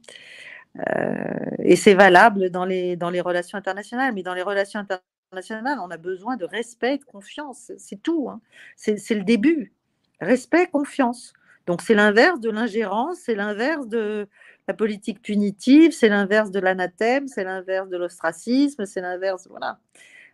et 1.60 1.76
c'est 1.76 1.94
valable 1.94 2.50
dans 2.50 2.64
les, 2.64 2.96
dans 2.96 3.10
les 3.10 3.20
relations 3.20 3.58
internationales. 3.58 4.12
Mais 4.14 4.22
dans 4.22 4.34
les 4.34 4.42
relations 4.42 4.80
internationales, 4.80 5.78
on 5.82 5.90
a 5.90 5.96
besoin 5.96 6.36
de 6.36 6.44
respect, 6.44 6.98
de 6.98 7.04
confiance. 7.04 7.72
C'est 7.78 8.02
tout. 8.02 8.28
Hein. 8.28 8.40
C'est 8.76 9.14
le 9.14 9.24
début. 9.24 9.72
Respect, 10.20 10.66
confiance. 10.68 11.32
Donc 11.66 11.80
c'est 11.80 11.94
l'inverse 11.94 12.40
de 12.40 12.50
l'ingérence, 12.50 13.18
c'est 13.24 13.34
l'inverse 13.34 13.88
de, 13.88 14.28
la 14.66 14.74
politique 14.74 15.20
punitive, 15.20 15.92
c'est 15.92 16.08
l'inverse 16.08 16.50
de 16.50 16.60
l'anathème, 16.60 17.28
c'est 17.28 17.44
l'inverse 17.44 17.88
de 17.88 17.96
l'ostracisme, 17.96 18.86
c'est 18.86 19.00
l'inverse. 19.00 19.46
Voilà. 19.48 19.78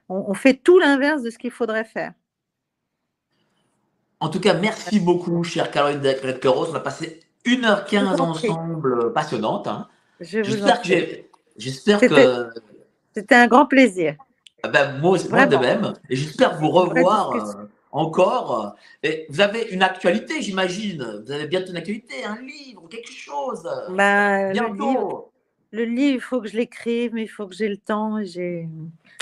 On, 0.09 0.35
fait 0.35 0.55
tout 0.55 0.79
l'inverse 0.79 1.23
de 1.23 1.31
ce 1.31 1.39
qu'il 1.39 1.51
faudrait 1.51 1.85
faire. 1.85 2.13
En 4.21 4.29
tout 4.29 4.41
cas, 4.41 4.55
merci 4.55 5.01
beaucoup, 5.01 5.43
chère 5.45 5.71
Caroline 5.71 6.01
Redkeros. 6.01 6.71
On 6.71 6.75
a 6.75 6.81
passé 6.81 7.21
1h15 7.47 8.21
ensemble, 8.21 9.13
passionnante. 9.15 9.67
Hein. 9.67 9.89
J'espère 10.21 10.83
que. 10.83 10.95
J'espère 11.57 12.01
que. 12.01 12.51
C'était 13.15 13.35
un 13.35 13.47
grand 13.47 13.67
plaisir. 13.67 14.17
Ben, 14.63 14.99
moi, 15.01 15.19
moi 15.31 15.47
de 15.47 15.57
même. 15.57 15.95
Et 16.11 16.17
j'espère 16.17 16.59
vous 16.59 16.71
revoir 16.71 17.33
encore. 17.93 18.77
Et 19.03 19.27
vous 19.31 19.41
avez 19.41 19.63
une 19.71 19.83
actualité, 19.83 20.43
j'imagine. 20.43 21.23
Vous 21.25 21.33
avez 21.33 21.47
bientôt 21.47 21.71
une 21.71 21.79
actualité, 21.79 22.25
un 22.25 22.41
livre, 22.43 22.87
quelque 22.91 23.11
chose. 23.11 23.69
Bah, 23.89 24.53
bientôt. 24.53 25.33
Le 25.73 25.85
livre, 25.85 26.17
il 26.17 26.21
faut 26.21 26.41
que 26.41 26.49
je 26.49 26.57
l'écrive, 26.57 27.15
mais 27.15 27.23
il 27.23 27.29
faut 27.29 27.47
que 27.47 27.55
j'ai 27.55 27.69
le 27.69 27.79
temps. 27.79 28.23
J'ai 28.23 28.69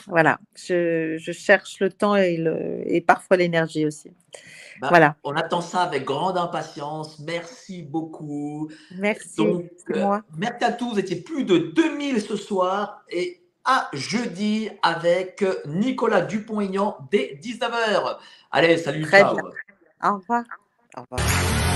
voilà, 0.08 0.38
je, 0.56 1.16
je, 1.18 1.32
cherche 1.32 1.80
le 1.80 1.90
temps 1.90 2.16
et, 2.16 2.38
le, 2.38 2.82
et 2.86 3.02
parfois 3.02 3.36
l'énergie 3.36 3.84
aussi. 3.84 4.10
Bah, 4.80 4.88
voilà. 4.88 5.16
On 5.24 5.34
attend 5.34 5.60
ça 5.60 5.82
avec 5.82 6.04
grande 6.04 6.38
impatience. 6.38 7.18
Merci 7.20 7.82
beaucoup. 7.82 8.70
Merci. 8.96 9.36
Donc, 9.36 9.64
moi. 9.88 10.22
merci 10.36 10.64
à 10.64 10.72
tous. 10.72 10.92
Vous 10.92 10.98
étiez 10.98 11.16
plus 11.16 11.44
de 11.44 11.58
2000 11.58 12.20
ce 12.20 12.36
soir 12.36 13.02
et 13.10 13.42
à 13.64 13.88
jeudi 13.92 14.70
avec 14.82 15.44
Nicolas 15.66 16.22
Dupont-Aignan 16.22 16.96
dès 17.10 17.38
19h. 17.42 18.16
Allez, 18.50 18.78
salut, 18.78 19.02
Très 19.02 19.20
ciao. 19.20 19.34
Bien. 19.34 19.44
Au 20.02 20.16
revoir. 20.16 20.44
Au 20.96 21.02
revoir. 21.02 21.67